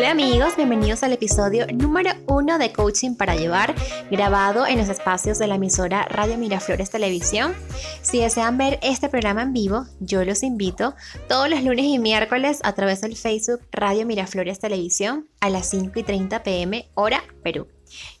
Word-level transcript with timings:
Hola 0.00 0.12
amigos, 0.12 0.56
bienvenidos 0.56 1.02
al 1.02 1.12
episodio 1.12 1.66
número 1.74 2.12
uno 2.26 2.56
de 2.56 2.72
Coaching 2.72 3.16
para 3.16 3.36
Llevar, 3.36 3.74
grabado 4.10 4.66
en 4.66 4.78
los 4.78 4.88
espacios 4.88 5.38
de 5.38 5.46
la 5.46 5.56
emisora 5.56 6.06
Radio 6.06 6.38
Miraflores 6.38 6.88
Televisión. 6.88 7.52
Si 8.00 8.18
desean 8.18 8.56
ver 8.56 8.78
este 8.80 9.10
programa 9.10 9.42
en 9.42 9.52
vivo, 9.52 9.84
yo 10.00 10.24
los 10.24 10.42
invito 10.42 10.94
todos 11.28 11.50
los 11.50 11.62
lunes 11.62 11.84
y 11.84 11.98
miércoles 11.98 12.60
a 12.62 12.72
través 12.72 13.02
del 13.02 13.14
Facebook 13.14 13.60
Radio 13.72 14.06
Miraflores 14.06 14.58
Televisión 14.58 15.28
a 15.38 15.50
las 15.50 15.68
5 15.68 15.98
y 15.98 16.02
30 16.02 16.42
pm, 16.44 16.88
hora 16.94 17.22
Perú. 17.42 17.68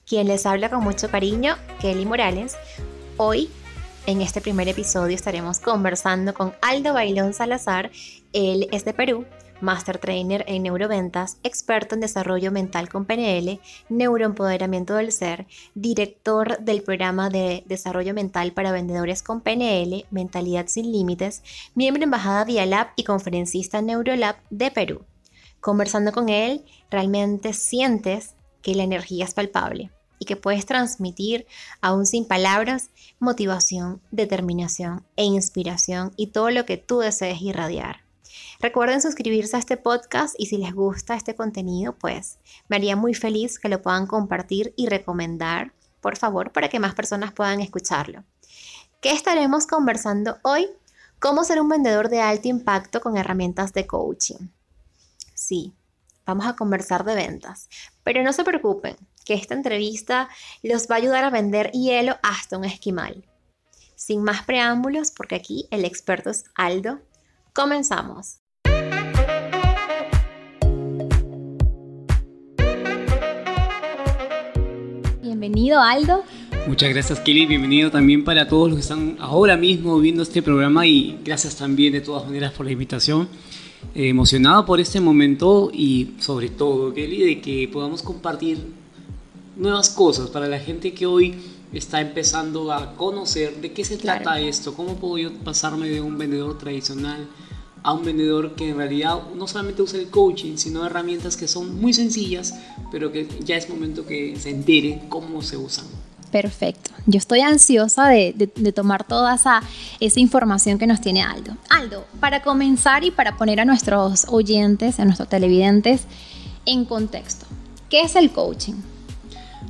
Quien 0.06 0.28
les 0.28 0.44
habla 0.44 0.68
con 0.68 0.84
mucho 0.84 1.10
cariño, 1.10 1.56
Kelly 1.80 2.04
Morales. 2.04 2.58
Hoy 3.16 3.48
en 4.04 4.20
este 4.20 4.42
primer 4.42 4.68
episodio 4.68 5.14
estaremos 5.14 5.60
conversando 5.60 6.34
con 6.34 6.52
Aldo 6.60 6.92
Bailón 6.92 7.32
Salazar. 7.32 7.90
Él 8.34 8.68
es 8.70 8.84
de 8.84 8.92
Perú 8.92 9.24
Master 9.60 9.98
Trainer 9.98 10.44
en 10.48 10.62
Neuroventas, 10.62 11.38
experto 11.42 11.94
en 11.94 12.00
desarrollo 12.00 12.52
mental 12.52 12.88
con 12.88 13.04
PNL, 13.04 13.60
neuroempoderamiento 13.88 14.94
del 14.94 15.12
ser, 15.12 15.46
director 15.74 16.58
del 16.60 16.82
programa 16.82 17.30
de 17.30 17.62
desarrollo 17.66 18.14
mental 18.14 18.52
para 18.52 18.72
vendedores 18.72 19.22
con 19.22 19.40
PNL, 19.40 20.06
Mentalidad 20.10 20.66
sin 20.68 20.90
Límites, 20.90 21.42
miembro 21.74 22.04
embajada 22.04 22.44
Vía 22.44 22.66
Lab 22.66 22.88
y 22.96 23.04
conferencista 23.04 23.78
en 23.78 23.86
Neurolab 23.86 24.36
de 24.50 24.70
Perú. 24.70 25.04
Conversando 25.60 26.12
con 26.12 26.28
él, 26.28 26.64
realmente 26.90 27.52
sientes 27.52 28.34
que 28.62 28.74
la 28.74 28.82
energía 28.82 29.24
es 29.24 29.34
palpable 29.34 29.90
y 30.18 30.26
que 30.26 30.36
puedes 30.36 30.66
transmitir, 30.66 31.46
aún 31.80 32.06
sin 32.06 32.26
palabras, 32.26 32.90
motivación, 33.18 34.00
determinación 34.10 35.04
e 35.16 35.24
inspiración 35.24 36.12
y 36.16 36.28
todo 36.28 36.50
lo 36.50 36.66
que 36.66 36.76
tú 36.76 37.00
desees 37.00 37.40
irradiar. 37.40 38.09
Recuerden 38.60 39.00
suscribirse 39.00 39.56
a 39.56 39.58
este 39.58 39.78
podcast 39.78 40.34
y 40.36 40.46
si 40.46 40.58
les 40.58 40.74
gusta 40.74 41.14
este 41.14 41.34
contenido, 41.34 41.94
pues 41.94 42.38
me 42.68 42.76
haría 42.76 42.94
muy 42.94 43.14
feliz 43.14 43.58
que 43.58 43.70
lo 43.70 43.80
puedan 43.80 44.06
compartir 44.06 44.74
y 44.76 44.86
recomendar, 44.86 45.72
por 46.02 46.18
favor, 46.18 46.52
para 46.52 46.68
que 46.68 46.78
más 46.78 46.94
personas 46.94 47.32
puedan 47.32 47.62
escucharlo. 47.62 48.22
¿Qué 49.00 49.12
estaremos 49.12 49.66
conversando 49.66 50.36
hoy? 50.42 50.68
¿Cómo 51.18 51.42
ser 51.42 51.58
un 51.58 51.70
vendedor 51.70 52.10
de 52.10 52.20
alto 52.20 52.48
impacto 52.48 53.00
con 53.00 53.16
herramientas 53.16 53.72
de 53.72 53.86
coaching? 53.86 54.48
Sí, 55.32 55.72
vamos 56.26 56.46
a 56.46 56.54
conversar 56.54 57.04
de 57.04 57.14
ventas, 57.14 57.70
pero 58.04 58.22
no 58.22 58.34
se 58.34 58.44
preocupen, 58.44 58.94
que 59.24 59.32
esta 59.32 59.54
entrevista 59.54 60.28
los 60.62 60.86
va 60.86 60.96
a 60.96 60.98
ayudar 60.98 61.24
a 61.24 61.30
vender 61.30 61.70
hielo 61.70 62.18
hasta 62.22 62.58
un 62.58 62.66
esquimal. 62.66 63.24
Sin 63.96 64.22
más 64.22 64.42
preámbulos, 64.44 65.12
porque 65.12 65.36
aquí 65.36 65.66
el 65.70 65.86
experto 65.86 66.28
es 66.28 66.44
Aldo, 66.54 67.00
comenzamos. 67.54 68.40
Bienvenido, 75.40 75.80
Aldo. 75.80 76.22
Muchas 76.66 76.90
gracias, 76.90 77.18
Kelly. 77.20 77.46
Bienvenido 77.46 77.90
también 77.90 78.24
para 78.24 78.46
todos 78.46 78.68
los 78.68 78.76
que 78.76 78.82
están 78.82 79.16
ahora 79.20 79.56
mismo 79.56 79.98
viendo 79.98 80.22
este 80.22 80.42
programa 80.42 80.86
y 80.86 81.18
gracias 81.24 81.56
también 81.56 81.94
de 81.94 82.02
todas 82.02 82.26
maneras 82.26 82.52
por 82.52 82.66
la 82.66 82.72
invitación. 82.72 83.26
Eh, 83.94 84.10
emocionado 84.10 84.66
por 84.66 84.80
este 84.80 85.00
momento 85.00 85.70
y 85.72 86.10
sobre 86.18 86.50
todo, 86.50 86.92
Kelly, 86.92 87.24
de 87.24 87.40
que 87.40 87.70
podamos 87.72 88.02
compartir 88.02 88.58
nuevas 89.56 89.88
cosas 89.88 90.28
para 90.28 90.46
la 90.46 90.58
gente 90.58 90.92
que 90.92 91.06
hoy 91.06 91.36
está 91.72 92.02
empezando 92.02 92.70
a 92.70 92.94
conocer 92.94 93.62
de 93.62 93.72
qué 93.72 93.82
se 93.82 93.96
trata 93.96 94.38
esto, 94.38 94.74
cómo 94.74 94.96
puedo 94.96 95.16
yo 95.16 95.32
pasarme 95.38 95.88
de 95.88 96.02
un 96.02 96.18
vendedor 96.18 96.58
tradicional 96.58 97.26
a 97.82 97.92
un 97.92 98.04
vendedor 98.04 98.54
que 98.54 98.70
en 98.70 98.76
realidad 98.76 99.20
no 99.34 99.46
solamente 99.46 99.82
usa 99.82 99.98
el 99.98 100.08
coaching, 100.08 100.56
sino 100.56 100.84
herramientas 100.84 101.36
que 101.36 101.48
son 101.48 101.80
muy 101.80 101.92
sencillas, 101.92 102.54
pero 102.90 103.10
que 103.12 103.28
ya 103.44 103.56
es 103.56 103.68
momento 103.68 104.06
que 104.06 104.36
se 104.38 104.50
enteren 104.50 105.08
cómo 105.08 105.42
se 105.42 105.56
usan. 105.56 105.86
Perfecto. 106.30 106.90
Yo 107.06 107.18
estoy 107.18 107.40
ansiosa 107.40 108.08
de, 108.08 108.32
tomar 108.74 109.04
toda 109.04 109.34
esa, 109.34 109.62
esa, 109.98 110.20
información 110.20 110.78
que 110.78 110.86
nos 110.86 111.00
tiene 111.00 111.22
Aldo. 111.22 111.56
Aldo, 111.68 112.06
para 112.20 112.42
comenzar 112.42 113.02
y 113.02 113.10
para 113.10 113.36
poner 113.36 113.60
a 113.60 113.64
nuestros 113.64 114.26
oyentes, 114.28 115.00
a 115.00 115.04
nuestros 115.04 115.28
televidentes 115.28 116.02
en 116.66 116.84
contexto, 116.84 117.46
¿qué 117.88 118.02
es 118.02 118.14
el 118.14 118.30
coaching? 118.30 118.74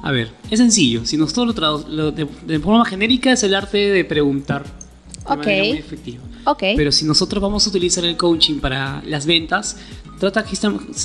A 0.03 0.13
ver, 0.13 0.33
es 0.51 0.59
sencillo. 0.59 1.07
Si 1.07 1.17
nosotros 1.17 1.89
lo, 1.89 2.11
de, 2.11 2.27
de, 2.47 2.59
forma 2.59 2.85
genérica 2.85 3.33
es 3.33 3.43
el 3.43 3.55
arte 3.55 3.79
de 3.79 4.05
preguntar 4.05 4.65
de 4.65 5.37
manera 5.37 5.65
muy 5.65 5.79
efectiva. 5.79 6.23
Pero 6.77 6.93
si 6.93 7.05
nosotros 7.05 7.43
vamos 7.43 7.67
a 7.67 7.71
utilizar 7.71 8.05
el 8.05 8.17
coaching 8.17 8.61
para 8.61 9.03
las 9.07 9.27
ventas, 9.27 9.77
trata 10.19 10.45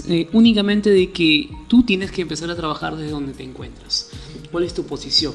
eh, 0.09 0.29
únicamente 0.33 0.89
de 0.89 1.11
que 1.11 1.49
tú 1.67 1.83
tienes 1.83 2.11
que 2.11 2.21
empezar 2.21 2.49
a 2.49 2.55
trabajar 2.55 2.95
desde 2.95 3.11
donde 3.11 3.33
te 3.33 3.43
encuentras. 3.43 4.09
¿Cuál 4.51 4.63
es 4.63 4.73
tu 4.73 4.85
posición? 4.85 5.33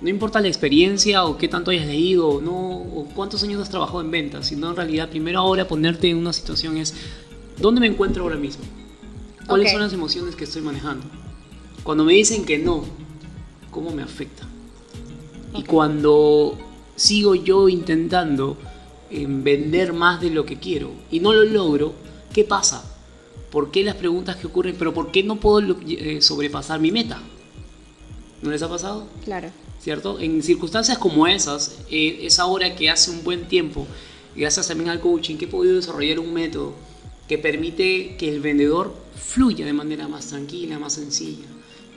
No 0.00 0.08
importa 0.08 0.40
la 0.40 0.48
experiencia 0.48 1.24
o 1.24 1.38
qué 1.38 1.46
tanto 1.46 1.70
hayas 1.70 1.86
leído 1.86 2.40
no, 2.40 2.52
o 2.58 3.08
cuántos 3.14 3.42
años 3.44 3.62
has 3.62 3.70
trabajado 3.70 4.00
en 4.00 4.10
ventas, 4.10 4.46
sino 4.46 4.70
en 4.70 4.76
realidad 4.76 5.08
primero 5.08 5.38
ahora 5.38 5.68
ponerte 5.68 6.10
en 6.10 6.16
una 6.16 6.32
situación 6.32 6.76
es 6.76 6.94
¿dónde 7.58 7.80
me 7.80 7.86
encuentro 7.86 8.24
ahora 8.24 8.36
mismo? 8.36 8.64
¿Cuáles 9.46 9.70
son 9.70 9.80
las 9.80 9.92
emociones 9.92 10.34
que 10.34 10.44
estoy 10.44 10.62
manejando? 10.62 11.04
Cuando 11.84 12.04
me 12.04 12.14
dicen 12.14 12.44
que 12.44 12.58
no, 12.58 12.84
¿cómo 13.70 13.90
me 13.90 14.02
afecta? 14.02 14.46
Y 15.54 15.64
cuando 15.64 16.58
sigo 16.96 17.34
yo 17.34 17.68
intentando 17.68 18.56
en 19.12 19.44
vender 19.44 19.92
más 19.92 20.20
de 20.20 20.30
lo 20.30 20.44
que 20.46 20.58
quiero 20.58 20.92
y 21.10 21.20
no 21.20 21.32
lo 21.32 21.44
logro, 21.44 21.94
¿qué 22.32 22.44
pasa? 22.44 22.84
¿Por 23.50 23.70
qué 23.70 23.84
las 23.84 23.96
preguntas 23.96 24.36
que 24.36 24.46
ocurren? 24.46 24.74
Pero 24.78 24.94
¿por 24.94 25.10
qué 25.12 25.22
no 25.22 25.36
puedo 25.36 25.76
eh, 25.86 26.22
sobrepasar 26.22 26.80
mi 26.80 26.90
meta? 26.90 27.20
¿No 28.40 28.50
les 28.50 28.62
ha 28.62 28.68
pasado? 28.68 29.06
Claro. 29.24 29.50
¿Cierto? 29.80 30.18
En 30.18 30.42
circunstancias 30.42 30.98
como 30.98 31.26
esas, 31.26 31.78
eh, 31.90 32.20
es 32.22 32.38
ahora 32.38 32.74
que 32.74 32.88
hace 32.88 33.10
un 33.10 33.22
buen 33.22 33.46
tiempo, 33.48 33.86
gracias 34.34 34.68
también 34.68 34.90
al 34.90 35.00
coaching, 35.00 35.36
que 35.36 35.44
he 35.44 35.48
podido 35.48 35.76
desarrollar 35.76 36.18
un 36.18 36.32
método 36.32 36.74
que 37.28 37.38
permite 37.38 38.16
que 38.16 38.28
el 38.28 38.40
vendedor 38.40 38.94
fluya 39.14 39.66
de 39.66 39.72
manera 39.72 40.08
más 40.08 40.28
tranquila, 40.28 40.78
más 40.78 40.94
sencilla. 40.94 41.46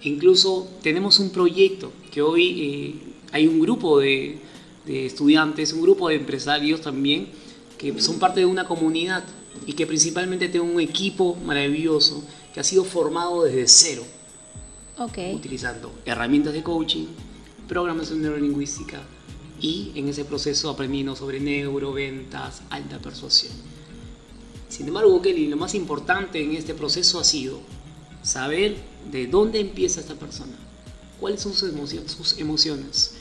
Incluso 0.04 0.68
tenemos 0.84 1.20
un 1.20 1.30
proyecto 1.30 1.92
que 2.12 2.22
hoy 2.22 2.62
eh, 2.62 2.96
hay 3.32 3.48
un 3.48 3.60
grupo 3.60 4.00
de, 4.00 4.40
de 4.86 5.06
estudiantes, 5.06 5.74
un 5.74 5.82
grupo 5.82 6.10
de 6.10 6.16
empresarios 6.16 6.82
también, 6.82 7.30
que 7.78 8.00
son 8.02 8.20
parte 8.20 8.42
de 8.42 8.46
una 8.46 8.68
comunidad 8.68 9.24
y 9.66 9.74
que 9.74 9.88
principalmente 9.88 10.50
tiene 10.50 10.70
un 10.70 10.80
equipo 10.80 11.36
maravilloso 11.36 12.24
que 12.54 12.60
ha 12.60 12.64
sido 12.64 12.84
formado 12.84 13.44
desde 13.44 13.68
cero. 13.68 14.04
Okay. 14.98 15.36
Utilizando 15.36 15.92
herramientas 16.06 16.54
de 16.54 16.64
coaching, 16.64 17.08
programación 17.68 18.22
neurolingüística 18.22 19.02
y 19.60 19.92
en 19.96 20.08
ese 20.08 20.24
proceso 20.24 20.70
aprendiendo 20.70 21.16
sobre 21.16 21.40
neuroventas, 21.40 22.62
alta 22.70 23.00
persuasión. 23.00 23.54
Sin 24.70 24.88
embargo, 24.88 25.22
Kelly, 25.22 25.48
lo 25.48 25.58
más 25.58 25.76
importante 25.76 26.42
en 26.42 26.56
este 26.56 26.74
proceso 26.74 27.20
ha 27.20 27.24
sido 27.24 27.60
saber 28.24 28.78
de 29.12 29.28
dónde 29.28 29.60
empieza 29.60 30.00
esta 30.00 30.16
persona, 30.16 30.58
cuáles 31.20 31.42
son 31.42 31.54
sus 31.54 31.70
emociones, 31.70 32.12
sus 32.12 32.38
emociones 32.40 33.15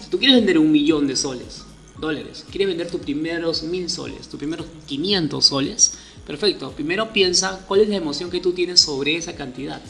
si 0.00 0.10
tú 0.10 0.18
quieres 0.18 0.36
vender 0.36 0.58
un 0.58 0.70
millón 0.72 1.06
de 1.06 1.16
soles, 1.16 1.64
dólares, 1.98 2.44
quieres 2.50 2.68
vender 2.68 2.90
tus 2.90 3.00
primeros 3.00 3.62
mil 3.62 3.88
soles, 3.88 4.28
tus 4.28 4.38
primeros 4.38 4.66
500 4.86 5.44
soles, 5.44 5.94
perfecto. 6.26 6.72
Primero 6.72 7.12
piensa 7.12 7.64
cuál 7.68 7.82
es 7.82 7.88
la 7.88 7.96
emoción 7.96 8.30
que 8.30 8.40
tú 8.40 8.52
tienes 8.52 8.80
sobre 8.80 9.16
esa 9.16 9.34
cantidad. 9.34 9.80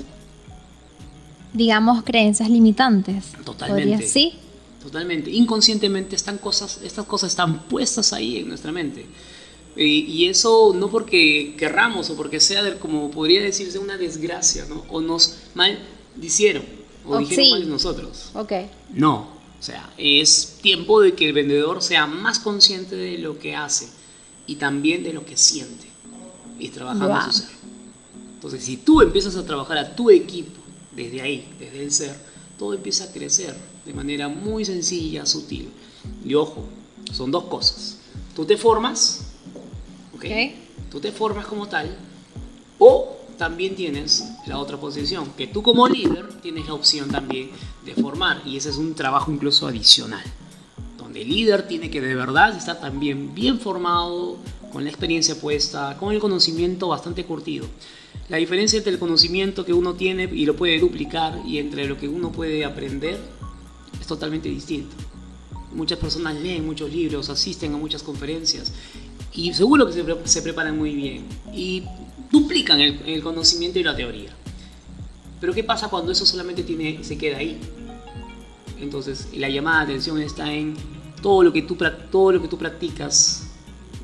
Digamos 1.52 2.02
creencias 2.04 2.50
limitantes. 2.50 3.32
Totalmente. 3.44 4.06
Sí. 4.06 4.34
Totalmente. 4.82 5.30
Inconscientemente 5.30 6.16
están 6.16 6.38
cosas, 6.38 6.80
estas 6.82 7.06
cosas 7.06 7.30
están 7.30 7.64
puestas 7.64 8.12
ahí 8.12 8.38
en 8.38 8.48
nuestra 8.48 8.72
mente. 8.72 9.06
Y, 9.76 10.26
eso 10.26 10.74
no 10.74 10.90
porque 10.90 11.54
querramos 11.56 12.10
o 12.10 12.16
porque 12.16 12.40
sea, 12.40 12.78
como 12.78 13.10
podría 13.10 13.40
decirse, 13.40 13.78
una 13.78 13.96
desgracia, 13.96 14.66
¿no? 14.68 14.84
O 14.90 15.00
nos 15.00 15.36
maldicieron 15.54 16.64
o 17.06 17.18
dijeron 17.18 17.50
mal 17.50 17.60
de 17.60 17.66
nosotros. 17.66 18.30
Ok. 18.34 18.52
No, 18.92 19.39
o 19.60 19.62
sea, 19.62 19.92
es 19.98 20.56
tiempo 20.62 21.02
de 21.02 21.12
que 21.14 21.28
el 21.28 21.34
vendedor 21.34 21.82
sea 21.82 22.06
más 22.06 22.38
consciente 22.38 22.96
de 22.96 23.18
lo 23.18 23.38
que 23.38 23.54
hace 23.54 23.90
y 24.46 24.56
también 24.56 25.04
de 25.04 25.12
lo 25.12 25.26
que 25.26 25.36
siente 25.36 25.86
y 26.58 26.70
trabajando 26.70 27.14
en 27.14 27.22
su 27.24 27.38
ser. 27.40 27.48
Entonces, 28.36 28.64
si 28.64 28.78
tú 28.78 29.02
empiezas 29.02 29.36
a 29.36 29.44
trabajar 29.44 29.76
a 29.76 29.94
tu 29.94 30.08
equipo 30.08 30.58
desde 30.96 31.20
ahí, 31.20 31.46
desde 31.58 31.82
el 31.82 31.92
ser, 31.92 32.16
todo 32.58 32.72
empieza 32.72 33.04
a 33.04 33.12
crecer 33.12 33.54
de 33.84 33.92
manera 33.92 34.28
muy 34.28 34.64
sencilla, 34.64 35.26
sutil. 35.26 35.68
Y 36.24 36.34
ojo, 36.34 36.64
son 37.12 37.30
dos 37.30 37.44
cosas. 37.44 37.98
Tú 38.34 38.46
te 38.46 38.56
formas, 38.56 39.26
¿ok? 40.14 40.24
Tú 40.90 41.00
te 41.00 41.12
formas 41.12 41.46
como 41.46 41.68
tal, 41.68 41.94
o 42.78 43.19
también 43.40 43.74
tienes 43.74 44.34
la 44.46 44.58
otra 44.58 44.76
posición, 44.76 45.32
que 45.34 45.46
tú 45.46 45.62
como 45.62 45.88
líder 45.88 46.28
tienes 46.42 46.66
la 46.66 46.74
opción 46.74 47.08
también 47.08 47.48
de 47.86 47.94
formar, 47.94 48.42
y 48.44 48.58
ese 48.58 48.68
es 48.68 48.76
un 48.76 48.94
trabajo 48.94 49.32
incluso 49.32 49.66
adicional, 49.66 50.22
donde 50.98 51.22
el 51.22 51.30
líder 51.30 51.66
tiene 51.66 51.90
que 51.90 52.02
de 52.02 52.14
verdad 52.14 52.54
estar 52.54 52.78
también 52.78 53.34
bien 53.34 53.58
formado, 53.58 54.36
con 54.70 54.84
la 54.84 54.90
experiencia 54.90 55.40
puesta, 55.40 55.96
con 55.98 56.12
el 56.12 56.20
conocimiento 56.20 56.88
bastante 56.88 57.24
curtido. 57.24 57.64
La 58.28 58.36
diferencia 58.36 58.76
entre 58.76 58.92
el 58.92 58.98
conocimiento 58.98 59.64
que 59.64 59.72
uno 59.72 59.94
tiene 59.94 60.24
y 60.30 60.44
lo 60.44 60.54
puede 60.54 60.78
duplicar 60.78 61.40
y 61.46 61.60
entre 61.60 61.86
lo 61.86 61.96
que 61.96 62.08
uno 62.08 62.30
puede 62.30 62.66
aprender 62.66 63.18
es 63.98 64.06
totalmente 64.06 64.50
distinto. 64.50 64.94
Muchas 65.72 65.98
personas 65.98 66.38
leen 66.38 66.66
muchos 66.66 66.92
libros, 66.92 67.30
asisten 67.30 67.72
a 67.72 67.78
muchas 67.78 68.02
conferencias 68.02 68.70
y 69.32 69.54
seguro 69.54 69.86
que 69.86 70.04
se, 70.24 70.42
preparan 70.42 70.76
muy 70.76 70.94
bien 70.94 71.24
y 71.54 71.84
duplican 72.30 72.80
el, 72.80 73.22
conocimiento 73.22 73.78
y 73.78 73.82
la 73.82 73.96
teoría. 73.96 74.30
Pero 75.40 75.54
¿qué 75.54 75.64
pasa 75.64 75.88
cuando 75.88 76.12
eso 76.12 76.26
solamente 76.26 76.62
tiene, 76.62 77.02
se 77.02 77.16
queda 77.16 77.38
ahí? 77.38 77.58
Entonces, 78.80 79.28
la 79.34 79.48
llamada 79.48 79.80
de 79.80 79.92
atención 79.92 80.20
está 80.20 80.52
en 80.52 80.74
todo 81.22 81.42
lo 81.42 81.52
que 81.52 81.62
tú, 81.62 81.76
todo 82.10 82.32
lo 82.32 82.42
que 82.42 82.48
tú 82.48 82.58
practicas, 82.58 83.46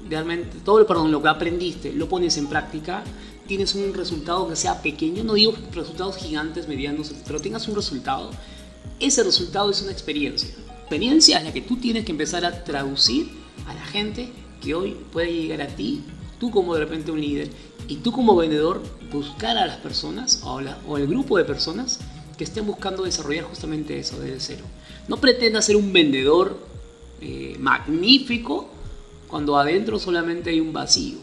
realmente, 0.08 0.58
todo 0.64 0.80
lo, 0.80 0.86
perdón, 0.86 1.10
lo 1.10 1.22
que 1.22 1.28
aprendiste, 1.28 1.92
lo 1.92 2.08
pones 2.08 2.36
en 2.36 2.46
práctica, 2.46 3.02
tienes 3.46 3.74
un 3.74 3.94
resultado 3.94 4.48
que 4.48 4.56
sea 4.56 4.82
pequeño, 4.82 5.24
no 5.24 5.34
digo 5.34 5.54
resultados 5.72 6.16
gigantes, 6.16 6.68
medianos, 6.68 7.14
pero 7.26 7.38
tengas 7.38 7.66
un 7.68 7.74
resultado, 7.74 8.30
ese 9.00 9.22
resultado 9.22 9.70
es 9.70 9.82
una 9.82 9.92
experiencia. 9.92 10.50
Experiencia 10.80 11.38
es 11.38 11.44
la 11.44 11.52
que 11.52 11.62
tú 11.62 11.76
tienes 11.76 12.04
que 12.04 12.12
empezar 12.12 12.44
a 12.44 12.64
traducir 12.64 13.28
a 13.66 13.74
la 13.74 13.84
gente 13.84 14.30
que 14.60 14.74
hoy 14.74 14.96
puede 15.12 15.32
llegar 15.32 15.62
a 15.62 15.66
ti, 15.68 16.02
tú 16.38 16.50
como 16.50 16.74
de 16.74 16.80
repente 16.80 17.10
un 17.10 17.20
líder, 17.20 17.50
y 17.88 17.96
tú 17.96 18.12
como 18.12 18.36
vendedor 18.36 18.82
buscar 19.12 19.56
a 19.56 19.66
las 19.66 19.76
personas 19.76 20.42
o, 20.44 20.60
o 20.88 20.96
el 20.96 21.06
grupo 21.06 21.38
de 21.38 21.44
personas 21.44 22.00
que 22.36 22.44
estén 22.44 22.66
buscando 22.66 23.04
desarrollar 23.04 23.44
justamente 23.44 23.98
eso 23.98 24.18
desde 24.20 24.40
cero. 24.40 24.64
No 25.08 25.16
pretenda 25.16 25.62
ser 25.62 25.76
un 25.76 25.92
vendedor 25.92 26.58
eh, 27.20 27.56
magnífico 27.58 28.68
cuando 29.28 29.56
adentro 29.56 29.98
solamente 29.98 30.50
hay 30.50 30.60
un 30.60 30.72
vacío 30.72 31.18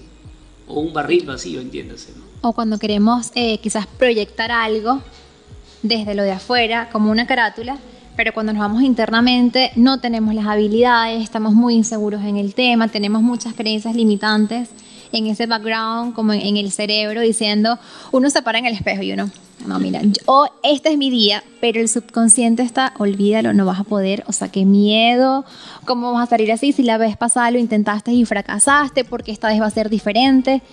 o 0.67 0.79
un 0.79 0.93
barril 0.93 1.25
vacío, 1.25 1.61
entiéndase. 1.61 2.13
O 2.41 2.53
cuando 2.53 2.79
queremos 2.79 3.31
eh, 3.35 3.59
quizás 3.59 3.85
proyectar 3.85 4.51
algo 4.51 5.01
desde 5.81 6.15
lo 6.15 6.23
de 6.23 6.31
afuera, 6.31 6.89
como 6.91 7.11
una 7.11 7.27
carátula, 7.27 7.77
pero 8.15 8.33
cuando 8.33 8.53
nos 8.53 8.61
vamos 8.61 8.83
internamente 8.83 9.71
no 9.75 9.99
tenemos 9.99 10.33
las 10.33 10.45
habilidades, 10.47 11.21
estamos 11.21 11.53
muy 11.53 11.75
inseguros 11.75 12.23
en 12.23 12.37
el 12.37 12.53
tema, 12.53 12.87
tenemos 12.87 13.21
muchas 13.21 13.53
creencias 13.53 13.95
limitantes 13.95 14.69
en 15.13 15.27
ese 15.27 15.45
background, 15.45 16.13
como 16.13 16.33
en, 16.33 16.57
el 16.57 16.71
cerebro, 16.71 17.21
diciendo, 17.21 17.77
uno 18.11 18.29
se 18.31 18.41
para 18.41 18.57
en 18.57 18.65
el 18.65 18.73
espejo 18.73 19.03
y 19.03 19.13
uno, 19.13 19.29
no, 19.67 19.79
mira, 19.79 20.01
yo, 20.01 20.47
este 20.63 20.89
es 20.89 20.97
mi 20.97 21.11
día, 21.11 21.43
pero 21.61 21.79
el 21.79 21.87
subconsciente 21.87 22.63
está, 22.63 22.93
olvídalo, 22.97 23.53
no 23.53 23.65
vas 23.65 23.79
a 23.79 23.83
poder, 23.83 24.23
o 24.27 24.33
sea, 24.33 24.49
qué 24.49 24.65
miedo, 24.65 25.45
¿cómo 25.85 26.11
vas 26.13 26.27
a 26.27 26.29
salir 26.31 26.51
así 26.51 26.71
si 26.73 26.81
la 26.81 26.97
vez 26.97 27.15
pasada 27.15 27.51
lo 27.51 27.59
intentaste 27.59 28.11
y 28.11 28.25
fracasaste, 28.25 29.05
porque 29.05 29.31
esta 29.31 29.49
vez 29.49 29.61
va 29.61 29.67
a 29.67 29.71
ser 29.71 29.89
diferente? 29.89 30.63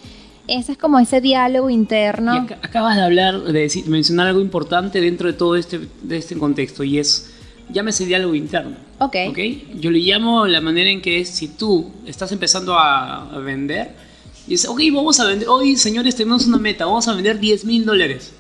Ese 0.49 0.73
es 0.73 0.79
como 0.79 0.99
ese 0.99 1.21
diálogo 1.21 1.69
interno. 1.69 2.35
Y 2.35 2.53
acabas 2.55 2.97
de 2.97 3.03
hablar, 3.03 3.43
de 3.43 3.61
decir, 3.61 3.87
mencionar 3.89 4.27
algo 4.27 4.41
importante 4.41 5.03
dentro 5.03 5.27
de 5.31 5.35
todo 5.35 5.55
este, 5.55 5.81
de 6.03 6.17
este 6.17 6.37
contexto 6.37 6.83
y 6.83 6.99
es, 6.99 7.31
llámese 7.71 8.07
diálogo 8.07 8.35
interno. 8.35 8.77
Ok. 9.01 9.17
okay. 9.29 9.71
Yo 9.79 9.91
le 9.91 9.99
llamo 9.99 10.47
la 10.47 10.63
manera 10.63 10.89
en 10.89 11.03
que 11.03 11.21
es, 11.21 11.29
si 11.29 11.47
tú 11.47 11.93
estás 12.07 12.33
empezando 12.33 12.75
a 12.77 13.39
vender, 13.45 14.10
y 14.51 14.55
dice, 14.55 14.67
ok, 14.67 14.81
vamos 14.93 15.21
a 15.21 15.27
vender, 15.27 15.49
hoy 15.49 15.77
señores 15.77 16.17
tenemos 16.17 16.45
una 16.45 16.59
meta, 16.59 16.85
vamos 16.85 17.07
a 17.07 17.15
vender 17.15 17.39
10 17.39 17.65
mil 17.67 17.85
dólares. 17.85 18.33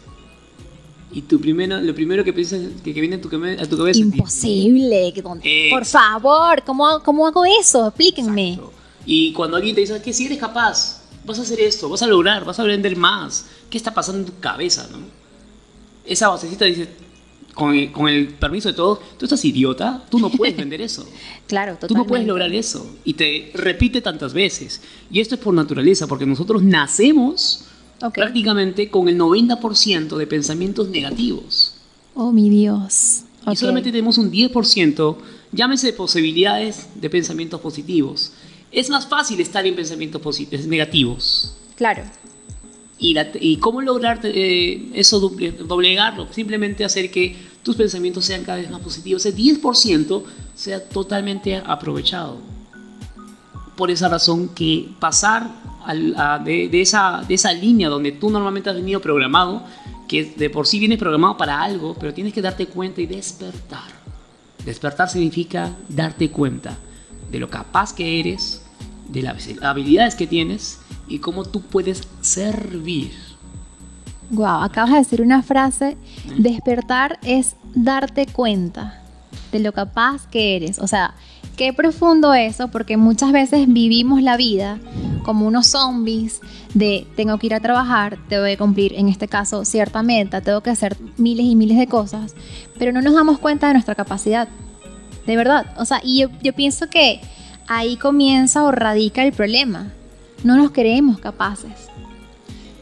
Y 1.13 1.23
tu 1.23 1.41
primero, 1.41 1.81
lo 1.81 1.95
primero 1.95 2.25
que 2.25 2.33
piensas 2.33 2.63
que, 2.83 2.93
viene 2.93 3.15
a 3.15 3.21
tu, 3.21 3.29
cabeza 3.29 4.01
Imposible. 4.01 5.15
por 5.71 5.85
favor, 5.87 6.65
¿cómo, 6.67 7.01
¿cómo, 7.05 7.29
hago 7.29 7.45
eso? 7.45 7.87
Explíquenme. 7.87 8.59
Y 9.07 9.33
cuando 9.35 9.57
alguien 9.57 9.77
te 9.77 9.83
dice 9.83 10.03
que 10.03 10.13
si 10.13 10.27
eres 10.27 10.39
capaz, 10.39 11.01
vas 11.25 11.39
a 11.39 11.43
hacer 11.43 11.61
esto, 11.61 11.89
vas 11.89 12.03
a 12.03 12.09
lograr, 12.09 12.45
vas 12.45 12.59
a 12.59 12.65
vender 12.65 12.97
más, 12.97 13.47
¿qué 13.71 13.79
está 13.79 13.95
pasando 13.95 14.19
en 14.19 14.35
tu 14.35 14.41
cabeza? 14.41 14.89
¿no? 14.91 14.99
Esa 16.05 16.29
vocecita 16.31 16.65
dice, 16.65 16.89
con 17.55 17.75
el, 17.75 17.93
con 17.93 18.09
el, 18.09 18.29
permiso 18.29 18.69
de 18.69 18.75
todos, 18.75 18.99
tú 19.19 19.27
estás 19.27 19.45
idiota, 19.45 20.05
tú 20.11 20.19
no 20.19 20.31
puedes 20.31 20.57
vender 20.59 20.81
eso. 20.81 21.07
claro, 21.47 21.73
totalmente. 21.73 21.89
Tú 21.89 21.95
no 21.95 22.07
puedes 22.07 22.27
lograr 22.27 22.53
eso. 22.53 22.91
Y 23.05 23.15
te 23.15 23.51
repite 23.55 24.01
tantas 24.01 24.33
veces. 24.33 24.81
Y 25.11 25.21
esto 25.21 25.35
es 25.35 25.41
por 25.41 25.55
naturaleza, 25.55 26.07
porque 26.07 26.27
nosotros 26.27 26.63
nacemos 26.63 27.65
prácticamente 28.15 28.89
con 28.91 29.09
el 29.09 29.19
90% 29.19 30.17
de 30.17 30.27
pensamientos 30.27 30.89
negativos. 30.89 31.75
Oh, 32.15 32.33
mi 32.33 32.49
Dios. 32.49 33.25
Y 33.51 33.57
solamente 33.57 33.91
tenemos 33.91 34.19
un 34.19 34.31
10%, 34.31 35.17
llámese 35.53 35.93
posibilidades 35.93 36.89
de 36.95 37.11
pensamientos 37.11 37.61
positivos. 37.61 38.33
Es 38.73 38.89
más 38.89 39.07
fácil 39.07 39.41
estar 39.41 39.67
en 39.67 39.75
pensamientos 39.75 40.23
negativos. 40.67 41.55
Claro. 41.77 42.05
Y, 43.03 43.57
cómo 43.57 43.81
lograr 43.81 44.21
eh, 44.25 44.91
eso, 44.93 45.21
doblegarlo, 45.21 46.31
simplemente 46.31 46.85
hacer 46.85 47.11
que 47.11 47.35
tus 47.63 47.75
pensamientos 47.75 48.27
sean 48.27 48.45
cada 48.45 48.59
vez 48.59 48.71
más 48.71 48.83
positivos, 48.83 49.25
ese 49.25 49.35
10% 49.35 50.23
sea 50.55 50.87
totalmente 50.87 51.57
aprovechado. 51.57 52.39
Por 53.75 53.91
esa 53.91 54.11
razón 54.11 54.51
que 54.51 54.89
pasar 54.99 55.51
de, 56.45 56.83
esa, 56.83 57.25
de 57.27 57.35
esa 57.35 57.55
línea 57.55 57.89
donde 57.89 58.13
tú 58.13 58.29
normalmente 58.29 58.69
has 58.69 58.77
venido 58.77 59.01
programado, 59.01 59.63
que 60.07 60.25
de 60.25 60.51
por 60.51 60.67
sí 60.67 60.79
vienes 60.79 60.99
programado 60.99 61.39
para 61.39 61.63
algo, 61.63 61.97
pero 61.99 62.13
tienes 62.13 62.35
que 62.35 62.43
darte 62.43 62.67
cuenta 62.67 63.01
y 63.01 63.07
despertar. 63.07 63.89
Despertar 64.65 65.09
significa 65.09 65.75
darte 65.89 66.31
cuenta 66.31 66.77
de 67.31 67.39
lo 67.39 67.49
capaz 67.49 67.95
que 67.95 68.21
eres, 68.21 68.61
de 69.09 69.23
las 69.23 69.49
habilidades 69.63 70.15
que 70.15 70.27
tienes 70.27 70.80
y 71.11 71.19
cómo 71.19 71.45
tú 71.45 71.61
puedes 71.61 72.09
servir. 72.23 73.13
Wow, 74.31 74.63
acabas 74.63 74.93
de 74.93 74.99
decir 74.99 75.23
una 75.23 75.43
frase, 75.43 75.97
despertar 76.39 77.19
es 77.23 77.57
darte 77.75 78.27
cuenta 78.27 79.03
de 79.51 79.59
lo 79.59 79.73
capaz 79.73 80.29
que 80.29 80.57
eres. 80.57 80.79
O 80.79 80.87
sea, 80.87 81.15
qué 81.57 81.73
profundo 81.73 82.33
eso, 82.33 82.69
porque 82.69 82.97
muchas 82.97 83.33
veces 83.33 83.67
vivimos 83.67 84.23
la 84.23 84.37
vida 84.37 84.79
como 85.25 85.47
unos 85.47 85.67
zombies 85.67 86.41
de 86.75 87.07
tengo 87.17 87.39
que 87.39 87.49
ir 87.49 87.55
a 87.55 87.61
trabajar, 87.61 88.19
tengo 88.29 88.45
que 88.45 88.57
cumplir, 88.57 88.95
en 88.95 89.09
este 89.09 89.27
caso, 89.27 89.65
cierta 89.65 90.03
meta, 90.05 90.41
tengo 90.41 90.63
que 90.63 90.71
hacer 90.71 90.97
miles 91.17 91.47
y 91.47 91.57
miles 91.57 91.77
de 91.77 91.89
cosas, 91.89 92.35
pero 92.79 92.93
no 92.93 93.03
nos 93.03 93.15
damos 93.15 93.41
cuenta 93.41 93.67
de 93.67 93.75
nuestra 93.75 93.97
capacidad. 93.97 94.49
De 95.27 95.37
verdad. 95.37 95.75
O 95.77 95.85
sea, 95.85 96.01
y 96.03 96.21
yo, 96.21 96.29
yo 96.43 96.53
pienso 96.55 96.89
que 96.89 97.21
ahí 97.69 97.97
comienza 97.97 98.65
o 98.65 98.71
radica 98.71 99.25
el 99.25 99.33
problema. 99.33 99.93
No 100.45 100.57
nos 100.57 100.71
creemos 100.71 101.19
capaces. 101.19 101.89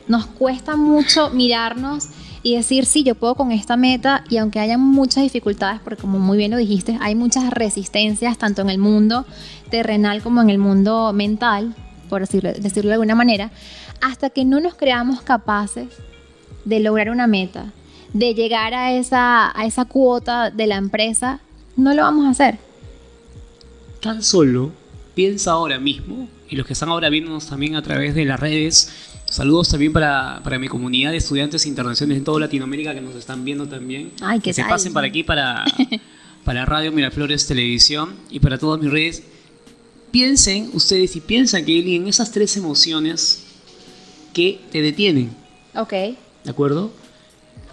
Nos 0.06 0.26
cuesta 0.26 0.76
mucho 0.76 1.30
mirarnos 1.30 2.08
y 2.42 2.56
decir, 2.56 2.86
sí, 2.86 3.02
yo 3.02 3.14
puedo 3.14 3.34
con 3.34 3.52
esta 3.52 3.76
meta 3.76 4.24
y 4.28 4.36
aunque 4.36 4.60
haya 4.60 4.78
muchas 4.78 5.22
dificultades, 5.22 5.80
porque 5.82 6.00
como 6.00 6.18
muy 6.18 6.38
bien 6.38 6.50
lo 6.50 6.56
dijiste, 6.56 6.96
hay 7.00 7.14
muchas 7.14 7.50
resistencias 7.50 8.38
tanto 8.38 8.62
en 8.62 8.70
el 8.70 8.78
mundo 8.78 9.26
terrenal 9.70 10.22
como 10.22 10.40
en 10.40 10.50
el 10.50 10.58
mundo 10.58 11.12
mental, 11.12 11.74
por 12.08 12.26
decirlo, 12.26 12.52
de 12.52 12.92
alguna 12.92 13.14
manera, 13.14 13.50
hasta 14.00 14.30
que 14.30 14.44
no 14.44 14.60
nos 14.60 14.74
creamos 14.74 15.20
capaces 15.20 15.88
de 16.64 16.80
lograr 16.80 17.10
una 17.10 17.26
meta, 17.26 17.72
de 18.12 18.34
llegar 18.34 18.72
a 18.74 18.92
esa, 18.92 19.58
a 19.58 19.66
esa 19.66 19.84
cuota 19.84 20.50
de 20.50 20.66
la 20.66 20.76
empresa, 20.76 21.40
no 21.76 21.92
lo 21.92 22.02
vamos 22.02 22.26
a 22.26 22.30
hacer. 22.30 22.58
Tan 24.00 24.22
solo 24.22 24.70
piensa 25.14 25.52
ahora 25.52 25.78
mismo, 25.78 26.28
y 26.48 26.56
los 26.56 26.66
que 26.66 26.72
están 26.72 26.88
ahora 26.88 27.10
viéndonos 27.10 27.46
también 27.46 27.76
a 27.76 27.82
través 27.82 28.14
de 28.14 28.24
las 28.24 28.40
redes, 28.40 28.90
saludos 29.26 29.68
también 29.68 29.92
para, 29.92 30.40
para 30.42 30.58
mi 30.58 30.68
comunidad 30.68 31.10
de 31.10 31.18
estudiantes 31.18 31.66
internacionales 31.66 32.18
en 32.18 32.24
toda 32.24 32.40
Latinoamérica 32.40 32.94
que 32.94 33.00
nos 33.00 33.14
están 33.14 33.44
viendo 33.44 33.68
también. 33.68 34.12
Ay, 34.20 34.40
que 34.40 34.52
se 34.52 34.64
pasen 34.64 34.92
para 34.92 35.06
aquí, 35.06 35.22
para, 35.22 35.64
para 36.44 36.64
Radio 36.64 36.90
Miraflores 36.92 37.46
Televisión 37.46 38.14
y 38.30 38.40
para 38.40 38.58
todas 38.58 38.80
mis 38.80 38.90
redes. 38.90 39.22
Piensen 40.10 40.70
ustedes 40.72 41.16
y 41.16 41.20
piensan 41.20 41.66
que 41.66 41.96
en 41.96 42.08
esas 42.08 42.32
tres 42.32 42.56
emociones 42.56 43.44
que 44.32 44.60
te 44.72 44.80
detienen. 44.80 45.30
Ok. 45.74 45.92
¿De 45.92 46.50
acuerdo? 46.50 46.90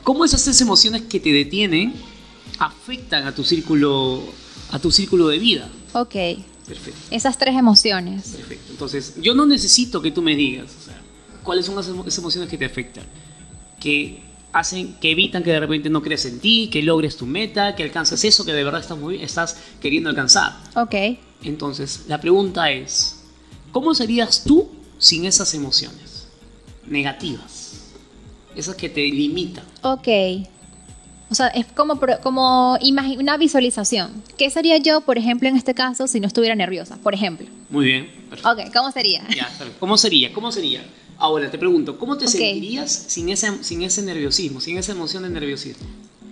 ¿Cómo 0.03 0.25
esas 0.25 0.43
tres 0.43 0.59
emociones 0.59 1.03
que 1.03 1.19
te 1.21 1.31
detienen 1.31 1.93
afectan 2.59 3.25
a 3.25 3.33
tu 3.33 3.43
círculo, 3.43 4.21
a 4.71 4.79
tu 4.79 4.91
círculo 4.91 5.29
de 5.29 5.39
vida? 5.39 5.69
Ok. 5.93 6.15
Perfecto. 6.67 6.99
Esas 7.11 7.37
tres 7.37 7.55
emociones. 7.55 8.29
Perfecto. 8.29 8.71
Entonces, 8.71 9.15
yo 9.21 9.33
no 9.35 9.45
necesito 9.45 10.01
que 10.01 10.11
tú 10.11 10.21
me 10.21 10.35
digas 10.35 10.71
cuáles 11.43 11.65
son 11.65 11.79
esas 11.79 12.17
emociones 12.17 12.49
que 12.49 12.57
te 12.57 12.65
afectan, 12.65 13.03
que 13.79 14.23
hacen, 14.51 14.95
que 14.95 15.11
evitan 15.11 15.43
que 15.43 15.51
de 15.51 15.59
repente 15.59 15.89
no 15.89 16.01
creas 16.01 16.25
en 16.25 16.39
ti, 16.39 16.69
que 16.71 16.81
logres 16.81 17.17
tu 17.17 17.25
meta, 17.25 17.75
que 17.75 17.83
alcances 17.83 18.23
eso 18.23 18.45
que 18.45 18.53
de 18.53 18.63
verdad 18.63 18.81
estás, 18.81 18.97
muy, 18.97 19.21
estás 19.21 19.57
queriendo 19.79 20.09
alcanzar. 20.09 20.57
Ok. 20.75 20.95
Entonces, 21.43 22.05
la 22.07 22.19
pregunta 22.19 22.71
es, 22.71 23.17
¿cómo 23.71 23.93
serías 23.93 24.43
tú 24.43 24.69
sin 24.97 25.25
esas 25.25 25.53
emociones 25.53 26.27
negativas? 26.87 27.91
Esas 28.55 28.75
que 28.75 28.89
te 28.89 29.01
limitan. 29.01 29.65
Ok. 29.81 30.07
O 31.35 31.37
sea, 31.37 31.47
es 31.47 31.65
como, 31.65 31.99
como 32.23 32.79
una 32.81 33.35
visualización. 33.35 34.23
¿Qué 34.37 34.49
sería 34.49 34.77
yo, 34.77 35.01
por 35.01 35.17
ejemplo, 35.17 35.49
en 35.49 35.57
este 35.57 35.73
caso, 35.73 36.07
si 36.07 36.21
no 36.21 36.27
estuviera 36.27 36.55
nerviosa? 36.55 36.95
Por 36.95 37.13
ejemplo. 37.13 37.45
Muy 37.69 37.87
bien. 37.87 38.09
Perfecto. 38.29 38.49
Ok, 38.53 38.73
¿cómo 38.73 38.89
sería? 38.89 39.27
Ya, 39.35 39.49
¿Cómo 39.77 39.97
sería? 39.97 40.31
¿Cómo 40.31 40.49
sería? 40.53 40.85
Ahora 41.17 41.51
te 41.51 41.57
pregunto, 41.57 41.99
¿cómo 41.99 42.17
te 42.17 42.29
sentirías 42.29 42.89
sin 42.89 43.27
ese, 43.27 43.61
sin 43.65 43.81
ese 43.81 44.01
nerviosismo, 44.03 44.61
sin 44.61 44.77
esa 44.77 44.93
emoción 44.93 45.23
de 45.23 45.29
nerviosismo? 45.29 45.85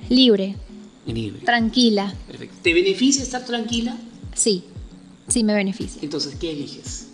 Libre. 0.08 0.56
Libre. 1.06 1.42
Tranquila. 1.42 2.14
Perfecto. 2.26 2.56
¿Te 2.62 2.74
beneficia 2.74 3.24
estar 3.24 3.44
tranquila? 3.44 3.98
Sí, 4.34 4.64
sí 5.28 5.44
me 5.44 5.54
beneficia. 5.54 6.02
Entonces, 6.02 6.36
¿qué 6.40 6.52
eliges? 6.52 7.10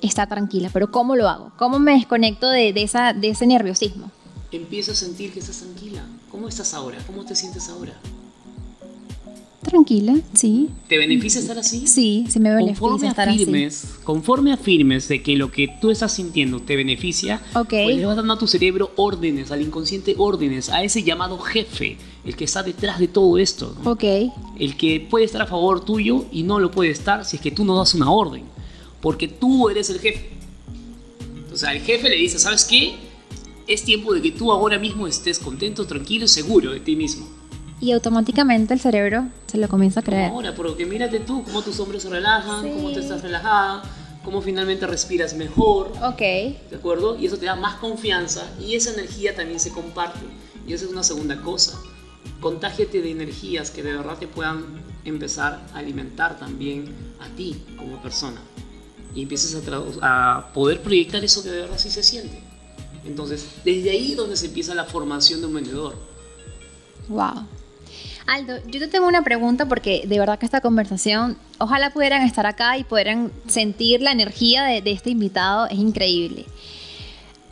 Estar 0.00 0.28
tranquila, 0.28 0.70
pero 0.72 0.90
¿cómo 0.90 1.14
lo 1.14 1.28
hago? 1.28 1.52
¿Cómo 1.56 1.78
me 1.78 1.92
desconecto 1.92 2.50
de, 2.50 2.70
esa, 2.74 3.12
de 3.12 3.28
ese 3.28 3.46
nerviosismo? 3.46 4.10
Empiezo 4.50 4.90
a 4.90 4.96
sentir 4.96 5.32
que 5.32 5.38
estás 5.38 5.58
tranquila. 5.58 6.04
¿Cómo 6.34 6.48
estás 6.48 6.74
ahora? 6.74 6.98
¿Cómo 7.06 7.24
te 7.24 7.36
sientes 7.36 7.68
ahora? 7.68 7.92
Tranquila, 9.62 10.16
sí. 10.32 10.68
¿Te 10.88 10.98
beneficia 10.98 11.40
estar 11.40 11.56
así? 11.56 11.86
Sí, 11.86 12.26
sí 12.28 12.40
me 12.40 12.50
beneficia 12.52 12.80
conforme 12.80 13.06
estar 13.06 13.28
afirmes, 13.28 13.84
así. 13.84 14.02
Conforme 14.02 14.52
afirmes 14.52 15.06
de 15.06 15.22
que 15.22 15.36
lo 15.36 15.52
que 15.52 15.68
tú 15.80 15.92
estás 15.92 16.10
sintiendo 16.10 16.58
te 16.58 16.74
beneficia, 16.74 17.40
okay. 17.54 17.84
pues 17.84 17.98
le 17.98 18.06
vas 18.06 18.16
dando 18.16 18.34
a 18.34 18.38
tu 18.40 18.48
cerebro 18.48 18.90
órdenes, 18.96 19.52
al 19.52 19.62
inconsciente 19.62 20.16
órdenes, 20.18 20.70
a 20.70 20.82
ese 20.82 21.04
llamado 21.04 21.38
jefe, 21.38 21.98
el 22.24 22.34
que 22.34 22.46
está 22.46 22.64
detrás 22.64 22.98
de 22.98 23.06
todo 23.06 23.38
esto. 23.38 23.72
Ok. 23.84 24.02
El 24.58 24.76
que 24.76 25.06
puede 25.08 25.26
estar 25.26 25.40
a 25.40 25.46
favor 25.46 25.84
tuyo 25.84 26.24
y 26.32 26.42
no 26.42 26.58
lo 26.58 26.72
puede 26.72 26.90
estar 26.90 27.24
si 27.24 27.36
es 27.36 27.42
que 27.42 27.52
tú 27.52 27.64
no 27.64 27.78
das 27.78 27.94
una 27.94 28.10
orden. 28.10 28.42
Porque 29.00 29.28
tú 29.28 29.68
eres 29.68 29.88
el 29.88 30.00
jefe. 30.00 30.30
O 31.52 31.56
sea, 31.56 31.72
el 31.72 31.80
jefe 31.80 32.10
le 32.10 32.16
dice, 32.16 32.40
¿sabes 32.40 32.64
qué? 32.64 32.96
Es 33.66 33.84
tiempo 33.84 34.12
de 34.12 34.20
que 34.20 34.32
tú 34.32 34.52
ahora 34.52 34.78
mismo 34.78 35.06
estés 35.06 35.38
contento, 35.38 35.86
tranquilo 35.86 36.26
y 36.26 36.28
seguro 36.28 36.72
de 36.72 36.80
ti 36.80 36.96
mismo 36.96 37.26
y 37.84 37.92
automáticamente 37.92 38.72
el 38.72 38.80
cerebro 38.80 39.28
se 39.46 39.58
lo 39.58 39.68
comienza 39.68 40.00
a 40.00 40.02
creer. 40.02 40.30
Ahora, 40.30 40.54
porque 40.54 40.86
mírate 40.86 41.20
tú, 41.20 41.44
cómo 41.44 41.60
tus 41.60 41.78
hombros 41.80 42.02
se 42.02 42.08
relajan, 42.08 42.72
cómo 42.72 42.92
te 42.92 43.00
estás 43.00 43.20
relajada, 43.20 43.82
cómo 44.24 44.40
finalmente 44.40 44.86
respiras 44.86 45.34
mejor. 45.34 45.92
Ok. 46.02 46.18
¿De 46.18 46.76
acuerdo? 46.76 47.18
Y 47.18 47.26
eso 47.26 47.36
te 47.36 47.44
da 47.44 47.56
más 47.56 47.76
confianza 47.76 48.50
y 48.58 48.74
esa 48.74 48.94
energía 48.94 49.34
también 49.34 49.60
se 49.60 49.70
comparte. 49.70 50.20
Y 50.66 50.72
esa 50.72 50.86
es 50.86 50.92
una 50.92 51.02
segunda 51.02 51.42
cosa. 51.42 51.78
Contágiate 52.40 53.02
de 53.02 53.10
energías 53.10 53.70
que 53.70 53.82
de 53.82 53.92
verdad 53.92 54.16
te 54.16 54.28
puedan 54.28 54.64
empezar 55.04 55.66
a 55.74 55.78
alimentar 55.78 56.38
también 56.38 56.86
a 57.20 57.28
ti 57.36 57.62
como 57.76 58.00
persona. 58.00 58.40
Y 59.14 59.22
empieces 59.22 59.54
a, 60.00 60.36
a 60.38 60.52
poder 60.54 60.80
proyectar 60.80 61.22
eso 61.22 61.42
que 61.42 61.50
de 61.50 61.60
verdad 61.60 61.76
sí 61.76 61.90
se 61.90 62.02
siente. 62.02 62.43
Entonces, 63.06 63.46
desde 63.64 63.90
ahí 63.90 64.12
es 64.12 64.16
donde 64.16 64.36
se 64.36 64.46
empieza 64.46 64.74
la 64.74 64.84
formación 64.84 65.40
de 65.40 65.46
un 65.46 65.54
vendedor. 65.54 65.94
Wow. 67.08 67.46
Aldo, 68.26 68.56
yo 68.66 68.80
te 68.80 68.88
tengo 68.88 69.06
una 69.06 69.22
pregunta 69.22 69.66
porque 69.66 70.04
de 70.06 70.18
verdad 70.18 70.38
que 70.38 70.46
esta 70.46 70.62
conversación, 70.62 71.36
ojalá 71.58 71.90
pudieran 71.90 72.22
estar 72.22 72.46
acá 72.46 72.78
y 72.78 72.84
pudieran 72.84 73.30
sentir 73.46 74.00
la 74.00 74.12
energía 74.12 74.64
de, 74.64 74.82
este 74.90 75.10
invitado, 75.10 75.66
es 75.66 75.78
increíble. 75.78 76.46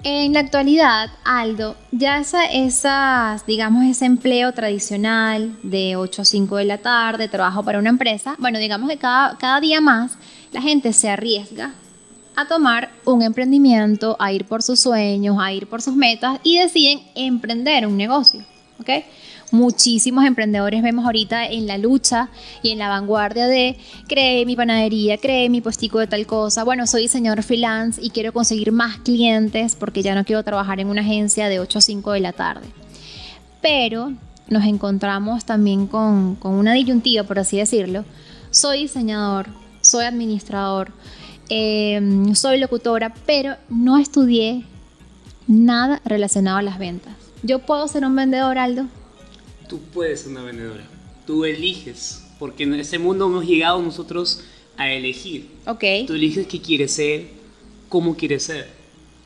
En 0.04 0.32
la 0.32 0.40
actualidad, 0.40 1.11
Aldo, 1.25 1.76
ya 1.92 2.18
esa, 2.18 3.40
digamos, 3.47 3.85
ese 3.85 4.06
empleo 4.06 4.52
tradicional 4.52 5.56
de 5.62 5.94
8 5.97 6.23
a 6.23 6.25
5 6.25 6.56
de 6.56 6.64
la 6.64 6.78
tarde, 6.78 7.28
trabajo 7.28 7.62
para 7.62 7.78
una 7.78 7.90
empresa, 7.90 8.35
bueno, 8.38 8.59
digamos 8.59 8.90
que 8.90 8.97
cada, 8.97 9.37
cada 9.37 9.61
día 9.61 9.80
más 9.80 10.12
la 10.52 10.62
gente 10.62 10.92
se 10.92 11.09
arriesga 11.09 11.75
a 12.37 12.47
tomar 12.47 12.91
un 13.05 13.23
emprendimiento, 13.23 14.17
a 14.19 14.33
ir 14.33 14.45
por 14.45 14.62
sus 14.62 14.81
sueños, 14.81 15.37
a 15.41 15.53
ir 15.53 15.67
por 15.67 15.83
sus 15.83 15.95
metas 15.95 16.41
y 16.43 16.59
deciden 16.59 17.01
emprender 17.15 17.87
un 17.87 17.97
negocio, 17.97 18.45
¿ok? 18.81 18.91
muchísimos 19.53 20.25
emprendedores 20.25 20.83
vemos 20.83 21.05
ahorita 21.05 21.47
en 21.47 21.67
la 21.67 21.79
lucha 21.79 22.31
y 22.62 22.71
en 22.71 22.79
la 22.79 22.89
vanguardia 22.89 23.47
de 23.47 23.77
cree 24.09 24.45
mi 24.47 24.57
panadería, 24.57 25.19
cree 25.19 25.49
mi 25.49 25.61
puestico 25.61 25.99
de 25.99 26.07
tal 26.07 26.27
cosa. 26.27 26.65
Bueno, 26.65 26.87
soy 26.87 27.03
diseñador 27.03 27.43
freelance 27.43 28.01
y 28.03 28.11
quiero 28.11 28.33
conseguir 28.33 28.73
más 28.73 28.97
clientes 28.99 29.77
porque 29.77 30.03
ya 30.03 30.15
no 30.15 30.25
quiero 30.25 30.43
trabajar 30.43 30.81
en 30.81 30.89
una 30.89 31.03
agencia 31.03 31.49
de 31.49 31.61
8 31.61 31.79
a 31.79 31.83
5 31.83 32.12
de 32.12 32.21
la 32.21 32.33
tarde. 32.33 32.67
Pero 33.61 34.12
nos 34.49 34.65
encontramos 34.65 35.45
también 35.45 35.87
con, 35.87 36.39
una 36.43 36.73
disyuntiva, 36.73 37.23
por 37.25 37.39
así 37.39 37.59
decirlo. 37.59 38.05
Soy 38.51 38.83
diseñador, 38.83 39.47
soy 39.83 40.07
administrador, 40.07 40.93
em, 41.52 42.35
soy 42.35 42.59
locutora, 42.59 43.14
pero 43.26 43.56
no 43.68 43.99
estudié 43.99 44.64
nada 45.47 46.00
relacionado 46.04 46.59
a 46.59 46.62
las 46.62 46.78
ventas. 46.78 47.14
¿Yo 47.42 47.59
puedo 47.61 47.87
ser 47.88 48.04
un 48.04 48.16
vendedor, 48.16 48.59
Aldo? 48.59 48.87
tú 49.73 49.80
puedes 49.80 50.21
ser 50.21 50.32
una 50.32 50.42
vendedora. 50.42 50.85
Tú 51.26 51.47
eliges, 51.47 52.26
porque 52.38 52.64
en 52.64 52.75
este 52.75 52.99
mundo 52.99 53.25
hemos 53.25 53.47
llegado 53.47 53.80
nosotros 53.80 54.42
a 54.76 54.92
elegir. 54.92 55.49
Ok. 55.66 55.82
Tú 56.06 56.12
eliges 56.12 56.47
qué 56.47 56.61
quieres 56.61 56.92
ser, 56.92 57.28
cómo 57.88 58.14
quieres 58.14 58.42
ser. 58.42 58.68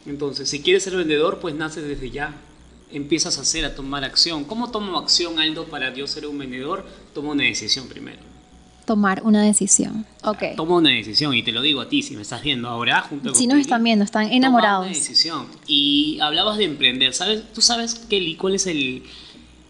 Entonces, 0.06 0.48
si 0.48 0.60
quieres 0.60 0.84
ser 0.84 0.94
vendedor, 0.94 1.40
pues 1.40 1.56
nace 1.56 1.82
desde 1.82 2.10
ya. 2.12 2.32
Empiezas 2.92 3.38
a 3.38 3.40
hacer, 3.40 3.64
a 3.64 3.74
tomar 3.74 4.04
acción. 4.04 4.44
¿Cómo 4.44 4.70
tomo 4.70 4.96
acción, 5.00 5.40
Aldo, 5.40 5.64
para 5.64 5.92
yo 5.92 6.06
ser 6.06 6.28
un 6.28 6.38
vendedor? 6.38 6.86
Tomo 7.12 7.32
una 7.32 7.42
decisión 7.42 7.88
primero. 7.88 8.20
Tomar 8.86 9.22
una 9.24 9.42
decisión. 9.42 10.06
Ok. 10.22 10.54
Tomo 10.56 10.76
una 10.76 10.90
decisión 10.90 11.34
y 11.34 11.42
te 11.42 11.50
lo 11.50 11.60
digo 11.60 11.80
a 11.80 11.88
ti, 11.88 12.02
si 12.02 12.14
me 12.14 12.22
estás 12.22 12.42
viendo 12.42 12.68
ahora, 12.68 13.02
junto 13.02 13.34
Si 13.34 13.48
nos 13.48 13.58
están 13.58 13.82
viendo, 13.82 14.04
están 14.04 14.32
enamorados. 14.32 14.86
Toma 14.86 14.90
una 14.90 14.96
decisión. 14.96 15.46
Y 15.66 16.18
hablabas 16.20 16.56
de 16.56 16.64
emprender. 16.64 17.12
¿Sabes? 17.12 17.52
¿Tú 17.52 17.60
sabes, 17.60 17.96
Kelly, 17.96 18.36
cuál 18.36 18.54
es 18.54 18.68
el, 18.68 19.02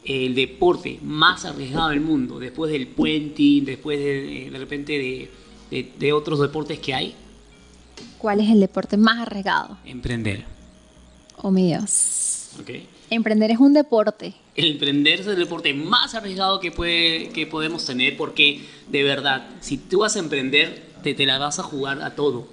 el 0.04 0.34
deporte 0.34 0.98
más 1.02 1.46
arriesgado 1.46 1.88
del 1.88 2.02
mundo, 2.02 2.38
después 2.38 2.70
del 2.70 2.86
puenting, 2.88 3.64
después 3.64 3.98
de, 3.98 4.50
de 4.52 4.58
repente 4.58 5.28
de, 5.70 6.12
otros 6.12 6.38
deportes 6.38 6.78
que 6.78 6.94
hay? 6.94 7.14
¿Cuál 8.18 8.40
es 8.40 8.50
el 8.50 8.60
deporte 8.60 8.98
más 8.98 9.18
arriesgado? 9.20 9.78
Emprender. 9.84 10.44
Oh, 11.38 11.50
mi 11.50 11.66
Dios. 11.66 12.50
Okay. 12.60 12.86
Emprender 13.10 13.50
es 13.50 13.58
un 13.58 13.72
deporte. 13.72 14.34
El 14.56 14.72
emprender 14.72 15.20
es 15.20 15.26
el 15.26 15.36
deporte 15.36 15.74
más 15.74 16.14
arriesgado 16.14 16.60
que, 16.60 16.72
puede, 16.72 17.28
que 17.28 17.46
podemos 17.46 17.84
tener 17.84 18.16
porque, 18.16 18.64
de 18.88 19.02
verdad, 19.02 19.48
si 19.60 19.76
tú 19.76 20.00
vas 20.00 20.16
a 20.16 20.18
emprender, 20.18 20.86
te, 21.02 21.14
te 21.14 21.26
la 21.26 21.38
vas 21.38 21.58
a 21.58 21.62
jugar 21.62 22.02
a 22.02 22.14
todo. 22.14 22.48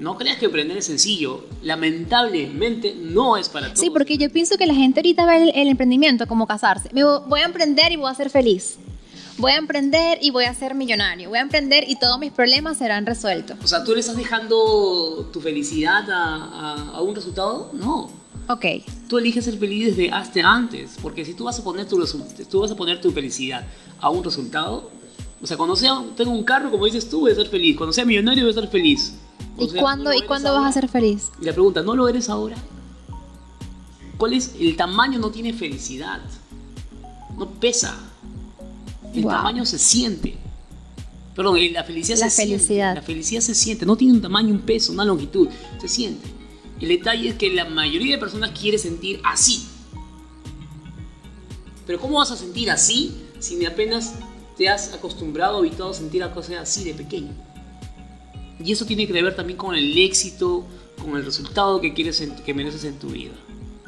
No 0.00 0.16
creas 0.16 0.38
que 0.38 0.46
emprender 0.46 0.78
es 0.78 0.86
sencillo. 0.86 1.44
Lamentablemente 1.62 2.94
no 2.98 3.36
es 3.36 3.50
para 3.50 3.66
todos. 3.66 3.80
Sí, 3.80 3.90
porque 3.90 4.16
yo 4.16 4.30
pienso 4.30 4.56
que 4.56 4.66
la 4.66 4.74
gente 4.74 5.00
ahorita 5.00 5.26
ve 5.26 5.50
el, 5.54 5.68
emprendimiento 5.68 6.26
como 6.26 6.46
casarse. 6.46 6.88
Me 6.92 7.04
voy 7.04 7.40
a 7.40 7.44
emprender 7.44 7.92
y 7.92 7.96
voy 7.96 8.10
a 8.10 8.14
ser 8.14 8.30
feliz. 8.30 8.78
Voy 9.36 9.52
a 9.52 9.56
emprender 9.56 10.18
y 10.22 10.30
voy 10.30 10.44
a 10.44 10.54
ser 10.54 10.74
millonario. 10.74 11.28
Voy 11.28 11.38
a 11.38 11.42
emprender 11.42 11.84
y 11.86 11.98
todos 11.98 12.18
mis 12.18 12.32
problemas 12.32 12.78
serán 12.78 13.04
resueltos. 13.04 13.58
O 13.62 13.66
sea, 13.66 13.84
¿tú 13.84 13.92
le 13.92 14.00
estás 14.00 14.16
dejando 14.16 15.28
tu 15.32 15.40
felicidad 15.40 16.04
a, 16.10 17.00
un 17.02 17.14
resultado? 17.14 17.70
No. 17.74 18.10
Ok. 18.50 18.64
Tú 19.08 19.18
eliges 19.18 19.44
ser 19.44 19.56
feliz 19.58 19.96
desde 19.96 20.10
hasta 20.10 20.40
antes. 20.40 20.96
Porque 21.00 21.24
si 21.24 21.34
tú 21.34 21.44
vas 21.44 21.58
a 21.58 21.64
poner 21.64 21.86
tu, 21.86 22.04
tú 22.50 22.60
vas 22.60 22.70
a 22.70 22.76
poner 22.76 23.00
tu 23.00 23.12
felicidad 23.12 23.64
a 24.00 24.10
un 24.10 24.24
resultado, 24.24 24.90
o 25.40 25.46
sea, 25.46 25.56
cuando 25.56 25.76
sea, 25.76 26.02
tengo 26.16 26.32
un 26.32 26.42
carro, 26.42 26.70
como 26.70 26.84
dices 26.84 27.08
tú, 27.08 27.20
voy 27.20 27.32
a 27.32 27.34
ser 27.34 27.48
feliz. 27.48 27.76
Cuando 27.76 27.92
sea 27.92 28.04
millonario, 28.04 28.44
voy 28.44 28.50
a 28.50 28.54
ser 28.54 28.68
feliz. 28.68 29.14
¿Y 29.56 29.68
cuándo, 29.78 30.12
¿y 30.12 30.22
cuándo 30.22 30.52
vas 30.52 30.68
a 30.68 30.72
ser 30.80 30.88
feliz? 30.88 31.30
Y 31.40 31.44
la 31.44 31.52
pregunta, 31.52 31.82
¿no 31.82 31.94
lo 31.94 32.08
eres 32.08 32.28
ahora? 32.28 32.56
¿Cuál 34.16 34.34
es? 34.34 34.54
El 34.58 34.76
tamaño 34.76 35.18
no 35.18 35.30
tiene 35.30 35.52
felicidad. 35.52 36.20
No 37.38 37.48
pesa. 37.48 37.96
El 39.14 39.24
tamaño 39.24 39.64
se 39.64 39.78
siente. 39.78 40.36
Perdón, 41.36 41.58
la 41.72 41.84
felicidad 41.84 42.18
la 42.18 42.28
se 42.28 42.42
felicidad. 42.42 42.66
siente. 42.66 43.00
La 43.00 43.02
felicidad 43.02 43.40
se 43.40 43.54
siente. 43.54 43.86
No 43.86 43.96
tiene 43.96 44.14
un 44.14 44.20
tamaño, 44.20 44.52
un 44.52 44.60
peso, 44.60 44.92
una 44.92 45.04
longitud. 45.04 45.48
Se 45.80 45.88
siente. 45.88 46.39
El 46.80 46.88
detalle 46.88 47.28
es 47.28 47.34
que 47.34 47.50
la 47.50 47.66
mayoría 47.66 48.14
de 48.14 48.20
personas 48.20 48.50
quiere 48.58 48.78
sentir 48.78 49.20
así. 49.24 49.66
Pero 51.86 52.00
¿cómo 52.00 52.18
vas 52.18 52.30
a 52.30 52.36
sentir 52.36 52.70
así 52.70 53.14
si 53.38 53.64
apenas 53.66 54.14
te 54.56 54.68
has 54.68 54.94
acostumbrado, 54.94 55.58
habituado 55.58 55.90
a 55.90 55.94
sentir 55.94 56.22
a 56.22 56.32
cosas 56.32 56.56
así 56.56 56.84
de 56.84 56.94
pequeño? 56.94 57.32
Y 58.62 58.72
eso 58.72 58.86
tiene 58.86 59.06
que 59.06 59.12
ver 59.12 59.34
también 59.34 59.58
con 59.58 59.74
el 59.74 59.96
éxito, 59.98 60.64
con 61.02 61.16
el 61.16 61.24
resultado 61.24 61.80
que 61.80 61.92
quieres 61.92 62.26
que 62.44 62.54
mereces 62.54 62.84
en 62.84 62.98
tu 62.98 63.08
vida. 63.08 63.32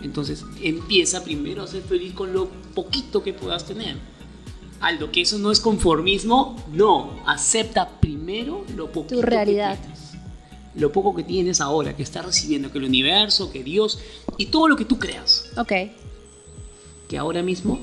Entonces, 0.03 0.45
empieza 0.61 1.23
primero 1.23 1.63
a 1.63 1.67
ser 1.67 1.83
feliz 1.83 2.13
con 2.13 2.33
lo 2.33 2.49
poquito 2.75 3.23
que 3.23 3.33
puedas 3.33 3.65
tener. 3.65 3.97
Aldo, 4.81 5.13
que 5.13 5.21
eso 5.21 5.39
no 5.39 5.53
es 5.53 5.61
conformismo, 5.61 6.57
no. 6.73 7.23
Acepta 7.25 8.01
primero 8.01 8.65
lo 8.77 8.91
poquito 8.91 9.21
tu 9.21 9.23
realidad. 9.23 9.79
que. 9.79 9.92
Lo 10.75 10.93
poco 10.93 11.15
que 11.15 11.23
tienes 11.23 11.61
ahora, 11.61 11.95
que 11.95 12.03
estás 12.03 12.25
recibiendo, 12.25 12.73
que 12.73 12.79
el 12.79 12.85
universo, 12.85 13.53
que 13.53 13.63
Dios 13.63 13.99
y 14.39 14.47
todo 14.47 14.69
lo 14.69 14.77
que 14.77 14.85
tú 14.85 14.99
creas. 14.99 15.51
Ok. 15.57 15.73
Que 17.09 17.19
ahora 17.19 17.43
mismo 17.43 17.81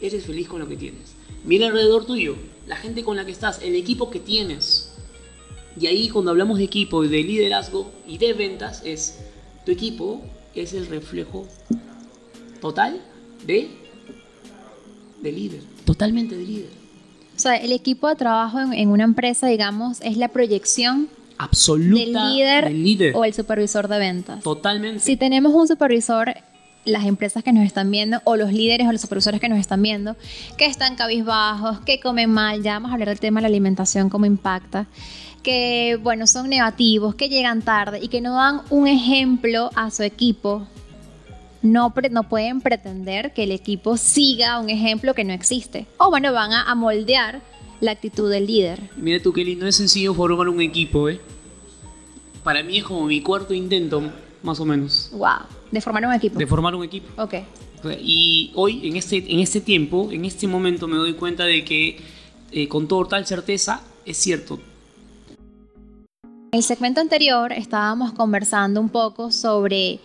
eres 0.00 0.24
feliz 0.24 0.48
con 0.48 0.60
lo 0.60 0.68
que 0.68 0.76
tienes. 0.76 1.14
Mira 1.44 1.68
alrededor 1.68 2.04
tuyo, 2.04 2.36
la 2.66 2.76
gente 2.76 3.02
con 3.02 3.16
la 3.16 3.24
que 3.24 3.32
estás, 3.32 3.62
el 3.62 3.74
equipo 3.74 4.10
que 4.10 4.20
tienes 4.20 4.92
y 5.80 5.86
ahí 5.86 6.08
cuando 6.08 6.32
hablamos 6.32 6.58
de 6.58 6.64
equipo, 6.64 7.02
de 7.02 7.22
liderazgo 7.22 7.90
y 8.06 8.18
de 8.18 8.32
ventas, 8.32 8.82
es 8.84 9.18
tu 9.64 9.72
equipo 9.72 10.22
es 10.60 10.72
el 10.72 10.86
reflejo 10.86 11.46
total 12.60 13.00
de 13.46 13.70
de 15.22 15.32
líder, 15.32 15.62
totalmente 15.84 16.36
de 16.36 16.44
líder. 16.44 16.70
O 17.34 17.40
sea, 17.40 17.56
el 17.56 17.72
equipo 17.72 18.08
de 18.08 18.14
trabajo 18.14 18.60
en, 18.60 18.88
una 18.88 19.04
empresa, 19.04 19.48
digamos, 19.48 20.00
es 20.00 20.16
la 20.16 20.28
proyección 20.28 21.08
absoluta 21.38 22.30
del 22.30 22.82
líder, 22.82 23.16
o 23.16 23.24
el 23.24 23.32
supervisor 23.32 23.88
de 23.88 23.98
ventas. 23.98 24.42
Totalmente. 24.42 25.00
Si 25.00 25.16
tenemos 25.16 25.54
un 25.54 25.66
supervisor, 25.68 26.34
las 26.84 27.04
empresas 27.04 27.42
que 27.44 27.52
nos 27.52 27.64
están 27.64 27.90
viendo, 27.90 28.20
o 28.24 28.36
los 28.36 28.52
líderes 28.52 28.86
o 28.86 28.92
los 28.92 29.00
supervisores 29.00 29.40
que 29.40 29.48
nos 29.48 29.58
están 29.58 29.82
viendo, 29.82 30.16
que 30.56 30.66
están 30.66 30.96
cabizbajos, 30.96 31.80
que 31.80 32.00
comen 32.00 32.30
mal, 32.30 32.62
ya 32.62 32.74
vamos 32.74 32.90
a 32.90 32.94
hablar 32.94 33.08
del 33.08 33.20
tema 33.20 33.40
de 33.40 33.42
la 33.42 33.48
alimentación, 33.48 34.08
cómo 34.08 34.26
impacta 34.26 34.86
que, 35.42 35.98
bueno, 36.02 36.26
son 36.26 36.48
negativos, 36.48 37.14
que 37.14 37.28
llegan 37.28 37.62
tarde 37.62 38.00
y 38.02 38.08
que 38.08 38.20
no 38.20 38.34
dan 38.34 38.62
un 38.70 38.86
ejemplo 38.86 39.70
a 39.74 39.90
su 39.90 40.02
equipo, 40.02 40.66
no, 41.62 41.94
no 42.10 42.28
pueden 42.28 42.60
pretender 42.60 43.32
que 43.32 43.44
el 43.44 43.52
equipo 43.52 43.96
siga 43.96 44.58
un 44.58 44.70
ejemplo 44.70 45.14
que 45.14 45.24
no 45.24 45.32
existe. 45.32 45.86
O 45.98 46.10
bueno, 46.10 46.32
van 46.32 46.52
a, 46.52 46.74
moldear 46.74 47.40
la 47.80 47.92
actitud 47.92 48.30
del 48.30 48.46
líder. 48.46 48.90
Mira 48.96 49.22
tú, 49.22 49.32
Kelly, 49.32 49.56
no 49.56 49.66
es 49.66 49.76
sencillo 49.76 50.14
formar 50.14 50.48
un 50.48 50.60
equipo, 50.60 51.08
¿eh? 51.08 51.20
Para 52.42 52.62
mí 52.62 52.78
es 52.78 52.84
como 52.84 53.06
mi 53.06 53.20
cuarto 53.20 53.54
intento, 53.54 54.02
más 54.42 54.58
o 54.60 54.64
menos. 54.64 55.10
Wow, 55.12 55.46
de 55.70 55.80
formar 55.80 56.06
un 56.06 56.14
equipo. 56.14 56.38
De 56.38 56.46
formar 56.46 56.74
un 56.74 56.84
equipo. 56.84 57.22
Ok. 57.22 57.34
Y 58.00 58.50
hoy, 58.54 58.88
en 58.88 58.96
este, 58.96 59.18
en 59.32 59.40
este 59.40 59.60
tiempo, 59.60 60.08
en 60.10 60.24
este 60.24 60.46
momento, 60.48 60.88
me 60.88 60.96
doy 60.96 61.14
cuenta 61.14 61.44
de 61.44 61.64
que, 61.64 61.98
eh, 62.50 62.66
con 62.66 62.88
total 62.88 63.26
certeza, 63.26 63.82
es 64.04 64.16
cierto, 64.16 64.58
en 66.50 66.60
el 66.60 66.62
segmento 66.62 67.02
anterior 67.02 67.52
estábamos 67.52 68.12
conversando 68.12 68.80
un 68.80 68.88
poco 68.88 69.30
sobre 69.30 70.00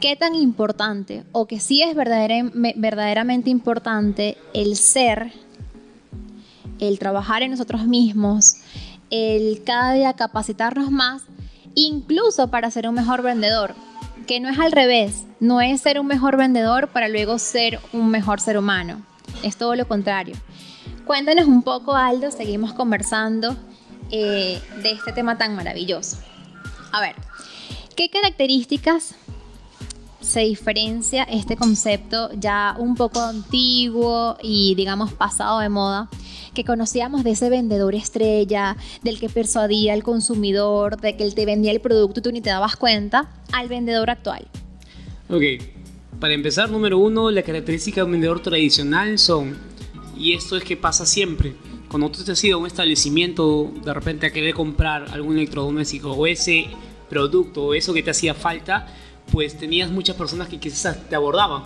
qué 0.00 0.16
tan 0.16 0.34
importante 0.34 1.24
o 1.32 1.46
que 1.46 1.60
sí 1.60 1.82
es 1.82 1.94
verdaderamente 1.94 3.50
importante 3.50 4.38
el 4.54 4.76
ser, 4.76 5.30
el 6.78 6.98
trabajar 6.98 7.42
en 7.42 7.50
nosotros 7.50 7.86
mismos, 7.86 8.56
el 9.10 9.62
cada 9.64 9.92
día 9.92 10.12
capacitarnos 10.14 10.90
más, 10.90 11.22
incluso 11.74 12.48
para 12.48 12.70
ser 12.70 12.88
un 12.88 12.94
mejor 12.94 13.22
vendedor, 13.22 13.74
que 14.26 14.40
no 14.40 14.48
es 14.48 14.58
al 14.58 14.72
revés, 14.72 15.24
no 15.40 15.60
es 15.60 15.80
ser 15.80 16.00
un 16.00 16.06
mejor 16.06 16.36
vendedor 16.36 16.88
para 16.88 17.08
luego 17.08 17.38
ser 17.38 17.80
un 17.92 18.10
mejor 18.10 18.40
ser 18.40 18.58
humano, 18.58 19.02
es 19.42 19.56
todo 19.56 19.74
lo 19.76 19.86
contrario. 19.86 20.36
Cuéntanos 21.04 21.46
un 21.46 21.62
poco, 21.62 21.94
Aldo, 21.94 22.30
seguimos 22.30 22.72
conversando 22.72 23.56
eh, 24.10 24.60
de 24.82 24.92
este 24.92 25.12
tema 25.12 25.36
tan 25.36 25.54
maravilloso. 25.54 26.16
A 26.92 27.00
ver, 27.00 27.14
¿qué 27.94 28.08
características 28.08 29.14
se 30.20 30.40
diferencia 30.40 31.24
este 31.24 31.56
concepto 31.56 32.30
ya 32.32 32.76
un 32.78 32.94
poco 32.94 33.20
antiguo 33.20 34.38
y 34.42 34.74
digamos 34.74 35.12
pasado 35.12 35.58
de 35.58 35.68
moda? 35.68 36.08
Que 36.54 36.64
conocíamos 36.64 37.24
de 37.24 37.32
ese 37.32 37.50
vendedor 37.50 37.94
estrella, 37.94 38.76
del 39.02 39.20
que 39.20 39.28
persuadía 39.28 39.92
al 39.92 40.02
consumidor, 40.02 41.00
de 41.00 41.16
que 41.16 41.24
él 41.24 41.34
te 41.34 41.44
vendía 41.44 41.72
el 41.72 41.80
producto 41.80 42.20
y 42.20 42.22
tú 42.22 42.32
ni 42.32 42.40
te 42.40 42.50
dabas 42.50 42.76
cuenta, 42.76 43.30
al 43.52 43.68
vendedor 43.68 44.10
actual. 44.10 44.46
Ok, 45.28 45.42
para 46.20 46.32
empezar, 46.32 46.70
número 46.70 46.98
uno, 46.98 47.30
la 47.30 47.42
característica 47.42 48.00
de 48.00 48.04
un 48.06 48.12
vendedor 48.12 48.40
tradicional 48.40 49.18
son, 49.18 49.56
y 50.16 50.32
esto 50.32 50.56
es 50.56 50.64
que 50.64 50.76
pasa 50.76 51.04
siempre, 51.04 51.54
cuando 51.88 52.10
tú 52.10 52.24
te 52.24 52.32
has 52.32 52.42
ido 52.42 52.56
a 52.56 52.60
un 52.60 52.66
establecimiento 52.66 53.72
de 53.84 53.94
repente 53.94 54.26
a 54.26 54.32
querer 54.32 54.54
comprar 54.54 55.06
algún 55.12 55.36
electrodoméstico 55.36 56.10
o 56.12 56.26
ese 56.26 56.66
producto 57.08 57.66
o 57.66 57.74
eso 57.74 57.94
que 57.94 58.02
te 58.02 58.10
hacía 58.10 58.34
falta, 58.34 58.88
pues 59.30 59.56
tenías 59.56 59.90
muchas 59.90 60.16
personas 60.16 60.48
que 60.48 60.58
quizás 60.58 61.08
te 61.08 61.14
abordaban. 61.14 61.62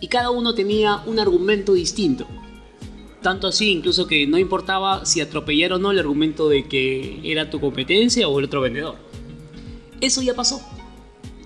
Y 0.00 0.08
cada 0.08 0.30
uno 0.30 0.54
tenía 0.54 1.02
un 1.06 1.18
argumento 1.18 1.72
distinto. 1.72 2.26
Tanto 3.22 3.48
así, 3.48 3.70
incluso 3.70 4.06
que 4.06 4.26
no 4.26 4.38
importaba 4.38 5.04
si 5.06 5.20
atropellar 5.20 5.72
o 5.72 5.78
no 5.78 5.90
el 5.90 5.98
argumento 5.98 6.48
de 6.48 6.68
que 6.68 7.20
era 7.24 7.50
tu 7.50 7.60
competencia 7.60 8.28
o 8.28 8.38
el 8.38 8.44
otro 8.44 8.60
vendedor. 8.60 8.96
Eso 10.00 10.22
ya 10.22 10.34
pasó. 10.34 10.60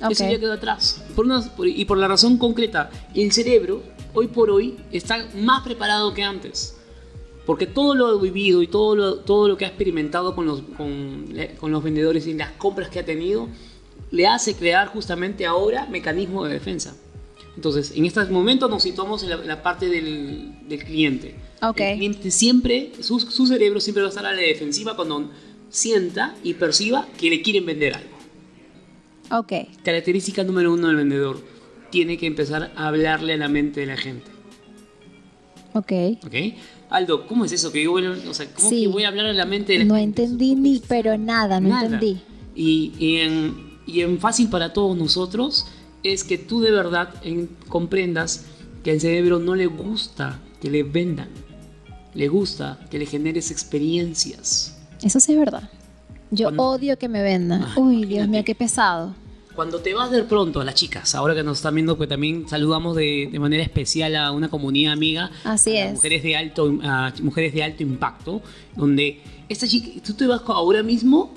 Eso 0.09 0.25
ya 0.29 0.39
quedó 0.39 0.53
atrás. 0.53 1.05
Por 1.15 1.27
y 1.67 1.85
por 1.85 1.99
la 1.99 2.09
razón 2.09 2.39
concreta, 2.39 2.91
el 3.15 3.33
cerebro, 3.33 3.83
hoy 4.15 4.29
por 4.29 4.51
hoy, 4.51 4.77
está 4.91 5.29
más 5.35 5.63
preparado 5.63 6.15
que 6.15 6.23
antes 6.23 6.77
porque 7.51 7.67
todo 7.67 7.97
lo 7.97 8.07
ha 8.07 8.23
vivido 8.23 8.63
y 8.63 8.69
todo 8.69 8.95
lo, 8.95 9.17
todo 9.17 9.49
lo 9.49 9.57
que 9.57 9.65
ha 9.65 9.69
experimentado 9.69 10.37
con 10.37 10.47
los, 10.47 10.63
con, 10.77 11.35
con 11.59 11.73
los 11.73 11.83
vendedores 11.83 12.29
y 12.29 12.35
las 12.35 12.53
compras 12.53 12.91
que 12.91 13.01
ha 13.01 13.05
tenido, 13.05 13.49
le 14.13 14.29
hace 14.29 14.55
crear 14.55 14.87
justamente 14.87 15.47
ahora 15.47 15.87
mecanismos 15.87 16.47
de 16.47 16.55
defensa. 16.55 16.95
Entonces, 17.57 17.93
en 17.97 18.05
este 18.05 18.25
momento 18.27 18.69
nos 18.69 18.85
situamos 18.85 19.25
en 19.25 19.49
la, 19.49 19.63
parte 19.65 19.89
del, 19.89 20.69
del 20.69 20.85
cliente. 20.85 21.35
Okay. 21.63 21.93
El 21.93 21.99
cliente 21.99 22.31
siempre, 22.31 22.93
su, 23.01 23.21
su, 23.21 23.47
cerebro 23.47 23.81
siempre 23.81 24.03
va 24.03 24.09
a 24.09 24.11
estar 24.11 24.25
a 24.25 24.33
la 24.33 24.41
defensiva 24.41 24.97
cuando 24.97 25.31
sienta 25.69 26.35
y 26.43 26.55
perciba 26.55 27.07
que 27.19 27.29
le 27.29 27.43
quieren 27.43 27.67
vender 27.67 27.95
algo. 27.95 28.21
Ok. 29.31 29.53
Característica 29.85 30.43
número 30.43 30.73
uno 30.73 30.89
del 30.89 30.97
vendedor. 30.97 31.41
Tiene 31.91 32.17
que 32.19 32.27
empezar 32.27 32.73
a 32.75 32.89
hablarle 32.89 33.35
a 33.35 33.37
la 33.37 33.49
mente 33.49 33.81
de 33.81 33.87
la 33.87 33.97
gente. 33.97 34.31
Ok. 35.75 35.93
Ok. 36.25 36.35
Aldo, 36.91 37.27
¿cómo 37.27 37.45
es 37.45 37.53
eso? 37.53 37.71
Que 37.71 37.85
yo, 37.85 37.93
o 37.93 38.35
sea, 38.35 38.53
¿Cómo 38.53 38.71
que 38.71 38.89
voy 38.89 39.05
a 39.05 39.09
hablar 39.09 39.27
a 39.27 39.33
la 39.33 39.47
mente 39.47 39.75
de 39.75 39.81
la 39.81 39.85
No 39.85 39.97
entendí 39.97 40.57
ni, 40.57 40.83
pero 40.87 41.17
nada, 41.17 41.61
no 41.61 41.81
entendí. 41.81 42.21
Y, 42.57 42.93
y, 42.99 43.17
en, 43.19 43.79
y, 43.87 44.01
en, 44.01 44.19
fácil 44.19 44.49
para 44.49 44.73
todos 44.73 44.97
nosotros 44.97 45.67
es 46.03 46.25
que 46.25 46.37
tú 46.37 46.61
de 46.61 46.73
verdad 46.73 47.15
comprendas 47.69 48.47
que 48.83 48.91
al 48.91 49.01
cerebro 49.01 49.39
no 49.39 49.55
le 49.55 49.67
gusta 49.67 50.41
que 50.61 50.71
le 50.71 50.83
vendan, 50.83 51.29
le 52.15 52.29
gusta 52.29 52.79
que 52.91 52.99
le 52.99 53.07
generes 53.07 53.51
experiencias. 53.51 54.77
Eso 55.03 55.21
sí 55.21 55.33
es 55.33 55.39
verdad. 55.39 55.69
Yo 56.31 56.49
odio 56.57 56.97
que 56.99 57.09
me 57.09 57.23
vendan. 57.23 57.67
Uy, 57.77 58.05
Dios 58.05 58.29
mío, 58.29 58.43
qué 58.45 58.55
pesado. 58.55 59.15
Cuando 59.55 59.81
te 59.81 59.95
vas 59.95 60.11
de 60.11 60.23
pronto 60.23 60.61
a 60.61 60.65
las 60.65 60.75
chicas, 60.75 61.15
ahora 61.15 61.35
que 61.35 61.43
nos 61.43 61.59
están 61.59 61.75
viendo, 61.75 61.97
pues 61.97 62.09
también 62.09 62.49
saludamos 62.49 62.97
de, 62.97 63.31
manera 63.41 63.63
especial 63.63 64.15
a 64.17 64.31
una 64.31 64.49
comunidad 64.49 64.93
amiga. 64.93 65.31
Así 65.45 65.77
es. 65.77 65.95
Mujeres 65.95 66.23
de 66.23 66.37
alto, 66.37 66.73
mujeres 67.23 67.53
de 67.53 67.65
alto 67.65 67.83
impacto, 67.83 68.43
donde 68.77 69.21
esta 69.49 69.67
chica, 69.67 70.01
tú 70.07 70.15
te 70.15 70.27
vas 70.27 70.43
ahora 70.47 70.83
mismo 70.83 71.33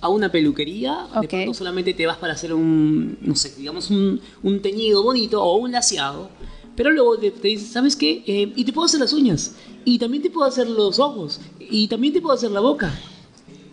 a 0.00 0.08
una 0.08 0.30
peluquería, 0.30 1.06
de 1.18 1.28
pronto 1.28 1.54
solamente 1.54 1.94
te 1.94 2.04
vas 2.04 2.18
para 2.18 2.34
hacer 2.34 2.52
un, 2.52 3.16
no 3.22 3.34
sé, 3.36 3.54
digamos 3.56 3.88
un, 3.90 4.20
teñido 4.60 5.02
bonito 5.02 5.42
o 5.42 5.56
un 5.56 5.72
laseado, 5.72 6.28
pero 6.76 6.90
luego 6.90 7.18
te, 7.18 7.30
dices, 7.30 7.68
¿sabes 7.68 7.96
qué? 7.96 8.22
Eh, 8.26 8.52
y 8.56 8.64
te 8.64 8.72
puedo 8.72 8.86
hacer 8.86 9.00
las 9.00 9.12
uñas, 9.12 9.54
y 9.84 9.98
también 9.98 10.22
te 10.22 10.30
puedo 10.30 10.46
hacer 10.46 10.68
los 10.68 10.98
ojos, 10.98 11.40
y 11.58 11.88
también 11.88 12.12
te 12.12 12.20
puedo 12.20 12.34
hacer 12.34 12.50
la 12.50 12.60
boca. 12.60 12.92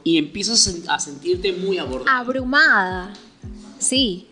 Y 0.04 0.18
empiezas 0.18 0.82
a 0.88 1.00
sentirte 1.00 1.54
muy 1.54 1.78
abordada. 1.78 2.18
Abrumada. 2.18 3.14
Sí. 3.78 4.28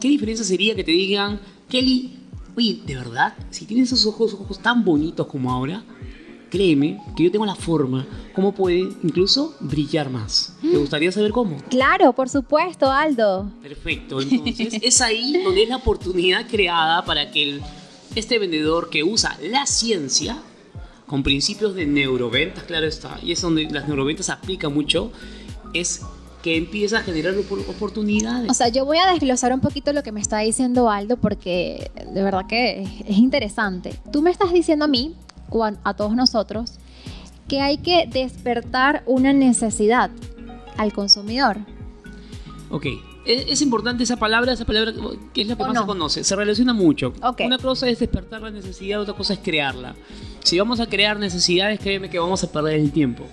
¿Qué 0.00 0.08
diferencia 0.08 0.44
sería 0.44 0.74
que 0.74 0.82
te 0.82 0.90
digan, 0.90 1.40
Kelly, 1.68 2.16
oye, 2.56 2.80
de 2.84 2.96
verdad, 2.96 3.34
si 3.50 3.64
tienes 3.64 3.92
esos 3.92 4.06
ojos, 4.06 4.34
ojos 4.34 4.58
tan 4.58 4.84
bonitos 4.84 5.26
como 5.28 5.52
ahora, 5.52 5.84
créeme 6.50 7.00
que 7.16 7.24
yo 7.24 7.30
tengo 7.30 7.46
la 7.46 7.54
forma, 7.54 8.06
cómo 8.34 8.52
puede 8.52 8.80
incluso 9.02 9.56
brillar 9.60 10.10
más. 10.10 10.54
¿Te 10.60 10.76
gustaría 10.76 11.10
saber 11.10 11.30
cómo? 11.30 11.56
Claro, 11.70 12.12
por 12.12 12.28
supuesto, 12.28 12.90
Aldo. 12.90 13.50
Perfecto, 13.62 14.20
entonces 14.20 14.74
es 14.82 15.00
ahí 15.00 15.42
donde 15.42 15.62
es 15.62 15.68
la 15.68 15.76
oportunidad 15.76 16.46
creada 16.48 17.04
para 17.04 17.30
que 17.30 17.60
este 18.14 18.38
vendedor 18.38 18.90
que 18.90 19.04
usa 19.04 19.38
la 19.42 19.66
ciencia, 19.66 20.38
con 21.06 21.22
principios 21.22 21.74
de 21.74 21.86
neuroventas, 21.86 22.64
claro 22.64 22.86
está, 22.86 23.18
y 23.22 23.32
es 23.32 23.40
donde 23.40 23.68
las 23.70 23.86
neuroventas 23.86 24.30
aplican 24.30 24.72
mucho, 24.72 25.12
es 25.74 26.02
que 26.42 26.56
empieza 26.56 26.98
a 26.98 27.02
generar 27.02 27.34
oportunidades. 27.68 28.50
O 28.50 28.54
sea, 28.54 28.68
yo 28.68 28.84
voy 28.84 28.98
a 28.98 29.12
desglosar 29.12 29.52
un 29.52 29.60
poquito 29.60 29.92
lo 29.92 30.02
que 30.02 30.10
me 30.10 30.20
está 30.20 30.38
diciendo 30.40 30.90
Aldo 30.90 31.16
porque 31.16 31.90
de 32.12 32.22
verdad 32.22 32.46
que 32.48 32.82
es 33.06 33.16
interesante. 33.16 33.94
Tú 34.12 34.22
me 34.22 34.30
estás 34.30 34.52
diciendo 34.52 34.86
a 34.86 34.88
mí, 34.88 35.14
a 35.84 35.94
todos 35.94 36.14
nosotros, 36.16 36.72
que 37.46 37.60
hay 37.60 37.78
que 37.78 38.08
despertar 38.10 39.02
una 39.06 39.32
necesidad 39.32 40.10
al 40.78 40.92
consumidor. 40.92 41.58
Ok, 42.70 42.86
es, 43.24 43.62
importante 43.62 44.02
esa 44.02 44.16
palabra, 44.16 44.52
esa 44.52 44.64
palabra 44.64 44.92
que 45.32 45.42
es 45.42 45.48
la 45.48 45.56
que 45.56 45.62
más 45.62 45.78
se 45.78 45.86
conoce, 45.86 46.24
se 46.24 46.36
relaciona 46.36 46.72
mucho. 46.72 47.12
Una 47.44 47.58
cosa 47.58 47.88
es 47.88 47.98
despertar 47.98 48.42
la 48.42 48.50
necesidad, 48.50 49.00
otra 49.00 49.14
cosa 49.14 49.34
es 49.34 49.40
crearla. 49.40 49.94
Si 50.42 50.58
vamos 50.58 50.80
a 50.80 50.86
crear 50.86 51.18
necesidades, 51.18 51.78
créeme 51.78 52.10
que 52.10 52.18
vamos 52.18 52.42
a 52.42 52.50
perder 52.50 52.80
el 52.80 52.90
tiempo. 52.90 53.24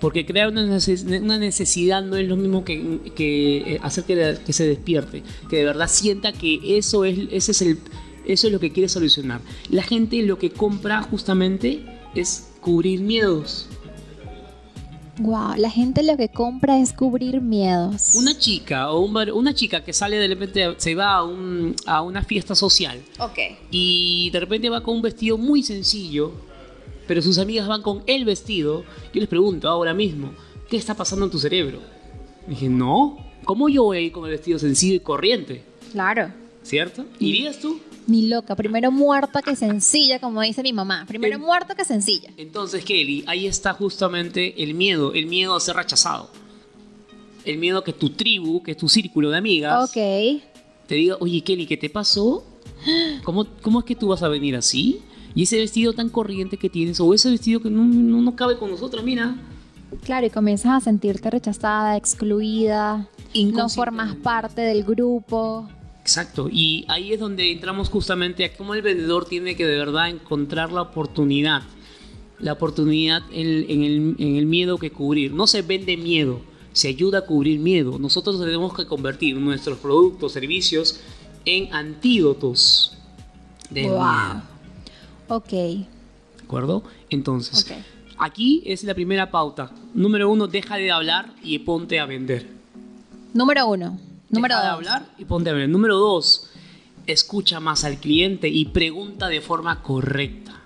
Porque 0.00 0.26
crear 0.26 0.48
una, 0.48 0.66
necesidad 0.66 2.02
no 2.02 2.16
es 2.16 2.28
lo 2.28 2.36
mismo 2.36 2.64
que, 2.64 3.00
eh, 3.16 3.78
hacer 3.82 4.04
que, 4.04 4.52
se 4.52 4.66
despierte, 4.66 5.22
que 5.48 5.56
de 5.56 5.64
verdad 5.64 5.88
sienta 5.88 6.32
que 6.32 6.76
eso 6.76 7.04
es, 7.04 7.18
ese 7.30 7.52
es 7.52 7.62
el, 7.62 7.78
eso 8.26 8.46
es 8.46 8.52
lo 8.52 8.60
que 8.60 8.70
quiere 8.70 8.88
solucionar. 8.88 9.40
La 9.70 9.82
gente 9.82 10.22
lo 10.22 10.38
que 10.38 10.50
compra 10.50 11.02
justamente 11.02 11.84
es 12.14 12.50
cubrir 12.60 13.00
miedos. 13.00 13.66
Wow, 15.18 15.54
la 15.56 15.70
gente 15.70 16.02
lo 16.02 16.16
que 16.16 16.28
compra 16.28 16.78
es 16.80 16.92
cubrir 16.92 17.40
miedos. 17.40 18.14
Una 18.14 18.36
chica 18.36 18.90
o 18.90 19.00
una 19.00 19.54
chica 19.54 19.84
que 19.84 19.92
sale 19.92 20.16
de 20.16 20.28
repente, 20.28 20.74
se 20.78 20.94
va 20.94 21.18
a, 21.18 21.26
a 21.86 22.02
una 22.02 22.22
fiesta 22.22 22.54
social. 22.54 23.00
Ok. 23.18 23.38
Y 23.70 24.30
de 24.30 24.40
repente 24.40 24.68
va 24.68 24.82
con 24.82 24.96
un 24.96 25.02
vestido 25.02 25.38
muy 25.38 25.62
sencillo, 25.62 26.32
pero 27.06 27.22
sus 27.22 27.38
amigas 27.38 27.68
van 27.68 27.82
con 27.82 28.02
el 28.06 28.24
vestido. 28.24 28.84
Yo 29.12 29.20
les 29.20 29.28
pregunto 29.28 29.68
ahora 29.68 29.94
mismo, 29.94 30.32
¿qué 30.68 30.76
está 30.76 30.94
pasando 30.94 31.24
en 31.26 31.30
tu 31.30 31.38
cerebro? 31.38 31.80
dije, 32.46 32.68
no, 32.68 33.16
¿cómo 33.44 33.68
yo 33.68 33.84
voy 33.84 33.98
a 33.98 34.00
ir 34.00 34.12
con 34.12 34.24
el 34.24 34.32
vestido 34.32 34.58
sencillo 34.58 34.94
y 34.96 35.00
corriente? 35.00 35.62
Claro. 35.92 36.30
¿Cierto? 36.62 37.04
¿Irías 37.18 37.58
tú? 37.58 37.80
Ni 38.06 38.28
loca, 38.28 38.54
primero 38.54 38.90
muerta 38.90 39.40
que 39.40 39.56
sencilla, 39.56 40.18
como 40.18 40.42
dice 40.42 40.62
mi 40.62 40.72
mamá. 40.72 41.04
Primero 41.06 41.38
muerta 41.38 41.74
que 41.74 41.84
sencilla. 41.84 42.30
Entonces, 42.36 42.84
Kelly, 42.84 43.24
ahí 43.26 43.46
está 43.46 43.72
justamente 43.72 44.62
el 44.62 44.74
miedo, 44.74 45.14
el 45.14 45.26
miedo 45.26 45.56
a 45.56 45.60
ser 45.60 45.76
rechazado. 45.76 46.30
El 47.44 47.58
miedo 47.58 47.78
a 47.78 47.84
que 47.84 47.92
tu 47.92 48.10
tribu, 48.10 48.62
que 48.62 48.74
tu 48.74 48.88
círculo 48.88 49.30
de 49.30 49.38
amigas, 49.38 49.90
te 49.92 50.94
diga, 50.94 51.16
oye, 51.20 51.40
Kelly, 51.42 51.66
¿qué 51.66 51.76
te 51.76 51.88
pasó? 51.88 52.44
¿Cómo, 53.24 53.46
¿Cómo 53.62 53.80
es 53.80 53.84
que 53.84 53.94
tú 53.94 54.08
vas 54.08 54.22
a 54.22 54.28
venir 54.28 54.56
así? 54.56 55.00
Y 55.34 55.42
ese 55.42 55.58
vestido 55.58 55.92
tan 55.92 56.10
corriente 56.10 56.56
que 56.56 56.70
tienes, 56.70 57.00
o 57.00 57.12
ese 57.12 57.30
vestido 57.30 57.60
que 57.60 57.70
no, 57.70 57.84
no, 57.84 58.36
cabe 58.36 58.56
con 58.56 58.70
nosotras, 58.70 59.04
mira. 59.04 59.34
Claro, 60.04 60.26
y 60.26 60.30
comienzas 60.30 60.72
a 60.72 60.80
sentirte 60.80 61.30
rechazada, 61.30 61.96
excluida, 61.96 63.08
no 63.34 63.68
formas 63.68 64.14
parte 64.16 64.60
del 64.60 64.84
grupo. 64.84 65.68
Exacto, 66.04 66.50
y 66.52 66.84
ahí 66.88 67.14
es 67.14 67.18
donde 67.18 67.50
entramos 67.50 67.88
justamente 67.88 68.44
a 68.44 68.54
cómo 68.54 68.74
el 68.74 68.82
vendedor 68.82 69.24
tiene 69.24 69.56
que 69.56 69.66
de 69.66 69.78
verdad 69.78 70.10
encontrar 70.10 70.70
la 70.70 70.82
oportunidad, 70.82 71.62
la 72.40 72.52
oportunidad 72.52 73.22
en, 73.32 74.14
el, 74.18 74.44
miedo 74.44 74.76
que 74.76 74.90
cubrir. 74.90 75.32
No 75.32 75.46
se 75.46 75.62
vende 75.62 75.96
miedo, 75.96 76.42
se 76.74 76.88
ayuda 76.88 77.20
a 77.20 77.22
cubrir 77.22 77.58
miedo. 77.58 77.98
Nosotros 77.98 78.38
tenemos 78.38 78.74
que 78.74 78.84
convertir 78.84 79.38
nuestros 79.38 79.78
productos, 79.78 80.32
servicios 80.32 81.00
en 81.46 81.72
antídotos 81.72 82.98
de 83.70 83.88
wow. 83.88 84.42
Ok. 85.28 85.50
¿De 85.52 85.86
acuerdo? 86.44 86.84
Entonces, 87.08 87.66
aquí 88.18 88.62
es 88.66 88.84
la 88.84 88.92
primera 88.92 89.30
pauta. 89.30 89.72
Número 89.94 90.30
uno, 90.30 90.48
deja 90.48 90.76
de 90.76 90.90
hablar 90.90 91.32
y 91.42 91.60
ponte 91.60 91.98
a 91.98 92.04
vender. 92.04 92.46
Número 93.32 93.66
uno. 93.66 93.98
Número 94.34 94.56
Deja 94.56 94.66
de 94.66 94.72
hablar 94.72 95.06
y 95.18 95.24
ponte 95.24 95.50
a 95.50 95.52
ver. 95.52 95.68
Número 95.68 95.96
dos, 95.96 96.50
escucha 97.06 97.60
más 97.60 97.84
al 97.84 97.98
cliente 97.98 98.48
y 98.48 98.66
pregunta 98.66 99.28
de 99.28 99.40
forma 99.40 99.82
correcta. 99.82 100.62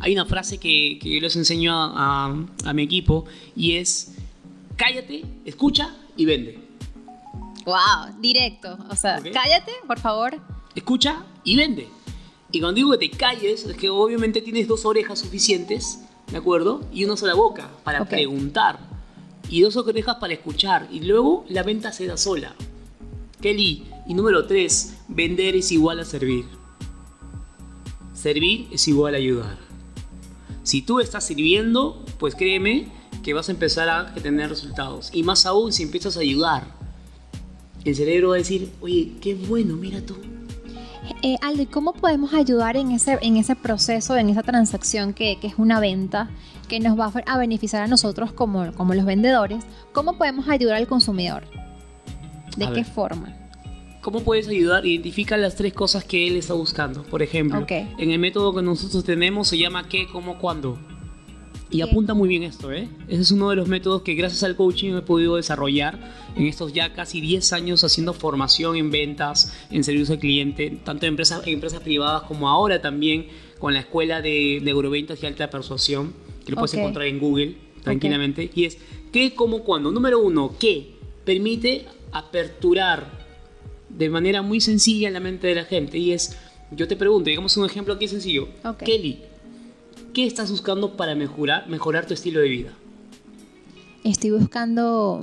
Hay 0.00 0.14
una 0.14 0.26
frase 0.26 0.58
que, 0.58 0.98
que 1.00 1.14
yo 1.14 1.20
les 1.20 1.36
enseño 1.36 1.72
a, 1.74 2.34
mi 2.74 2.82
equipo 2.82 3.24
y 3.54 3.76
es, 3.76 4.16
cállate, 4.76 5.24
escucha 5.44 5.94
y 6.16 6.24
vende. 6.24 6.58
Wow, 7.64 8.18
directo. 8.20 8.76
O 8.90 8.96
sea, 8.96 9.22
cállate, 9.32 9.72
por 9.86 10.00
favor. 10.00 10.40
Escucha 10.74 11.22
y 11.44 11.56
vende. 11.56 11.88
Y 12.50 12.60
cuando 12.60 12.74
digo 12.74 12.90
que 12.90 13.08
te 13.08 13.10
calles, 13.10 13.64
es 13.64 13.76
que 13.76 13.88
obviamente 13.88 14.42
tienes 14.42 14.66
dos 14.66 14.84
orejas 14.84 15.20
suficientes, 15.20 16.00
¿de 16.30 16.36
acuerdo? 16.36 16.82
Y 16.92 17.04
una 17.04 17.16
sola 17.16 17.34
boca 17.34 17.70
para 17.84 18.04
preguntar. 18.04 18.80
Y 19.48 19.60
dos 19.60 19.76
orejas 19.76 20.16
para 20.16 20.34
escuchar. 20.34 20.88
Y 20.90 21.00
luego 21.00 21.44
la 21.48 21.62
venta 21.62 21.92
se 21.92 22.06
da 22.06 22.16
sola. 22.16 22.54
Kelly. 23.42 23.84
Y 24.06 24.14
número 24.14 24.46
3, 24.46 24.94
vender 25.08 25.54
es 25.56 25.70
igual 25.70 26.00
a 26.00 26.04
servir. 26.04 26.46
Servir 28.14 28.68
es 28.70 28.88
igual 28.88 29.14
a 29.14 29.18
ayudar. 29.18 29.58
Si 30.62 30.80
tú 30.80 31.00
estás 31.00 31.26
sirviendo, 31.26 32.04
pues 32.18 32.34
créeme 32.34 32.88
que 33.22 33.34
vas 33.34 33.48
a 33.48 33.52
empezar 33.52 33.88
a 33.88 34.14
tener 34.14 34.48
resultados. 34.48 35.10
Y 35.12 35.22
más 35.22 35.44
aún 35.44 35.72
si 35.72 35.82
empiezas 35.82 36.16
a 36.16 36.20
ayudar. 36.20 36.66
El 37.84 37.96
cerebro 37.96 38.30
va 38.30 38.36
a 38.36 38.38
decir, 38.38 38.70
oye, 38.80 39.12
qué 39.20 39.34
bueno, 39.34 39.74
mira 39.74 40.00
tú. 40.00 40.16
Eh, 41.22 41.36
Aldo, 41.42 41.66
¿cómo 41.70 41.92
podemos 41.94 42.32
ayudar 42.32 42.76
en 42.76 42.92
ese, 42.92 43.18
en 43.22 43.36
ese 43.36 43.56
proceso, 43.56 44.16
en 44.16 44.28
esa 44.28 44.42
transacción 44.42 45.14
que, 45.14 45.38
es 45.42 45.54
una 45.56 45.80
venta, 45.80 46.30
que 46.68 46.78
nos 46.78 46.98
va 46.98 47.12
a 47.26 47.38
beneficiar 47.38 47.82
a 47.82 47.88
nosotros 47.88 48.32
como, 48.32 48.72
como 48.74 48.94
los 48.94 49.04
vendedores? 49.04 49.64
¿Cómo 49.92 50.16
podemos 50.16 50.48
ayudar 50.48 50.76
al 50.76 50.86
consumidor? 50.86 51.44
¿De 52.56 52.72
qué 52.72 52.84
forma? 52.84 53.34
¿Cómo 54.00 54.20
puedes 54.24 54.48
ayudar? 54.48 54.84
Identifica 54.84 55.36
las 55.36 55.54
tres 55.54 55.72
cosas 55.72 56.04
que 56.04 56.26
él 56.26 56.36
está 56.36 56.54
buscando. 56.54 57.04
Por 57.04 57.22
ejemplo, 57.22 57.64
en 57.68 58.10
el 58.10 58.18
método 58.18 58.54
que 58.54 58.62
nosotros 58.62 59.04
tenemos 59.04 59.48
se 59.48 59.58
llama 59.58 59.88
qué, 59.88 60.06
cómo, 60.10 60.38
cuándo. 60.38 60.78
Y 61.70 61.80
apunta 61.80 62.12
muy 62.12 62.28
bien 62.28 62.42
esto, 62.42 62.70
¿eh? 62.70 62.86
Ese 63.08 63.22
es 63.22 63.30
uno 63.30 63.48
de 63.48 63.56
los 63.56 63.66
métodos 63.66 64.02
que 64.02 64.14
gracias 64.14 64.42
al 64.42 64.56
coaching 64.56 64.94
he 64.94 65.00
podido 65.00 65.36
desarrollar 65.36 65.98
en 66.36 66.46
estos 66.46 66.74
ya 66.74 66.92
casi 66.92 67.22
10 67.22 67.54
años 67.54 67.82
haciendo 67.82 68.12
formación 68.12 68.76
en 68.76 68.90
ventas, 68.90 69.54
en 69.70 69.82
servicio 69.82 70.14
al 70.14 70.20
cliente, 70.20 70.80
tanto 70.84 71.06
en 71.06 71.10
empresas, 71.12 71.46
empresas 71.46 71.80
privadas 71.80 72.24
como 72.24 72.50
ahora 72.50 72.82
también 72.82 73.28
con 73.58 73.72
la 73.72 73.80
escuela 73.80 74.20
de, 74.20 74.60
de 74.62 74.70
Euroventas 74.70 75.22
y 75.22 75.26
Alta 75.26 75.48
Persuasión, 75.48 76.12
que 76.44 76.52
lo 76.52 76.56
puedes 76.56 76.74
encontrar 76.74 77.06
en 77.06 77.18
Google 77.18 77.56
tranquilamente. 77.82 78.50
Y 78.54 78.64
es 78.64 78.76
qué, 79.10 79.34
cómo, 79.34 79.62
cuándo. 79.62 79.90
Número 79.92 80.18
uno, 80.20 80.54
¿qué? 80.58 80.96
Permite 81.24 81.86
aperturar 82.12 83.06
de 83.88 84.08
manera 84.08 84.42
muy 84.42 84.60
sencilla 84.60 85.08
en 85.08 85.14
la 85.14 85.20
mente 85.20 85.46
de 85.46 85.54
la 85.54 85.64
gente. 85.64 85.98
Y 85.98 86.12
es, 86.12 86.36
yo 86.70 86.86
te 86.88 86.96
pregunto, 86.96 87.30
digamos 87.30 87.56
un 87.56 87.66
ejemplo 87.66 87.94
aquí 87.94 88.08
sencillo. 88.08 88.48
Kelly, 88.84 89.20
¿qué 90.12 90.26
estás 90.26 90.50
buscando 90.50 90.96
para 90.96 91.14
mejorar, 91.14 91.68
mejorar 91.68 92.06
tu 92.06 92.14
estilo 92.14 92.40
de 92.40 92.48
vida? 92.48 92.72
Estoy 94.04 94.30
buscando 94.30 95.22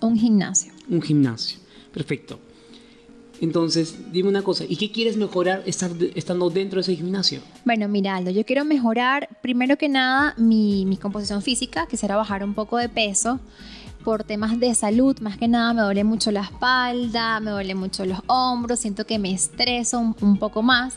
un 0.00 0.18
gimnasio. 0.18 0.72
Un 0.88 1.02
gimnasio, 1.02 1.58
perfecto. 1.92 2.38
Entonces, 3.40 4.12
dime 4.12 4.28
una 4.28 4.42
cosa, 4.42 4.64
¿y 4.68 4.76
qué 4.76 4.92
quieres 4.92 5.16
mejorar 5.16 5.64
estando 5.66 6.48
dentro 6.48 6.76
de 6.76 6.82
ese 6.82 6.94
gimnasio? 6.94 7.40
Bueno, 7.64 7.88
mira, 7.88 8.14
Aldo, 8.14 8.30
yo 8.30 8.44
quiero 8.46 8.64
mejorar, 8.64 9.28
primero 9.42 9.76
que 9.76 9.88
nada, 9.88 10.34
mi, 10.38 10.86
mi 10.86 10.96
composición 10.96 11.42
física, 11.42 11.88
quisiera 11.88 12.14
bajar 12.14 12.44
un 12.44 12.54
poco 12.54 12.78
de 12.78 12.88
peso 12.88 13.40
por 14.02 14.24
temas 14.24 14.58
de 14.58 14.74
salud, 14.74 15.18
más 15.20 15.36
que 15.36 15.48
nada 15.48 15.72
me 15.72 15.82
duele 15.82 16.04
mucho 16.04 16.30
la 16.30 16.42
espalda, 16.42 17.40
me 17.40 17.50
duele 17.50 17.74
mucho 17.74 18.04
los 18.04 18.18
hombros, 18.26 18.80
siento 18.80 19.06
que 19.06 19.18
me 19.18 19.32
estreso 19.32 19.98
un, 19.98 20.36
poco 20.38 20.62
más 20.62 20.94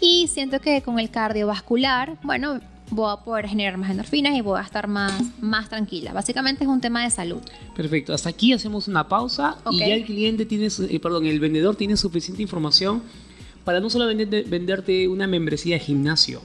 y 0.00 0.28
siento 0.28 0.60
que 0.60 0.82
con 0.82 0.98
el 0.98 1.10
cardiovascular, 1.10 2.18
bueno, 2.22 2.60
voy 2.90 3.12
a 3.12 3.16
poder 3.24 3.48
generar 3.48 3.76
más 3.78 3.90
endorfinas 3.90 4.36
y 4.36 4.40
voy 4.40 4.58
a 4.58 4.62
estar 4.62 4.88
más, 4.88 5.12
más 5.40 5.68
tranquila. 5.68 6.12
Básicamente 6.12 6.64
es 6.64 6.68
un 6.68 6.80
tema 6.80 7.04
de 7.04 7.10
salud. 7.10 7.40
Perfecto, 7.76 8.12
hasta 8.12 8.28
aquí 8.28 8.52
hacemos 8.52 8.88
una 8.88 9.08
pausa 9.08 9.56
y 9.70 9.78
ya 9.78 9.94
el 9.94 10.04
cliente 10.04 10.44
tiene, 10.44 10.66
eh, 10.66 11.00
perdón, 11.00 11.26
el 11.26 11.38
vendedor 11.40 11.76
tiene 11.76 11.96
suficiente 11.96 12.42
información 12.42 13.02
para 13.64 13.80
no 13.80 13.90
solo 13.90 14.06
venderte 14.06 15.06
una 15.08 15.26
membresía 15.26 15.76
de 15.76 15.80
gimnasio, 15.80 16.42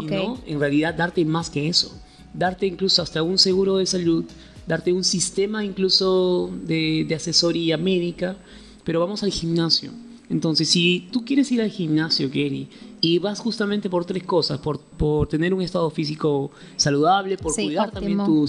sino 0.00 0.38
en 0.46 0.60
realidad 0.60 0.94
darte 0.94 1.24
más 1.24 1.48
que 1.48 1.68
eso, 1.68 1.96
darte 2.34 2.66
incluso 2.66 3.02
hasta 3.02 3.22
un 3.22 3.38
seguro 3.38 3.76
de 3.76 3.86
salud, 3.86 4.24
darte 4.66 4.92
un 4.92 5.04
sistema 5.04 5.64
incluso 5.64 6.50
de, 6.64 7.12
asesoría 7.14 7.76
médica, 7.76 8.36
pero 8.84 9.00
vamos 9.00 9.22
al 9.22 9.30
gimnasio. 9.30 9.92
Entonces, 10.30 10.70
si 10.70 11.08
tú 11.12 11.24
quieres 11.24 11.52
ir 11.52 11.60
al 11.60 11.70
gimnasio, 11.70 12.30
Kelly, 12.30 12.68
y 13.00 13.18
vas 13.18 13.40
justamente 13.40 13.90
por 13.90 14.06
tres 14.06 14.22
cosas, 14.22 14.58
por, 14.58 14.80
por 14.80 15.28
tener 15.28 15.52
un 15.52 15.60
estado 15.60 15.90
físico 15.90 16.50
saludable, 16.76 17.36
por 17.36 17.54
cuidar 17.54 17.90
también 17.90 18.24
tu, 18.24 18.46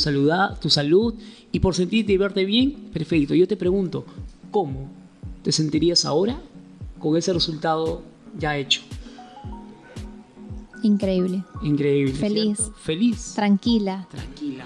tu 0.62 0.69
salud 0.69 1.13
y 1.51 1.60
por 1.60 1.75
sentirte 1.75 2.13
y 2.13 2.17
verte 2.17 2.45
bien, 2.45 2.71
perfecto. 2.93 3.36
Yo 3.36 3.47
te 3.47 3.58
pregunto, 3.58 4.06
¿cómo 4.51 4.89
te 5.43 5.51
sentirías 5.51 6.06
ahora 6.06 6.39
con 6.97 7.17
ese 7.17 7.34
resultado 7.34 8.01
ya 8.39 8.58
hecho? 8.58 8.82
Increíble. 10.82 11.43
Increíble. 11.62 12.13
Feliz. 12.13 12.71
Feliz. 12.82 13.34
Tranquila. 13.36 14.08
Tranquila 14.10 14.65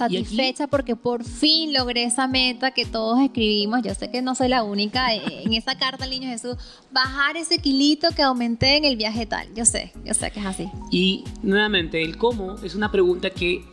satisfecha 0.00 0.66
porque 0.66 0.96
por 0.96 1.24
fin 1.24 1.72
logré 1.72 2.04
esa 2.04 2.26
meta 2.26 2.72
que 2.72 2.84
todos 2.84 3.20
escribimos. 3.20 3.82
Yo 3.82 3.94
sé 3.94 4.10
que 4.10 4.22
no 4.22 4.34
soy 4.34 4.48
la 4.48 4.62
única 4.62 5.14
eh, 5.14 5.42
en 5.44 5.52
esa 5.52 5.78
carta 5.78 6.04
al 6.04 6.10
niño 6.10 6.28
Jesús. 6.28 6.56
Bajar 6.90 7.36
ese 7.36 7.58
kilito 7.58 8.08
que 8.14 8.22
aumenté 8.22 8.76
en 8.76 8.84
el 8.84 8.96
viaje 8.96 9.26
tal. 9.26 9.52
Yo 9.54 9.64
sé, 9.64 9.92
yo 10.04 10.14
sé 10.14 10.30
que 10.30 10.40
es 10.40 10.46
así. 10.46 10.68
Y 10.90 11.24
nuevamente, 11.42 12.02
el 12.02 12.16
cómo 12.16 12.56
es 12.62 12.74
una 12.74 12.90
pregunta 12.90 13.30
que 13.30 13.64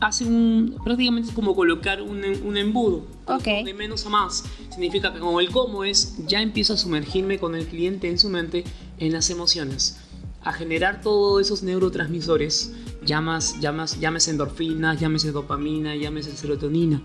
hace 0.00 0.24
un. 0.24 0.78
prácticamente 0.84 1.28
es 1.28 1.34
como 1.34 1.54
colocar 1.54 2.02
un, 2.02 2.24
un 2.44 2.56
embudo. 2.56 3.06
De 3.44 3.74
menos 3.74 4.04
a 4.06 4.10
más. 4.10 4.44
Significa 4.70 5.12
que 5.12 5.18
como 5.18 5.40
el 5.40 5.50
cómo 5.50 5.84
es, 5.84 6.16
ya 6.26 6.42
empiezo 6.42 6.74
a 6.74 6.76
sumergirme 6.76 7.38
con 7.38 7.54
el 7.54 7.66
cliente 7.66 8.08
en 8.08 8.18
su 8.18 8.28
mente 8.28 8.64
en 8.98 9.12
las 9.12 9.30
emociones. 9.30 9.98
A 10.42 10.52
generar 10.52 11.00
todos 11.02 11.40
esos 11.40 11.62
neurotransmisores 11.62 12.72
llamas, 13.04 13.60
llamas, 13.60 14.00
llámese 14.00 14.30
endorfinas, 14.30 15.00
llámese 15.00 15.32
dopamina, 15.32 15.96
llámese 15.96 16.36
serotonina, 16.36 17.02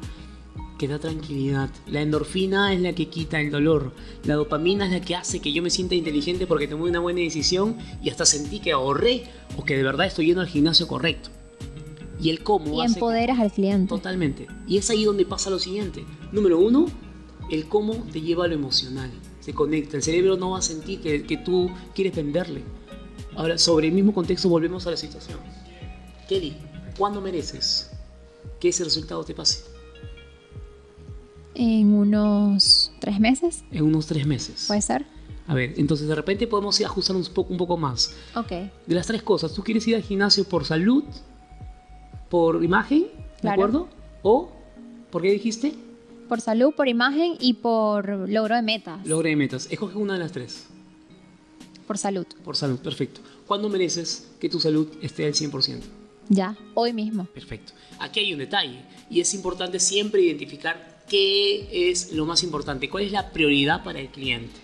que 0.77 0.87
da 0.87 0.99
tranquilidad. 0.99 1.69
La 1.87 2.01
endorfina 2.01 2.73
es 2.73 2.81
la 2.81 2.93
que 2.93 3.07
quita 3.07 3.39
el 3.41 3.51
dolor. 3.51 3.93
La 4.23 4.35
dopamina 4.35 4.85
es 4.85 4.91
la 4.91 5.01
que 5.01 5.15
hace 5.15 5.39
que 5.39 5.51
yo 5.51 5.61
me 5.61 5.69
sienta 5.69 5.95
inteligente 5.95 6.47
porque 6.47 6.67
tomé 6.67 6.83
una 6.83 6.99
buena 6.99 7.21
decisión 7.21 7.77
y 8.01 8.09
hasta 8.09 8.25
sentí 8.25 8.59
que 8.59 8.71
ahorré 8.71 9.23
o 9.57 9.63
que 9.63 9.75
de 9.75 9.83
verdad 9.83 10.07
estoy 10.07 10.27
yendo 10.27 10.41
al 10.41 10.47
gimnasio 10.47 10.87
correcto. 10.87 11.29
Y 12.19 12.29
el 12.29 12.41
cómo. 12.43 12.81
Y 12.81 12.85
empoderas 12.85 13.39
al 13.39 13.51
cliente. 13.51 13.89
Totalmente. 13.89 14.47
Y 14.67 14.77
es 14.77 14.89
ahí 14.89 15.03
donde 15.03 15.25
pasa 15.25 15.49
lo 15.49 15.59
siguiente. 15.59 16.03
Número 16.31 16.57
uno, 16.59 16.87
el 17.51 17.67
cómo 17.67 17.93
te 18.11 18.21
lleva 18.21 18.45
a 18.45 18.47
lo 18.47 18.55
emocional. 18.55 19.11
Se 19.39 19.53
conecta. 19.53 19.97
El 19.97 20.03
cerebro 20.03 20.35
no 20.35 20.51
va 20.51 20.59
a 20.59 20.63
sentir 20.63 20.99
que, 20.99 21.23
que 21.23 21.37
tú 21.37 21.69
quieres 21.93 22.15
venderle. 22.15 22.63
Ahora, 23.35 23.57
sobre 23.59 23.87
el 23.87 23.93
mismo 23.93 24.13
contexto, 24.13 24.49
volvemos 24.49 24.87
a 24.87 24.91
la 24.91 24.97
situación. 24.97 25.37
Kelly, 26.27 26.57
¿cuándo 26.97 27.21
mereces 27.21 27.89
que 28.59 28.69
ese 28.69 28.83
resultado 28.83 29.23
te 29.23 29.33
pase? 29.33 29.63
En 31.55 31.93
unos 31.93 32.91
tres 32.99 33.19
meses. 33.19 33.63
En 33.71 33.83
unos 33.83 34.05
tres 34.05 34.27
meses. 34.27 34.65
Puede 34.67 34.81
ser. 34.81 35.05
A 35.47 35.53
ver, 35.53 35.73
entonces 35.77 36.07
de 36.07 36.15
repente 36.15 36.45
podemos 36.45 36.79
ajustar 36.81 37.15
un 37.15 37.23
poco, 37.25 37.51
un 37.51 37.57
poco 37.57 37.77
más. 37.77 38.13
Ok. 38.35 38.49
De 38.49 38.95
las 38.95 39.07
tres 39.07 39.23
cosas, 39.23 39.53
¿tú 39.53 39.63
quieres 39.63 39.87
ir 39.87 39.95
al 39.95 40.03
gimnasio 40.03 40.43
por 40.43 40.65
salud, 40.65 41.03
por 42.29 42.61
imagen, 42.63 43.07
¿de 43.41 43.49
acuerdo? 43.49 43.87
¿O 44.21 44.51
por 45.09 45.21
qué 45.21 45.31
dijiste? 45.31 45.73
Por 46.27 46.41
salud, 46.41 46.73
por 46.75 46.89
imagen 46.89 47.37
y 47.39 47.53
por 47.53 48.29
logro 48.29 48.55
de 48.55 48.61
metas. 48.61 49.07
Logro 49.07 49.29
de 49.29 49.35
metas. 49.37 49.67
Escoge 49.71 49.97
una 49.97 50.13
de 50.13 50.19
las 50.19 50.33
tres. 50.33 50.65
Por 51.87 51.97
salud. 51.97 52.27
Por 52.43 52.57
salud, 52.57 52.79
perfecto. 52.79 53.21
¿Cuándo 53.47 53.69
mereces 53.69 54.27
que 54.41 54.49
tu 54.49 54.59
salud 54.59 54.89
esté 55.01 55.25
al 55.25 55.33
100%? 55.33 55.79
Ya, 56.29 56.57
hoy 56.73 56.93
mismo. 56.93 57.25
Perfecto. 57.25 57.73
Aquí 57.99 58.19
hay 58.19 58.33
un 58.33 58.39
detalle 58.39 58.81
y 59.09 59.19
es 59.21 59.33
importante 59.33 59.79
siempre 59.79 60.21
identificar 60.21 61.03
qué 61.07 61.89
es 61.89 62.11
lo 62.11 62.25
más 62.25 62.43
importante, 62.43 62.89
cuál 62.89 63.03
es 63.03 63.11
la 63.11 63.31
prioridad 63.31 63.83
para 63.83 63.99
el 63.99 64.09
cliente. 64.09 64.59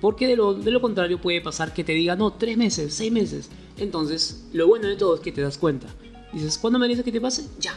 Porque 0.00 0.26
de 0.26 0.36
lo, 0.36 0.54
de 0.54 0.70
lo 0.70 0.80
contrario 0.80 1.20
puede 1.20 1.40
pasar 1.40 1.72
que 1.72 1.82
te 1.82 1.92
diga, 1.92 2.14
no, 2.14 2.32
tres 2.34 2.56
meses, 2.56 2.94
seis 2.94 3.10
meses. 3.10 3.50
Entonces, 3.78 4.44
lo 4.52 4.68
bueno 4.68 4.86
de 4.88 4.96
todo 4.96 5.16
es 5.16 5.20
que 5.20 5.32
te 5.32 5.40
das 5.40 5.58
cuenta. 5.58 5.88
Dices, 6.32 6.58
¿cuándo 6.58 6.78
me 6.78 6.86
dices 6.88 7.04
que 7.04 7.12
te 7.12 7.20
pase? 7.20 7.44
Ya. 7.58 7.74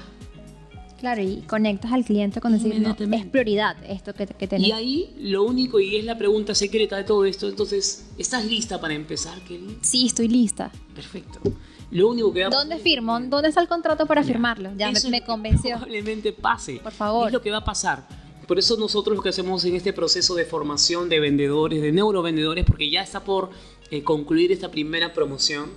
Claro, 1.00 1.22
y 1.22 1.44
conectas 1.48 1.92
al 1.92 2.04
cliente 2.04 2.42
con 2.42 2.54
decir, 2.54 2.74
es 2.74 3.26
prioridad 3.28 3.78
esto 3.88 4.14
que, 4.16 4.26
que 4.26 4.48
tenés. 4.48 4.68
Y 4.68 4.72
ahí 4.72 5.14
lo 5.20 5.44
único, 5.44 5.80
y 5.80 5.96
es 5.96 6.04
la 6.04 6.18
pregunta 6.18 6.56
secreta 6.56 6.98
de 6.98 7.04
todo 7.04 7.24
esto, 7.24 7.48
entonces, 7.48 8.08
¿estás 8.18 8.46
lista 8.46 8.82
para 8.82 8.96
empezar, 8.96 9.40
Kelly? 9.42 9.78
Sí, 9.82 10.08
estoy 10.08 10.28
lista. 10.28 10.72
Perfecto. 10.96 11.40
Lo 11.92 12.10
único 12.10 12.34
que 12.34 12.44
va 12.44 12.50
¿Dónde 12.50 12.78
firmo? 12.78 13.20
¿Dónde 13.20 13.50
está 13.50 13.62
el 13.62 13.68
contrato 13.68 14.06
para 14.06 14.24
firmarlo? 14.24 14.72
Ya 14.78 14.92
me, 14.92 15.00
me, 15.10 15.24
convenció. 15.24 15.76
Probablemente 15.76 16.34
pase. 16.34 16.80
Por 16.84 16.92
favor. 16.92 17.28
Es 17.28 17.34
lo 17.34 17.42
que 17.42 17.52
va 17.52 17.58
a 17.58 17.66
pasar. 17.66 18.08
Por 18.48 18.60
eso 18.60 18.78
nosotros 18.78 19.18
lo 19.18 19.22
que 19.22 19.30
hacemos 19.30 19.66
en 19.66 19.76
este 19.76 19.92
proceso 19.92 20.34
de 20.34 20.46
formación 20.46 21.10
de 21.10 21.20
vendedores, 21.20 21.82
de 21.82 21.92
neurovendedores, 21.92 22.66
porque 22.66 22.90
ya 22.90 23.02
está 23.02 23.24
por 23.24 23.50
eh, 23.92 24.04
concluir 24.04 24.54
esta 24.54 24.72
primera 24.72 25.14
promoción, 25.14 25.70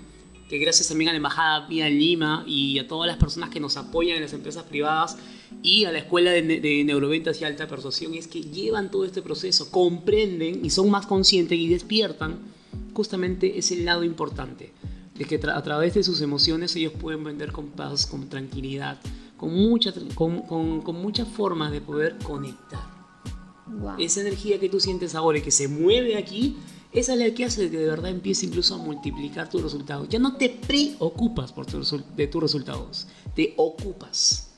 que 0.49 0.59
gracias 0.59 0.89
también 0.89 1.09
a 1.09 1.13
la 1.13 1.17
Embajada 1.17 1.67
Vía 1.67 1.89
Lima 1.89 2.45
y 2.47 2.79
a 2.79 2.87
todas 2.87 3.09
las 3.09 3.17
personas 3.17 3.51
que 3.51 3.59
nos 3.59 3.77
apoyan 3.77 4.17
en 4.17 4.23
las 4.23 4.33
empresas 4.33 4.63
privadas 4.65 5.17
y 5.65 5.85
a 5.85 5.93
la 5.93 5.99
Escuela 5.99 6.31
de, 6.31 6.43
de 6.43 6.85
Neuroventas 6.85 7.41
y 7.41 7.45
Alta 7.45 7.67
Persuasión, 7.67 8.15
es 8.15 8.29
que 8.29 8.41
llevan 8.41 8.91
todo 8.91 9.05
este 9.05 9.21
proceso, 9.21 9.71
comprenden 9.73 10.65
y 10.65 10.71
son 10.71 10.91
más 10.91 11.07
conscientes 11.07 11.59
y 11.59 11.69
despiertan 11.69 12.39
justamente 12.95 13.59
ese 13.59 13.83
lado 13.83 14.05
importante, 14.05 14.73
de 15.21 15.27
que 15.27 15.35
a 15.37 15.63
través 15.63 15.93
de 15.93 16.03
sus 16.03 16.23
emociones 16.23 16.75
ellos 16.77 16.95
pueden 16.95 17.23
vender 17.23 17.53
con 17.53 17.67
paz, 17.67 18.07
con 18.07 18.31
tranquilidad, 18.31 18.99
con, 19.37 19.53
mucha, 19.53 19.93
con, 20.15 20.41
con, 20.47 20.97
muchas 20.97 21.29
formas 21.29 21.73
de 21.73 21.83
poder 21.83 22.17
conectar. 22.23 22.81
Esa 23.99 24.23
energía 24.23 24.59
que 24.59 24.71
tú 24.71 24.81
sientes 24.81 25.15
ahora 25.15 25.37
y 25.37 25.43
que 25.43 25.51
se 25.51 25.69
mueve 25.69 26.17
aquí, 26.17 26.57
esa 26.91 27.13
es 27.13 27.19
la 27.19 27.35
que 27.35 27.45
hace 27.45 27.71
que 27.71 27.77
de 27.77 27.87
verdad 27.87 28.11
empiece 28.11 28.47
incluso 28.47 28.77
a 28.77 28.79
multiplicar 28.79 29.51
tus 29.51 29.63
resultados. 29.63 30.09
Ya 30.09 30.19
no 30.19 30.39
te 30.39 30.49
preocupas 30.49 31.53
por 31.53 31.67
de 31.67 32.27
tus 32.27 32.43
resultados, 32.43 33.07
te 33.37 33.53
ocupas 33.59 34.49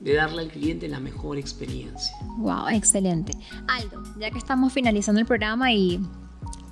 de 0.00 0.14
darle 0.14 0.42
al 0.42 0.48
cliente 0.48 0.88
la 0.88 0.98
mejor 0.98 1.38
experiencia. 1.38 2.16
Wow, 2.38 2.66
excelente. 2.72 3.32
Aldo, 3.68 4.02
ya 4.18 4.32
que 4.32 4.38
estamos 4.38 4.72
finalizando 4.72 5.20
el 5.20 5.26
programa 5.26 5.72
y 5.72 6.00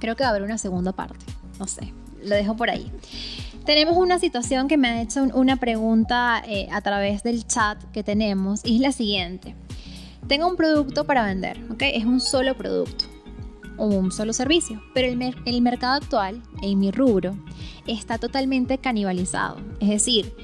creo 0.00 0.16
que 0.16 0.24
va 0.24 0.30
a 0.30 0.30
haber 0.30 0.42
una 0.42 0.58
segunda 0.58 0.90
parte, 0.90 1.24
no 1.60 1.68
sé, 1.68 1.92
lo 2.24 2.34
dejo 2.34 2.56
por 2.56 2.70
ahí. 2.70 2.90
Tenemos 3.64 3.96
una 3.96 4.18
situación 4.18 4.66
que 4.66 4.76
me 4.76 4.88
ha 4.88 5.02
hecho 5.02 5.22
una 5.34 5.56
pregunta 5.56 6.42
eh, 6.46 6.66
a 6.72 6.80
través 6.80 7.22
del 7.22 7.46
chat 7.46 7.82
que 7.92 8.02
tenemos 8.02 8.60
y 8.64 8.76
es 8.76 8.80
la 8.80 8.92
siguiente. 8.92 9.54
Tengo 10.26 10.48
un 10.48 10.56
producto 10.56 11.04
para 11.04 11.24
vender, 11.24 11.60
¿ok? 11.70 11.82
Es 11.82 12.04
un 12.04 12.20
solo 12.20 12.56
producto 12.56 13.04
o 13.76 13.86
un 13.86 14.10
solo 14.10 14.32
servicio, 14.32 14.82
pero 14.94 15.08
el, 15.08 15.34
el 15.44 15.62
mercado 15.62 15.94
actual, 15.94 16.42
en 16.60 16.78
mi 16.78 16.90
rubro, 16.90 17.36
está 17.86 18.18
totalmente 18.18 18.78
canibalizado. 18.78 19.58
Es 19.80 19.88
decir, 19.88 20.34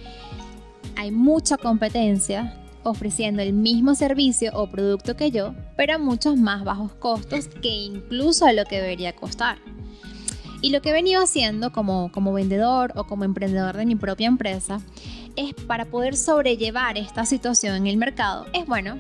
hay 0.97 1.11
mucha 1.11 1.57
competencia 1.57 2.55
ofreciendo 2.83 3.43
el 3.43 3.53
mismo 3.53 3.95
servicio 3.95 4.51
o 4.55 4.71
producto 4.71 5.17
que 5.17 5.31
yo, 5.31 5.55
pero 5.77 5.95
a 5.95 5.99
muchos 5.99 6.37
más 6.37 6.65
bajos 6.65 6.93
costos 6.95 7.49
que 7.49 7.69
incluso 7.69 8.47
a 8.47 8.53
lo 8.53 8.65
que 8.65 8.81
debería 8.81 9.15
costar. 9.15 9.59
Y 10.61 10.71
lo 10.71 10.83
que 10.83 10.91
he 10.91 10.93
venido 10.93 11.23
haciendo 11.23 11.73
como, 11.73 12.11
como 12.11 12.33
vendedor 12.33 12.93
o 12.97 13.05
como 13.05 13.25
emprendedor 13.25 13.77
de 13.77 13.87
mi 13.87 13.95
propia 13.95 14.27
empresa 14.27 14.81
es 15.37 15.55
para 15.55 15.85
poder 15.85 16.17
sobrellevar 16.17 16.99
esta 16.99 17.25
situación 17.25 17.77
en 17.77 17.87
el 17.87 17.97
mercado, 17.97 18.47
es 18.53 18.67
bueno, 18.67 18.97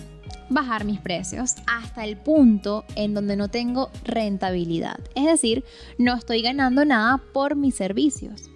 bajar 0.50 0.84
mis 0.84 1.00
precios 1.00 1.56
hasta 1.66 2.04
el 2.04 2.16
punto 2.16 2.84
en 2.94 3.12
donde 3.12 3.36
no 3.36 3.48
tengo 3.48 3.90
rentabilidad. 4.04 5.00
Es 5.16 5.26
decir, 5.26 5.64
no 5.98 6.14
estoy 6.14 6.42
ganando 6.42 6.84
nada 6.84 7.20
por 7.32 7.56
mis 7.56 7.74
servicios. 7.74 8.50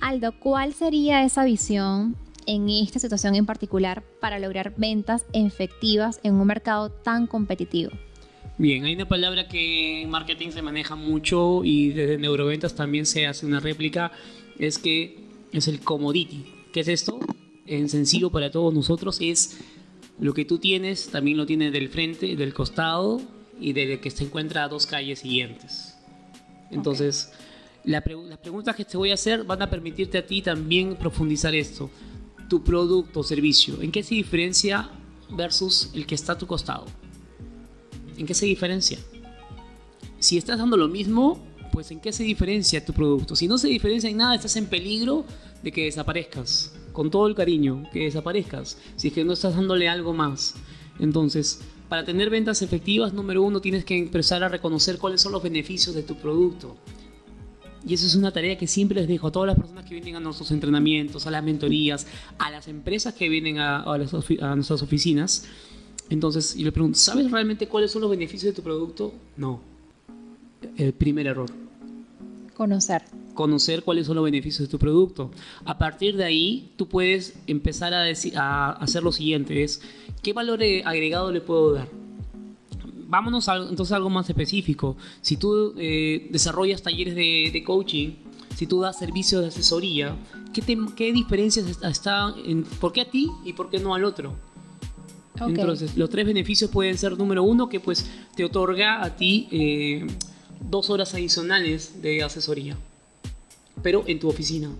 Aldo, 0.00 0.32
¿cuál 0.38 0.72
sería 0.72 1.22
esa 1.24 1.44
visión 1.44 2.16
en 2.46 2.70
esta 2.70 2.98
situación 2.98 3.34
en 3.34 3.44
particular 3.44 4.02
para 4.20 4.38
lograr 4.38 4.72
ventas 4.78 5.26
efectivas 5.34 6.20
en 6.22 6.34
un 6.34 6.46
mercado 6.46 6.90
tan 6.90 7.26
competitivo? 7.26 7.90
Bien, 8.60 8.84
hay 8.84 8.92
una 8.94 9.08
palabra 9.08 9.48
que 9.48 10.02
en 10.02 10.10
marketing 10.10 10.50
se 10.50 10.60
maneja 10.60 10.94
mucho 10.94 11.64
y 11.64 11.92
desde 11.92 12.18
neuroventas 12.18 12.74
también 12.74 13.06
se 13.06 13.26
hace 13.26 13.46
una 13.46 13.58
réplica, 13.58 14.12
es 14.58 14.78
que 14.78 15.18
es 15.50 15.66
el 15.66 15.80
commodity. 15.80 16.44
¿Qué 16.70 16.80
es 16.80 16.88
esto? 16.88 17.20
En 17.64 17.88
sencillo 17.88 18.28
para 18.28 18.50
todos 18.50 18.74
nosotros 18.74 19.16
es 19.22 19.60
lo 20.18 20.34
que 20.34 20.44
tú 20.44 20.58
tienes, 20.58 21.08
también 21.08 21.38
lo 21.38 21.46
tienes 21.46 21.72
del 21.72 21.88
frente, 21.88 22.36
del 22.36 22.52
costado 22.52 23.22
y 23.58 23.72
del 23.72 23.98
que 23.98 24.10
se 24.10 24.24
encuentra 24.24 24.64
a 24.64 24.68
dos 24.68 24.84
calles 24.84 25.20
siguientes. 25.20 25.96
Entonces, 26.70 27.32
las 27.84 28.02
preguntas 28.02 28.76
que 28.76 28.84
te 28.84 28.98
voy 28.98 29.10
a 29.10 29.14
hacer 29.14 29.44
van 29.44 29.62
a 29.62 29.70
permitirte 29.70 30.18
a 30.18 30.26
ti 30.26 30.42
también 30.42 30.96
profundizar 30.96 31.54
esto. 31.54 31.90
Tu 32.50 32.62
producto 32.62 33.20
o 33.20 33.22
servicio, 33.22 33.80
¿en 33.80 33.90
qué 33.90 34.02
se 34.02 34.16
diferencia 34.16 34.90
versus 35.30 35.90
el 35.94 36.04
que 36.04 36.14
está 36.14 36.34
a 36.34 36.38
tu 36.38 36.46
costado? 36.46 36.84
¿En 38.20 38.26
qué 38.26 38.34
se 38.34 38.44
diferencia? 38.44 38.98
Si 40.18 40.36
estás 40.36 40.58
dando 40.58 40.76
lo 40.76 40.88
mismo, 40.88 41.42
pues 41.72 41.90
¿en 41.90 42.00
qué 42.00 42.12
se 42.12 42.22
diferencia 42.22 42.84
tu 42.84 42.92
producto? 42.92 43.34
Si 43.34 43.48
no 43.48 43.56
se 43.56 43.68
diferencia 43.68 44.10
en 44.10 44.18
nada, 44.18 44.34
estás 44.34 44.56
en 44.56 44.66
peligro 44.66 45.24
de 45.62 45.72
que 45.72 45.84
desaparezcas. 45.84 46.70
Con 46.92 47.10
todo 47.10 47.26
el 47.28 47.34
cariño, 47.34 47.88
que 47.94 48.00
desaparezcas. 48.00 48.76
Si 48.96 49.08
es 49.08 49.14
que 49.14 49.24
no 49.24 49.32
estás 49.32 49.56
dándole 49.56 49.88
algo 49.88 50.12
más. 50.12 50.54
Entonces, 50.98 51.62
para 51.88 52.04
tener 52.04 52.28
ventas 52.28 52.60
efectivas, 52.60 53.14
número 53.14 53.42
uno, 53.42 53.62
tienes 53.62 53.86
que 53.86 53.96
empezar 53.96 54.44
a 54.44 54.50
reconocer 54.50 54.98
cuáles 54.98 55.22
son 55.22 55.32
los 55.32 55.42
beneficios 55.42 55.94
de 55.94 56.02
tu 56.02 56.16
producto. 56.16 56.76
Y 57.86 57.94
eso 57.94 58.06
es 58.06 58.14
una 58.16 58.32
tarea 58.32 58.58
que 58.58 58.66
siempre 58.66 59.00
les 59.00 59.08
dejo 59.08 59.28
a 59.28 59.32
todas 59.32 59.46
las 59.46 59.56
personas 59.56 59.86
que 59.86 59.94
vienen 59.94 60.16
a 60.16 60.20
nuestros 60.20 60.50
entrenamientos, 60.50 61.26
a 61.26 61.30
las 61.30 61.42
mentorías, 61.42 62.06
a 62.36 62.50
las 62.50 62.68
empresas 62.68 63.14
que 63.14 63.30
vienen 63.30 63.60
a, 63.60 63.82
a 63.82 63.96
nuestras 63.96 64.82
oficinas 64.82 65.46
entonces, 66.10 66.56
y 66.56 66.64
le 66.64 66.72
pregunto, 66.72 66.98
¿sabes 66.98 67.30
realmente 67.30 67.68
cuáles 67.68 67.92
son 67.92 68.02
los 68.02 68.10
beneficios 68.10 68.52
de 68.52 68.56
tu 68.56 68.62
producto? 68.62 69.14
No. 69.36 69.60
El 70.76 70.92
primer 70.92 71.28
error. 71.28 71.48
Conocer. 72.54 73.02
Conocer 73.32 73.84
cuáles 73.84 74.06
son 74.06 74.16
los 74.16 74.24
beneficios 74.24 74.68
de 74.68 74.70
tu 74.70 74.78
producto. 74.78 75.30
A 75.64 75.78
partir 75.78 76.16
de 76.16 76.24
ahí, 76.24 76.72
tú 76.76 76.88
puedes 76.88 77.34
empezar 77.46 77.94
a, 77.94 78.02
decir, 78.02 78.36
a 78.36 78.72
hacer 78.72 79.04
lo 79.04 79.12
siguiente, 79.12 79.62
es, 79.62 79.80
¿qué 80.20 80.32
valor 80.32 80.60
agregado 80.84 81.30
le 81.30 81.40
puedo 81.40 81.74
dar? 81.74 81.88
Vámonos 83.06 83.48
a, 83.48 83.56
entonces 83.56 83.92
a 83.92 83.96
algo 83.96 84.10
más 84.10 84.28
específico. 84.28 84.96
Si 85.20 85.36
tú 85.36 85.74
eh, 85.78 86.28
desarrollas 86.30 86.82
talleres 86.82 87.14
de, 87.14 87.50
de, 87.52 87.64
coaching, 87.64 88.10
si 88.56 88.66
tú 88.66 88.80
das 88.80 88.98
servicios 88.98 89.42
de 89.42 89.48
asesoría, 89.48 90.16
¿qué, 90.52 90.62
qué 90.96 91.12
diferencias 91.12 91.66
están? 91.82 92.34
En, 92.44 92.64
¿Por 92.64 92.92
qué 92.92 93.02
a 93.02 93.10
ti 93.10 93.30
y 93.44 93.52
por 93.52 93.70
qué 93.70 93.78
no 93.78 93.94
al 93.94 94.04
otro? 94.04 94.49
Entonces, 95.46 95.96
los 95.96 96.10
tres 96.10 96.26
beneficios 96.26 96.70
pueden 96.70 96.98
ser, 96.98 97.16
número 97.16 97.42
uno, 97.42 97.68
que 97.68 97.80
pues 97.80 98.06
te 98.36 98.44
otorga 98.44 99.02
a 99.02 99.16
ti 99.16 99.48
eh, 99.50 100.06
dos 100.68 100.90
horas 100.90 101.14
adicionales 101.14 102.02
de 102.02 102.22
asesoría, 102.22 102.76
pero 103.82 104.04
en 104.06 104.18
tu 104.18 104.28
oficina. 104.28 104.70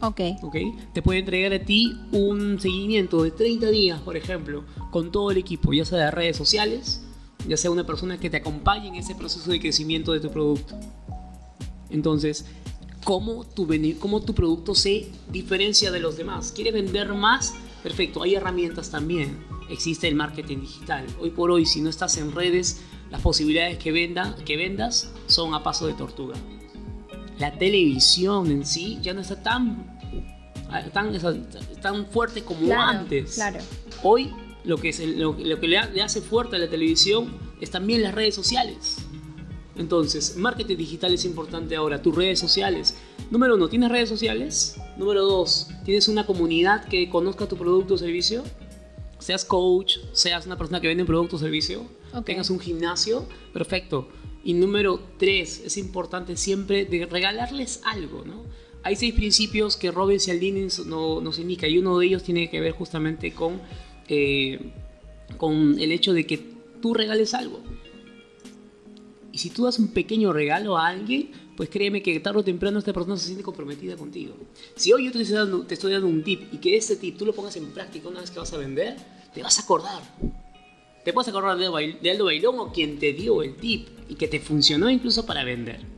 Ok. 0.00 0.20
Ok. 0.42 0.56
Te 0.92 1.02
puede 1.02 1.20
entregar 1.20 1.52
a 1.52 1.64
ti 1.64 1.98
un 2.12 2.60
seguimiento 2.60 3.22
de 3.22 3.30
30 3.32 3.68
días, 3.70 4.00
por 4.00 4.16
ejemplo, 4.16 4.64
con 4.90 5.10
todo 5.10 5.30
el 5.30 5.38
equipo, 5.38 5.72
ya 5.72 5.84
sea 5.84 5.98
de 5.98 6.10
redes 6.10 6.36
sociales, 6.36 7.02
ya 7.46 7.56
sea 7.56 7.70
una 7.70 7.84
persona 7.84 8.18
que 8.18 8.30
te 8.30 8.36
acompañe 8.36 8.88
en 8.88 8.94
ese 8.94 9.14
proceso 9.14 9.50
de 9.50 9.60
crecimiento 9.60 10.12
de 10.12 10.20
tu 10.20 10.30
producto. 10.30 10.78
Entonces, 11.90 12.44
cómo 13.04 13.44
tu, 13.44 13.66
cómo 13.98 14.20
tu 14.20 14.34
producto 14.34 14.74
se 14.74 15.08
diferencia 15.30 15.90
de 15.90 16.00
los 16.00 16.16
demás. 16.16 16.52
¿Quieres 16.54 16.74
vender 16.74 17.12
más? 17.14 17.54
Perfecto, 17.88 18.22
hay 18.22 18.34
herramientas 18.34 18.90
también. 18.90 19.38
Existe 19.70 20.08
el 20.08 20.14
marketing 20.14 20.58
digital. 20.58 21.06
Hoy 21.20 21.30
por 21.30 21.50
hoy, 21.50 21.64
si 21.64 21.80
no 21.80 21.88
estás 21.88 22.18
en 22.18 22.32
redes, 22.32 22.82
las 23.10 23.22
posibilidades 23.22 23.78
que, 23.78 23.92
venda, 23.92 24.36
que 24.44 24.58
vendas 24.58 25.10
son 25.26 25.54
a 25.54 25.62
paso 25.62 25.86
de 25.86 25.94
tortuga. 25.94 26.36
La 27.38 27.56
televisión 27.56 28.50
en 28.50 28.66
sí 28.66 28.98
ya 29.00 29.14
no 29.14 29.22
está 29.22 29.42
tan, 29.42 29.98
tan, 30.92 31.48
tan 31.80 32.06
fuerte 32.08 32.42
como 32.44 32.74
antes. 32.78 33.36
Claro. 33.36 33.60
Hoy 34.02 34.34
lo 34.64 34.76
que, 34.76 34.90
es 34.90 35.00
lo, 35.00 35.34
que 35.34 35.66
le, 35.66 35.78
hace 35.78 36.20
fuerte 36.20 36.56
a 36.56 36.58
la 36.58 36.68
televisión 36.68 37.38
es 37.58 37.70
también 37.70 38.02
las 38.02 38.14
redes 38.14 38.34
sociales. 38.34 38.98
Entonces, 39.78 40.36
marketing 40.36 40.76
digital 40.76 41.14
es 41.14 41.24
importante 41.24 41.76
ahora, 41.76 42.02
tus 42.02 42.14
redes 42.14 42.38
sociales. 42.40 42.96
Número 43.30 43.54
uno, 43.54 43.68
¿tienes 43.68 43.90
redes 43.90 44.08
sociales? 44.08 44.76
Número 44.96 45.24
dos, 45.24 45.68
¿tienes 45.84 46.08
una 46.08 46.26
comunidad 46.26 46.84
que 46.88 47.08
conozca 47.08 47.46
tu 47.46 47.56
producto 47.56 47.94
o 47.94 47.98
servicio? 47.98 48.42
Seas 49.20 49.44
coach, 49.44 49.98
seas 50.12 50.46
una 50.46 50.58
persona 50.58 50.80
que 50.80 50.88
vende 50.88 51.04
un 51.04 51.06
producto 51.06 51.36
o 51.36 51.38
servicio, 51.38 51.86
tengas 52.24 52.50
un 52.50 52.58
gimnasio, 52.58 53.26
perfecto. 53.52 54.08
Y 54.44 54.54
número 54.54 55.00
tres, 55.18 55.62
es 55.64 55.76
importante 55.76 56.36
siempre 56.36 56.84
de 56.84 57.06
regalarles 57.06 57.80
algo, 57.84 58.24
¿no? 58.24 58.44
Hay 58.82 58.96
seis 58.96 59.12
principios 59.14 59.76
que 59.76 59.90
Robin 59.90 60.20
Cialdini 60.20 60.68
nos 60.86 61.38
indica 61.38 61.68
y 61.68 61.78
uno 61.78 61.98
de 61.98 62.06
ellos 62.06 62.22
tiene 62.22 62.48
que 62.48 62.60
ver 62.60 62.72
justamente 62.72 63.32
con, 63.32 63.60
eh, 64.08 64.72
con 65.36 65.78
el 65.78 65.92
hecho 65.92 66.12
de 66.12 66.26
que 66.26 66.40
tú 66.80 66.94
regales 66.94 67.34
algo. 67.34 67.60
Y 69.38 69.40
si 69.40 69.50
tú 69.50 69.66
das 69.66 69.78
un 69.78 69.86
pequeño 69.86 70.32
regalo 70.32 70.76
a 70.76 70.88
alguien, 70.88 71.30
pues 71.56 71.68
créeme 71.68 72.02
que 72.02 72.18
tarde 72.18 72.40
o 72.40 72.42
temprano 72.42 72.80
esta 72.80 72.92
persona 72.92 73.16
se 73.16 73.26
siente 73.26 73.44
comprometida 73.44 73.96
contigo. 73.96 74.34
Si 74.74 74.92
hoy 74.92 75.04
yo 75.04 75.12
te 75.12 75.22
estoy 75.22 75.92
dando, 75.92 76.08
un 76.08 76.24
tip 76.24 76.52
y 76.52 76.56
que 76.56 76.76
ese 76.76 76.96
tip 76.96 77.16
tú 77.16 77.24
lo 77.24 77.32
pongas 77.32 77.54
en 77.54 77.66
práctica 77.66 78.08
una 78.08 78.20
vez 78.20 78.32
que 78.32 78.40
vas 78.40 78.52
a 78.52 78.56
vender, 78.56 78.96
te 79.32 79.40
vas 79.40 79.56
a 79.60 79.62
acordar. 79.62 80.02
Te 81.04 81.12
puedes 81.12 81.28
acordar 81.28 81.56
de 81.56 82.10
Aldo 82.10 82.24
Bailón 82.24 82.58
o 82.58 82.72
quien 82.72 82.98
te 82.98 83.12
dio 83.12 83.44
el 83.44 83.54
tip 83.54 83.86
y 84.08 84.16
que 84.16 84.26
te 84.26 84.40
funcionó 84.40 84.90
incluso 84.90 85.24
para 85.24 85.44
vender. 85.44 85.97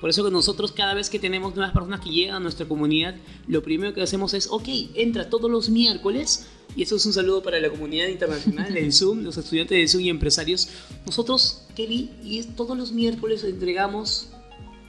Por 0.00 0.10
eso 0.10 0.24
que 0.24 0.30
nosotros 0.30 0.72
cada 0.72 0.94
vez 0.94 1.08
que 1.08 1.18
tenemos 1.18 1.54
nuevas 1.54 1.72
personas 1.72 2.00
que 2.00 2.10
llegan 2.10 2.36
a 2.36 2.40
nuestra 2.40 2.66
comunidad, 2.66 3.16
lo 3.48 3.62
primero 3.62 3.94
que 3.94 4.02
hacemos 4.02 4.34
es, 4.34 4.48
ok, 4.50 4.68
entra 4.94 5.30
todos 5.30 5.50
los 5.50 5.70
miércoles 5.70 6.46
y 6.74 6.82
eso 6.82 6.96
es 6.96 7.06
un 7.06 7.12
saludo 7.12 7.42
para 7.42 7.58
la 7.60 7.70
comunidad 7.70 8.08
internacional 8.08 8.74
del 8.74 8.92
Zoom, 8.92 9.22
los 9.22 9.36
estudiantes 9.38 9.78
de 9.78 9.88
Zoom 9.88 10.02
y 10.02 10.10
empresarios. 10.10 10.68
Nosotros, 11.06 11.62
Kelly, 11.74 12.10
y 12.22 12.42
todos 12.42 12.76
los 12.76 12.92
miércoles 12.92 13.42
entregamos 13.44 14.28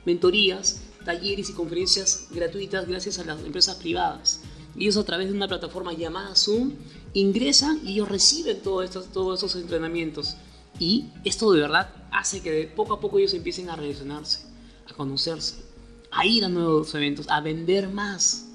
mentorías, 0.05 0.81
talleres 1.05 1.49
y 1.49 1.53
conferencias 1.53 2.27
gratuitas 2.31 2.87
gracias 2.87 3.19
a 3.19 3.23
las 3.23 3.41
empresas 3.43 3.77
privadas. 3.77 4.41
Ellos 4.77 4.97
a 4.97 5.05
través 5.05 5.29
de 5.29 5.33
una 5.33 5.47
plataforma 5.47 5.93
llamada 5.93 6.35
Zoom 6.35 6.73
ingresan 7.13 7.79
y 7.85 7.93
ellos 7.93 8.09
reciben 8.09 8.61
todos 8.61 8.85
estos, 8.85 9.07
todos 9.07 9.39
esos 9.39 9.61
entrenamientos. 9.61 10.35
Y 10.79 11.05
esto 11.23 11.51
de 11.51 11.61
verdad 11.61 11.89
hace 12.11 12.41
que 12.41 12.71
poco 12.75 12.93
a 12.93 12.99
poco 12.99 13.17
ellos 13.17 13.33
empiecen 13.33 13.69
a 13.69 13.75
relacionarse, 13.75 14.41
a 14.89 14.93
conocerse, 14.93 15.63
a 16.11 16.25
ir 16.25 16.45
a 16.45 16.49
nuevos 16.49 16.93
eventos, 16.95 17.27
a 17.29 17.41
vender 17.41 17.89
más 17.89 18.47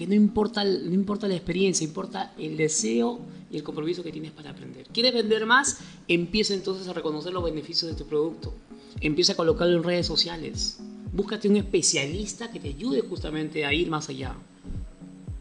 que 0.00 0.06
no 0.06 0.14
importa, 0.14 0.64
no 0.64 0.94
importa 0.94 1.28
la 1.28 1.34
experiencia, 1.34 1.84
importa 1.84 2.32
el 2.38 2.56
deseo 2.56 3.20
y 3.50 3.58
el 3.58 3.62
compromiso 3.62 4.02
que 4.02 4.10
tienes 4.10 4.32
para 4.32 4.48
aprender. 4.48 4.86
¿Quieres 4.94 5.12
vender 5.12 5.44
más? 5.44 5.76
Empieza 6.08 6.54
entonces 6.54 6.88
a 6.88 6.94
reconocer 6.94 7.34
los 7.34 7.44
beneficios 7.44 7.90
de 7.90 7.98
tu 7.98 8.06
producto. 8.06 8.54
Empieza 9.02 9.34
a 9.34 9.36
colocarlo 9.36 9.76
en 9.76 9.82
redes 9.82 10.06
sociales. 10.06 10.78
Búscate 11.12 11.50
un 11.50 11.58
especialista 11.58 12.50
que 12.50 12.58
te 12.60 12.68
ayude 12.68 13.02
justamente 13.02 13.66
a 13.66 13.74
ir 13.74 13.90
más 13.90 14.08
allá. 14.08 14.34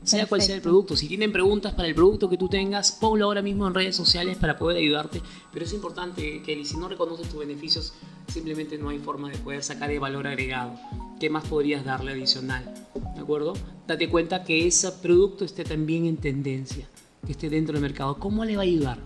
Sea 0.04 0.26
cual 0.26 0.42
sea 0.42 0.56
el 0.56 0.62
producto. 0.62 0.98
Si 0.98 1.08
tienen 1.08 1.32
preguntas 1.32 1.74
para 1.74 1.88
el 1.88 1.96
producto 1.96 2.30
que 2.30 2.36
tú 2.36 2.50
tengas, 2.50 2.92
ponlo 2.92 3.24
ahora 3.24 3.42
mismo 3.42 3.66
en 3.66 3.74
redes 3.74 3.96
sociales 3.96 4.38
para 4.38 4.58
poder 4.58 4.76
ayudarte. 4.76 5.22
Pero 5.54 5.64
es 5.64 5.72
importante, 5.72 6.42
que 6.44 6.66
si 6.66 6.76
no 6.76 6.90
reconoces 6.90 7.30
tus 7.30 7.40
beneficios, 7.40 7.94
simplemente 8.30 8.78
no 8.78 8.90
hay 8.90 9.00
forma 9.00 9.30
de 9.30 9.38
poder 9.38 9.64
sacar 9.64 9.92
el 9.92 10.00
valor 10.00 10.28
agregado. 10.28 10.76
¿Qué 11.20 11.30
más 11.30 11.46
podrías 11.48 11.84
darle 11.84 12.12
adicional? 12.12 12.74
¿De 13.16 13.22
acuerdo? 13.22 13.54
Date 13.88 14.10
cuenta 14.10 14.44
que 14.44 14.68
ese 14.68 14.92
producto 14.92 15.46
esté 15.46 15.64
también 15.64 16.06
en 16.06 16.18
tendencia, 16.18 16.88
que 17.26 17.34
esté 17.34 17.50
dentro 17.50 17.74
del 17.74 17.82
mercado. 17.82 18.18
¿Cómo 18.20 18.46
le 18.46 18.56
va 18.56 18.62
a 18.62 18.66
ayudar? 18.66 19.00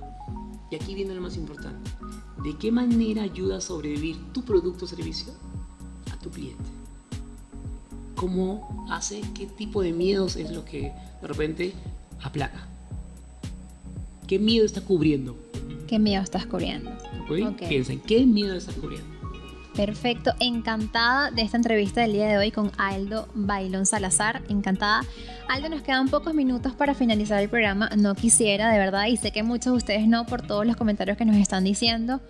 Y 0.69 0.75
aquí 0.75 0.93
viene 0.95 1.13
lo 1.15 1.21
más 1.21 1.38
importante. 1.38 1.89
¿De 2.43 2.57
qué 2.57 2.71
manera 2.71 3.23
ayuda 3.23 3.57
a 3.57 3.62
sobrevivir 3.62 4.17
tu 4.33 4.43
producto 4.43 4.86
o 4.86 4.88
servicio 4.88 5.33
a 6.12 6.19
tu 6.19 6.29
cliente? 6.29 6.63
¿Cómo 8.15 8.86
hace? 8.89 9.21
¿Qué 9.33 9.45
tipo 9.45 9.81
de 9.81 9.93
miedos 9.93 10.36
es 10.36 10.51
lo 10.51 10.65
que 10.65 10.91
de 11.21 11.27
repente 11.27 11.73
aplaca? 12.21 12.67
¿Qué 14.27 14.39
miedo 14.39 14.65
está 14.65 14.81
cubriendo? 14.81 15.36
¿Qué 15.88 15.99
miedo 15.99 16.23
estás 16.23 16.45
cubriendo? 16.45 16.91
Okay. 17.29 17.67
Piensen, 17.67 17.99
¿qué 18.01 18.25
miedo 18.25 18.55
estás 18.55 18.75
cubriendo? 18.75 19.12
Perfecto, 19.75 20.33
encantada 20.39 21.31
de 21.31 21.41
esta 21.41 21.57
entrevista 21.57 22.01
del 22.01 22.13
día 22.13 22.27
de 22.27 22.38
hoy 22.38 22.51
con 22.51 22.71
Aldo 22.77 23.27
Bailón 23.33 23.88
Salazar, 23.88 24.43
encantada. 24.47 25.01
Aldo, 25.49 25.69
nos 25.69 25.81
quedan 25.81 26.09
pocos 26.09 26.36
minutos 26.36 26.73
para 26.73 26.93
finalizar 26.93 27.41
el 27.41 27.49
programa, 27.49 27.89
no 27.97 28.13
quisiera 28.13 28.69
de 28.69 28.77
verdad 28.77 29.07
y 29.07 29.17
sé 29.17 29.31
que 29.31 29.41
muchos 29.41 29.73
de 29.73 29.77
ustedes 29.77 30.07
no 30.07 30.27
por 30.27 30.43
todos 30.43 30.67
los 30.67 30.75
comentarios 30.75 31.17
que 31.17 31.25
nos 31.25 31.38
están 31.38 31.63
diciendo. 31.63 32.21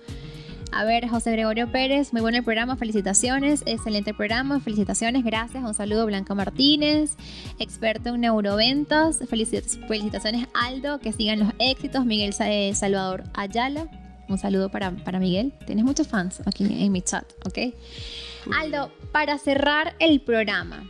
A 0.71 0.85
ver, 0.85 1.07
José 1.09 1.31
Gregorio 1.33 1.69
Pérez, 1.69 2.13
muy 2.13 2.21
bueno 2.21 2.37
el 2.37 2.45
programa, 2.45 2.77
felicitaciones, 2.77 3.61
excelente 3.65 4.13
programa, 4.13 4.61
felicitaciones, 4.61 5.25
gracias, 5.25 5.63
un 5.63 5.73
saludo 5.73 6.05
Blanca 6.05 6.33
Martínez, 6.33 7.11
experto 7.59 8.15
en 8.15 8.21
neuroventas, 8.21 9.19
felicitaciones 9.29 10.47
Aldo, 10.53 10.99
que 10.99 11.11
sigan 11.11 11.39
los 11.39 11.49
éxitos, 11.59 12.05
Miguel 12.05 12.33
eh, 12.39 12.73
Salvador 12.73 13.25
Ayala, 13.33 13.87
un 14.29 14.37
saludo 14.37 14.69
para, 14.69 14.91
Miguel. 15.19 15.53
Tienes 15.65 15.85
muchos 15.85 16.07
fans 16.07 16.41
aquí 16.45 16.65
en 16.65 16.91
mi 16.91 17.01
chat, 17.01 17.25
¿ok? 17.45 17.73
Aldo, 18.53 18.91
para 19.11 19.37
cerrar 19.37 19.95
el 19.99 20.21
programa, 20.21 20.89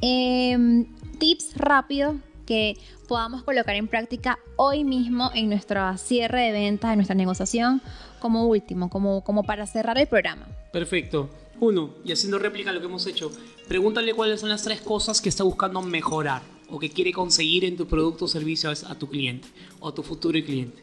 em, 0.00 0.86
tips 1.18 1.56
rápidos 1.56 2.16
que 2.46 2.76
podamos 3.08 3.42
colocar 3.42 3.74
en 3.74 3.88
práctica 3.88 4.38
hoy 4.56 4.84
mismo 4.84 5.30
en 5.34 5.48
nuestro 5.48 5.96
cierre 5.96 6.42
de 6.42 6.52
ventas, 6.52 6.90
en 6.90 6.96
nuestra 6.96 7.14
negociación, 7.14 7.80
como 8.20 8.46
último, 8.46 8.90
como, 8.90 9.22
como 9.22 9.44
para 9.44 9.66
cerrar 9.66 9.98
el 9.98 10.06
programa. 10.06 10.46
Perfecto. 10.72 11.30
Uno, 11.60 11.94
y 12.04 12.12
haciendo 12.12 12.38
réplica 12.38 12.70
a 12.70 12.72
lo 12.72 12.80
que 12.80 12.86
hemos 12.86 13.06
hecho, 13.06 13.30
pregúntale 13.68 14.12
cuáles 14.12 14.40
son 14.40 14.48
las 14.48 14.62
tres 14.62 14.80
cosas 14.80 15.20
que 15.20 15.28
está 15.28 15.44
buscando 15.44 15.80
mejorar 15.82 16.42
o 16.68 16.78
que 16.78 16.90
quiere 16.90 17.12
conseguir 17.12 17.64
en 17.64 17.76
tu 17.76 17.86
producto 17.86 18.24
o 18.24 18.28
servicio 18.28 18.70
a 18.70 18.94
tu 18.94 19.08
cliente 19.08 19.48
o 19.80 19.88
a 19.88 19.94
tu 19.94 20.02
futuro 20.02 20.38
cliente. 20.44 20.82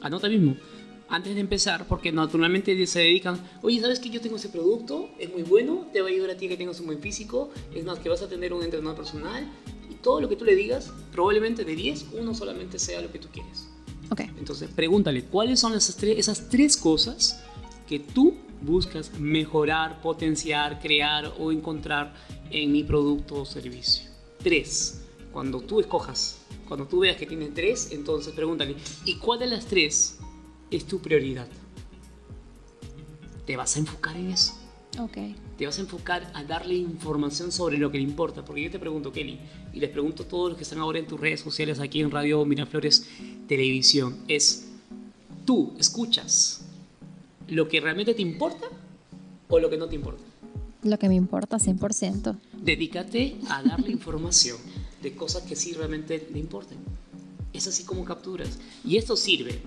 Anota 0.00 0.28
mismo 0.28 0.56
antes 1.08 1.34
de 1.34 1.40
empezar, 1.40 1.86
porque 1.88 2.12
naturalmente 2.12 2.86
se 2.86 3.00
dedican, 3.00 3.40
oye, 3.62 3.80
¿sabes 3.80 3.98
que 3.98 4.10
yo 4.10 4.20
tengo 4.20 4.36
ese 4.36 4.48
producto? 4.48 5.08
Es 5.18 5.32
muy 5.32 5.42
bueno, 5.42 5.86
te 5.92 6.00
va 6.00 6.08
a 6.08 6.10
ayudar 6.10 6.30
a 6.30 6.36
ti 6.36 6.48
que 6.48 6.56
tengas 6.56 6.80
un 6.80 6.86
buen 6.86 7.00
físico, 7.00 7.50
es 7.74 7.84
más, 7.84 7.98
que 7.98 8.08
vas 8.08 8.22
a 8.22 8.28
tener 8.28 8.52
un 8.52 8.62
entrenador 8.62 8.96
personal, 8.96 9.50
y 9.90 9.94
todo 9.94 10.20
lo 10.20 10.28
que 10.28 10.36
tú 10.36 10.44
le 10.44 10.54
digas, 10.54 10.92
probablemente 11.12 11.64
de 11.64 11.74
10, 11.74 12.06
uno 12.20 12.34
solamente 12.34 12.78
sea 12.78 13.00
lo 13.00 13.10
que 13.10 13.18
tú 13.18 13.28
quieres. 13.32 13.68
Ok. 14.10 14.20
Entonces, 14.38 14.68
pregúntale, 14.74 15.24
¿cuáles 15.24 15.60
son 15.60 15.74
esas 15.74 15.96
tres, 15.96 16.18
esas 16.18 16.48
tres 16.48 16.76
cosas 16.76 17.42
que 17.86 17.98
tú 17.98 18.34
buscas 18.60 19.18
mejorar, 19.18 20.00
potenciar, 20.02 20.80
crear 20.80 21.32
o 21.38 21.52
encontrar 21.52 22.14
en 22.50 22.72
mi 22.72 22.84
producto 22.84 23.42
o 23.42 23.46
servicio? 23.46 24.10
Tres. 24.42 25.02
Cuando 25.32 25.60
tú 25.60 25.80
escojas, 25.80 26.38
cuando 26.66 26.86
tú 26.86 27.00
veas 27.00 27.16
que 27.16 27.26
tiene 27.26 27.48
tres, 27.48 27.92
entonces 27.92 28.32
pregúntale, 28.34 28.76
¿y 29.04 29.16
cuál 29.16 29.38
de 29.40 29.46
las 29.46 29.66
tres 29.66 30.18
es 30.70 30.84
tu 30.84 31.00
prioridad. 31.00 31.48
Te 33.46 33.56
vas 33.56 33.76
a 33.76 33.78
enfocar 33.78 34.16
en 34.16 34.30
eso. 34.30 34.54
Ok. 34.98 35.16
Te 35.56 35.66
vas 35.66 35.78
a 35.78 35.80
enfocar 35.80 36.30
a 36.34 36.44
darle 36.44 36.74
información 36.74 37.52
sobre 37.52 37.78
lo 37.78 37.90
que 37.90 37.98
le 37.98 38.04
importa. 38.04 38.44
Porque 38.44 38.62
yo 38.62 38.70
te 38.70 38.78
pregunto, 38.78 39.12
Kelly, 39.12 39.38
y 39.72 39.80
les 39.80 39.90
pregunto 39.90 40.24
a 40.24 40.28
todos 40.28 40.50
los 40.50 40.58
que 40.58 40.64
están 40.64 40.78
ahora 40.80 40.98
en 40.98 41.06
tus 41.06 41.18
redes 41.18 41.40
sociales, 41.40 41.80
aquí 41.80 42.00
en 42.00 42.10
Radio 42.10 42.44
Miraflores 42.44 43.06
Televisión, 43.46 44.18
es, 44.28 44.68
¿tú 45.44 45.72
escuchas 45.78 46.62
lo 47.48 47.68
que 47.68 47.80
realmente 47.80 48.14
te 48.14 48.22
importa 48.22 48.66
o 49.48 49.58
lo 49.58 49.70
que 49.70 49.78
no 49.78 49.88
te 49.88 49.94
importa? 49.94 50.22
Lo 50.82 50.98
que 50.98 51.08
me 51.08 51.14
importa, 51.14 51.56
100%. 51.56 52.38
Dedícate 52.62 53.36
a 53.48 53.62
darle 53.62 53.90
información 53.90 54.58
de 55.02 55.14
cosas 55.14 55.42
que 55.42 55.56
sí 55.56 55.72
realmente 55.72 56.28
le 56.32 56.38
importen. 56.38 56.78
Es 57.52 57.66
así 57.66 57.84
como 57.84 58.04
capturas. 58.04 58.58
Y 58.84 58.96
esto 58.96 59.16
sirve 59.16 59.60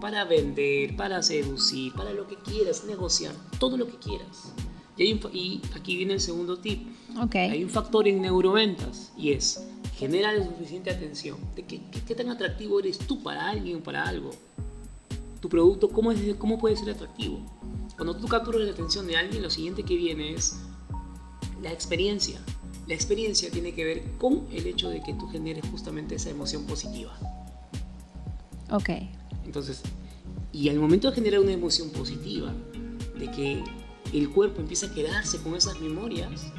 para 0.00 0.24
vender, 0.24 0.96
para 0.96 1.22
seducir, 1.22 1.92
para 1.94 2.12
lo 2.12 2.26
que 2.26 2.36
quieras, 2.36 2.84
negociar, 2.84 3.34
todo 3.58 3.76
lo 3.76 3.86
que 3.86 3.98
quieras. 3.98 4.52
Y, 4.96 5.62
aquí 5.74 5.96
viene 5.96 6.14
el 6.14 6.20
segundo 6.20 6.58
tip. 6.58 6.86
Okay. 7.18 7.50
Hay 7.50 7.64
un 7.64 7.70
factor 7.70 8.06
en 8.06 8.20
neuroventas 8.20 9.12
y 9.16 9.32
es 9.32 9.64
generar 9.96 10.36
la 10.36 10.44
suficiente 10.44 10.90
atención. 10.90 11.38
¿De 11.56 11.64
qué, 11.64 11.80
qué, 12.06 12.14
tan 12.14 12.28
atractivo 12.28 12.80
eres 12.80 12.98
tú 12.98 13.22
para 13.22 13.48
alguien 13.48 13.78
o 13.78 13.82
para 13.82 14.06
algo? 14.06 14.30
Tu 15.40 15.48
producto, 15.48 15.88
¿cómo, 15.88 16.12
es, 16.12 16.34
¿cómo 16.36 16.58
puede 16.58 16.76
ser 16.76 16.90
atractivo? 16.90 17.40
Cuando 17.96 18.14
tú 18.14 18.28
capturas 18.28 18.60
la 18.60 18.72
atención 18.72 19.06
de 19.06 19.16
alguien, 19.16 19.42
lo 19.42 19.48
siguiente 19.48 19.84
que 19.84 19.96
viene 19.96 20.34
es 20.34 20.56
la 21.62 21.72
experiencia. 21.72 22.38
La 22.86 22.94
experiencia 22.94 23.50
tiene 23.50 23.72
que 23.74 23.84
ver 23.84 24.02
con 24.18 24.46
el 24.52 24.66
hecho 24.66 24.90
de 24.90 25.02
que 25.02 25.14
tú 25.14 25.28
generes 25.28 25.64
justamente 25.70 26.16
esa 26.16 26.28
emoción 26.28 26.66
positiva. 26.66 27.16
Ok. 28.70 28.90
Entonces, 29.50 29.82
y 30.52 30.68
al 30.68 30.78
momento 30.78 31.10
de 31.10 31.16
generar 31.16 31.40
una 31.40 31.50
emoción 31.50 31.90
positiva, 31.90 32.54
de 33.18 33.28
que 33.32 33.64
el 34.12 34.30
cuerpo 34.30 34.60
empieza 34.60 34.86
a 34.86 34.94
quedarse 34.94 35.38
con 35.38 35.56
esas 35.56 35.80
memorias, 35.80 36.52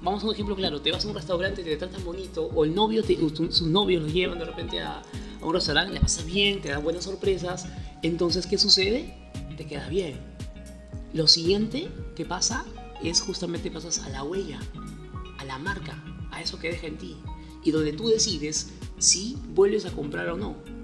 vamos 0.00 0.22
a 0.22 0.28
un 0.28 0.32
ejemplo 0.32 0.56
claro, 0.56 0.80
te 0.80 0.90
vas 0.90 1.04
a 1.04 1.08
un 1.08 1.14
restaurante, 1.14 1.62
te 1.62 1.76
tratan 1.76 2.02
bonito, 2.06 2.46
o 2.54 2.64
el 2.64 2.74
novio, 2.74 3.02
te, 3.02 3.18
sus 3.18 3.60
novios 3.68 4.02
los 4.02 4.14
llevan 4.14 4.38
de 4.38 4.46
repente 4.46 4.80
a, 4.80 5.02
a 5.42 5.44
un 5.44 5.52
restaurante, 5.52 5.92
le 5.92 6.00
pasa 6.00 6.24
bien, 6.24 6.62
te 6.62 6.70
dan 6.70 6.82
buenas 6.82 7.04
sorpresas, 7.04 7.66
entonces, 8.00 8.46
¿qué 8.46 8.56
sucede? 8.56 9.14
Te 9.58 9.66
queda 9.66 9.86
bien. 9.90 10.18
Lo 11.12 11.28
siguiente 11.28 11.90
que 12.14 12.24
pasa 12.24 12.64
es 13.04 13.20
justamente 13.20 13.70
pasas 13.70 13.98
a 13.98 14.08
la 14.08 14.22
huella, 14.22 14.58
a 15.36 15.44
la 15.44 15.58
marca, 15.58 16.02
a 16.30 16.40
eso 16.40 16.58
que 16.58 16.70
deja 16.70 16.86
en 16.86 16.96
ti, 16.96 17.18
y 17.62 17.72
donde 17.72 17.92
tú 17.92 18.08
decides 18.08 18.72
si 18.96 19.36
vuelves 19.50 19.84
a 19.84 19.90
comprar 19.90 20.30
o 20.30 20.38
no. 20.38 20.75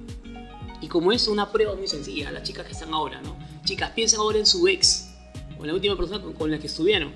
Y 0.83 0.89
como 0.89 1.13
es 1.13 1.29
una 1.29 1.53
prueba 1.53 1.77
muy 1.77 1.87
sencilla, 1.87 2.33
las 2.33 2.43
chicas 2.43 2.67
que 2.67 2.73
están 2.73 2.93
ahora, 2.93 3.23
¿no? 3.23 3.37
Chicas, 3.65 3.93
piensen 3.93 4.19
ahora 4.19 4.41
en 4.41 4.47
su 4.47 4.67
ex, 4.67 5.11
o 5.57 5.63
en 5.63 5.69
la 5.69 5.75
última 5.75 5.97
persona 5.97 6.21
con, 6.21 6.51
la 6.51 6.59
que 6.59 6.67
estuvieron. 6.67 7.15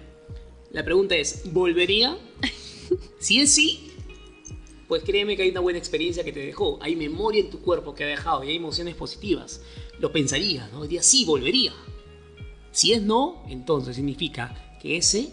La 0.70 0.84
pregunta 0.84 1.16
es, 1.16 1.52
¿volvería? 1.52 2.16
si 3.18 3.40
es 3.40 3.52
sí, 3.52 3.90
pues 4.86 5.02
créeme 5.02 5.36
que 5.36 5.42
hay 5.42 5.50
una 5.50 5.60
buena 5.60 5.80
experiencia 5.80 6.22
que 6.22 6.32
te 6.32 6.46
dejó. 6.46 6.78
Hay 6.80 6.94
memoria 6.94 7.40
en 7.40 7.50
tu 7.50 7.60
cuerpo 7.60 7.92
que 7.92 8.04
ha 8.04 8.06
dejado 8.06 8.44
y 8.44 8.50
hay 8.50 8.56
emociones 8.56 8.94
positivas. 8.94 9.60
Lo 9.98 10.12
pensaría, 10.12 10.68
¿no? 10.72 10.82
Diría, 10.82 11.02
sí, 11.02 11.24
volvería. 11.24 11.72
Si 12.70 12.92
es 12.92 13.02
no, 13.02 13.42
entonces 13.48 13.96
significa 13.96 14.76
que 14.80 14.96
ese 14.96 15.30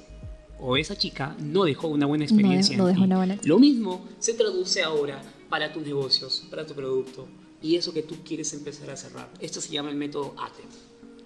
o 0.60 0.76
esa 0.76 0.98
chica 0.98 1.36
no 1.40 1.66
dejó 1.66 1.88
una 1.88 2.08
buena 2.08 2.24
experiencia. 2.24 2.76
No, 2.78 2.88
dejó 2.88 3.04
una 3.04 3.18
buena 3.18 3.38
Lo 3.44 3.60
mismo 3.60 4.08
se 4.18 4.34
traduce 4.34 4.82
ahora 4.82 5.22
para 5.50 5.72
tus 5.72 5.84
negocios, 5.84 6.46
para 6.50 6.66
tu 6.66 6.74
producto 6.74 7.28
y 7.64 7.78
eso 7.78 7.94
que 7.94 8.04
tú 8.04 8.18
quieres 8.24 8.54
empezar 8.54 8.92
a 8.92 8.98
cerrar. 8.98 9.32
Esto 9.40 9.62
se 9.62 9.72
llama 9.72 9.90
el 9.90 9.96
método 9.96 10.36
ATE. 10.38 10.62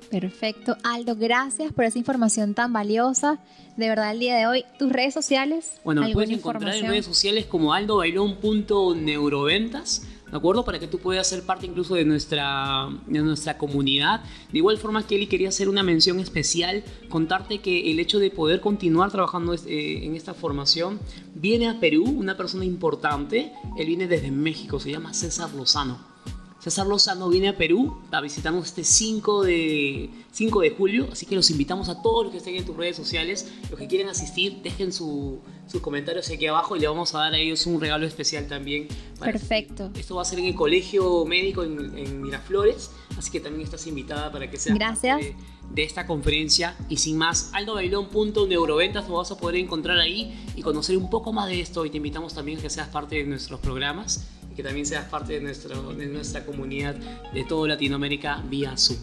Perfecto. 0.09 0.77
Aldo, 0.83 1.17
gracias 1.17 1.73
por 1.73 1.83
esa 1.83 1.97
información 1.97 2.53
tan 2.53 2.71
valiosa. 2.71 3.39
De 3.75 3.89
verdad, 3.89 4.11
el 4.11 4.19
día 4.19 4.37
de 4.37 4.47
hoy, 4.47 4.63
tus 4.79 4.89
redes 4.91 5.13
sociales. 5.13 5.73
Bueno, 5.83 6.03
me 6.03 6.13
puedes 6.13 6.29
encontrar 6.29 6.73
en 6.75 6.87
redes 6.87 7.05
sociales 7.05 7.45
como 7.45 7.73
aldobailón.neuroventas. 7.73 10.07
¿De 10.29 10.35
acuerdo? 10.35 10.65
Para 10.65 10.79
que 10.79 10.87
tú 10.87 10.99
puedas 10.99 11.25
ser 11.27 11.43
parte 11.43 11.67
incluso 11.67 11.95
de 11.95 12.03
nuestra, 12.03 12.89
de 13.07 13.21
nuestra 13.21 13.57
comunidad. 13.57 14.23
De 14.51 14.57
igual 14.57 14.77
forma, 14.77 15.07
Kelly 15.07 15.27
quería 15.27 15.47
hacer 15.49 15.69
una 15.69 15.83
mención 15.83 16.19
especial, 16.19 16.83
contarte 17.07 17.59
que 17.59 17.91
el 17.91 17.99
hecho 17.99 18.19
de 18.19 18.29
poder 18.29 18.59
continuar 18.59 19.09
trabajando 19.09 19.53
eh, 19.53 20.03
en 20.03 20.15
esta 20.15 20.33
formación 20.33 20.99
viene 21.33 21.69
a 21.69 21.79
Perú 21.79 22.03
una 22.03 22.35
persona 22.35 22.65
importante. 22.65 23.53
Él 23.77 23.87
viene 23.87 24.07
desde 24.07 24.31
México, 24.31 24.81
se 24.81 24.91
llama 24.91 25.13
César 25.13 25.53
Lozano. 25.53 26.16
César 26.59 26.87
Lozano 26.87 27.29
viene 27.29 27.49
a 27.49 27.57
Perú 27.57 27.99
a 28.11 28.19
visitarnos 28.19 28.65
este 28.65 28.83
5 28.83 29.43
de, 29.43 30.09
5 30.31 30.61
de 30.61 30.69
julio, 30.71 31.07
así 31.11 31.27
que 31.27 31.35
los 31.35 31.51
invitamos 31.51 31.87
a 31.87 32.01
todos 32.01 32.25
los 32.25 32.31
que 32.31 32.39
estén 32.39 32.55
en 32.55 32.65
tus 32.65 32.75
redes 32.75 32.95
sociales, 32.95 33.51
los 33.69 33.79
que 33.79 33.87
quieren 33.87 34.09
asistir, 34.09 34.61
dejen 34.63 34.91
sus 34.91 35.39
comentarios 35.81 36.29
aquí 36.31 36.47
abajo 36.47 36.75
y 36.75 36.79
le 36.79 36.87
vamos 36.87 37.13
a 37.13 37.19
dar 37.19 37.33
a 37.35 37.37
ellos 37.37 37.65
un 37.67 37.79
regalo 37.79 38.07
especial 38.07 38.47
también. 38.47 38.87
Perfecto. 39.19 39.91
Esto 39.93 40.15
va 40.15 40.23
a 40.23 40.25
ser 40.25 40.39
en 40.39 40.45
el 40.45 40.55
Colegio 40.55 41.25
Médico 41.25 41.63
en, 41.63 42.21
Miraflores, 42.21 42.89
así 43.15 43.29
que 43.29 43.39
también 43.39 43.63
estás 43.63 43.85
invitada 43.85 44.31
para 44.31 44.49
que 44.49 44.57
seas 44.57 44.75
Gracias. 44.75 45.19
De, 45.19 45.35
de, 45.73 45.83
esta 45.83 46.07
conferencia. 46.07 46.75
Y 46.89 46.97
sin 46.97 47.17
más, 47.17 47.51
aldobailón.neuroventas 47.53 49.07
lo 49.07 49.17
vas 49.17 49.29
a 49.29 49.37
poder 49.37 49.57
encontrar 49.57 49.99
ahí 49.99 50.33
y 50.55 50.63
conocer 50.63 50.97
un 50.97 51.09
poco 51.11 51.33
más 51.33 51.47
de 51.49 51.61
esto 51.61 51.85
y 51.85 51.91
te 51.91 51.97
invitamos 51.97 52.33
también 52.33 52.57
a 52.57 52.61
que 52.63 52.69
seas 52.71 52.87
parte 52.87 53.17
de 53.17 53.25
nuestros 53.25 53.59
programas 53.59 54.27
que 54.57 54.63
también 54.63 54.87
seas 54.87 55.05
parte 55.05 55.33
de, 55.33 55.41
nuestro, 55.41 55.93
de 55.93 56.07
nuestra 56.07 56.43
comunidad 56.43 56.95
de 57.31 57.43
toda 57.43 57.67
Latinoamérica 57.67 58.43
vía 58.49 58.75
Zoom. 58.75 58.97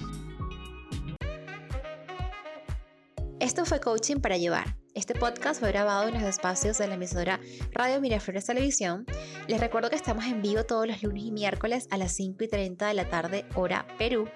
Esto 3.38 3.64
fue 3.64 3.78
Coaching 3.78 4.16
para 4.16 4.36
Llevar. 4.36 4.76
Este 4.94 5.14
podcast 5.14 5.60
fue 5.60 5.70
grabado 5.70 6.08
en 6.08 6.14
los 6.14 6.24
espacios 6.24 6.78
de 6.78 6.88
la 6.88 6.94
emisora 6.94 7.38
Radio 7.72 8.00
Miraflores 8.00 8.46
Televisión. 8.46 9.06
Les 9.46 9.60
recuerdo 9.60 9.90
que 9.90 9.96
estamos 9.96 10.24
en 10.24 10.42
vivo 10.42 10.64
todos 10.64 10.88
los 10.88 11.00
lunes 11.04 11.22
y 11.22 11.30
miércoles 11.30 11.86
a 11.92 11.98
las 11.98 12.12
5 12.12 12.42
y 12.42 12.48
30 12.48 12.88
de 12.88 12.94
la 12.94 13.08
tarde, 13.08 13.44
hora 13.54 13.86
Perú. 13.96 14.28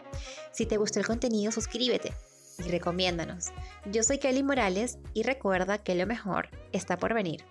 Si 0.53 0.67
te 0.67 0.77
gustó 0.77 1.01
el 1.01 1.07
contenido, 1.07 1.51
suscríbete 1.51 2.13
y 2.65 2.71
recomiéndanos. 2.71 3.47
Yo 3.87 4.05
soy 4.05 4.19
Kelly 4.19 4.45
Morales 4.45 4.99
y 5.15 5.25
recuerda 5.25 5.79
que 5.79 5.97
lo 5.97 6.07
mejor 6.07 6.51
está 6.73 6.97
por 6.97 7.13
venir. 7.13 7.45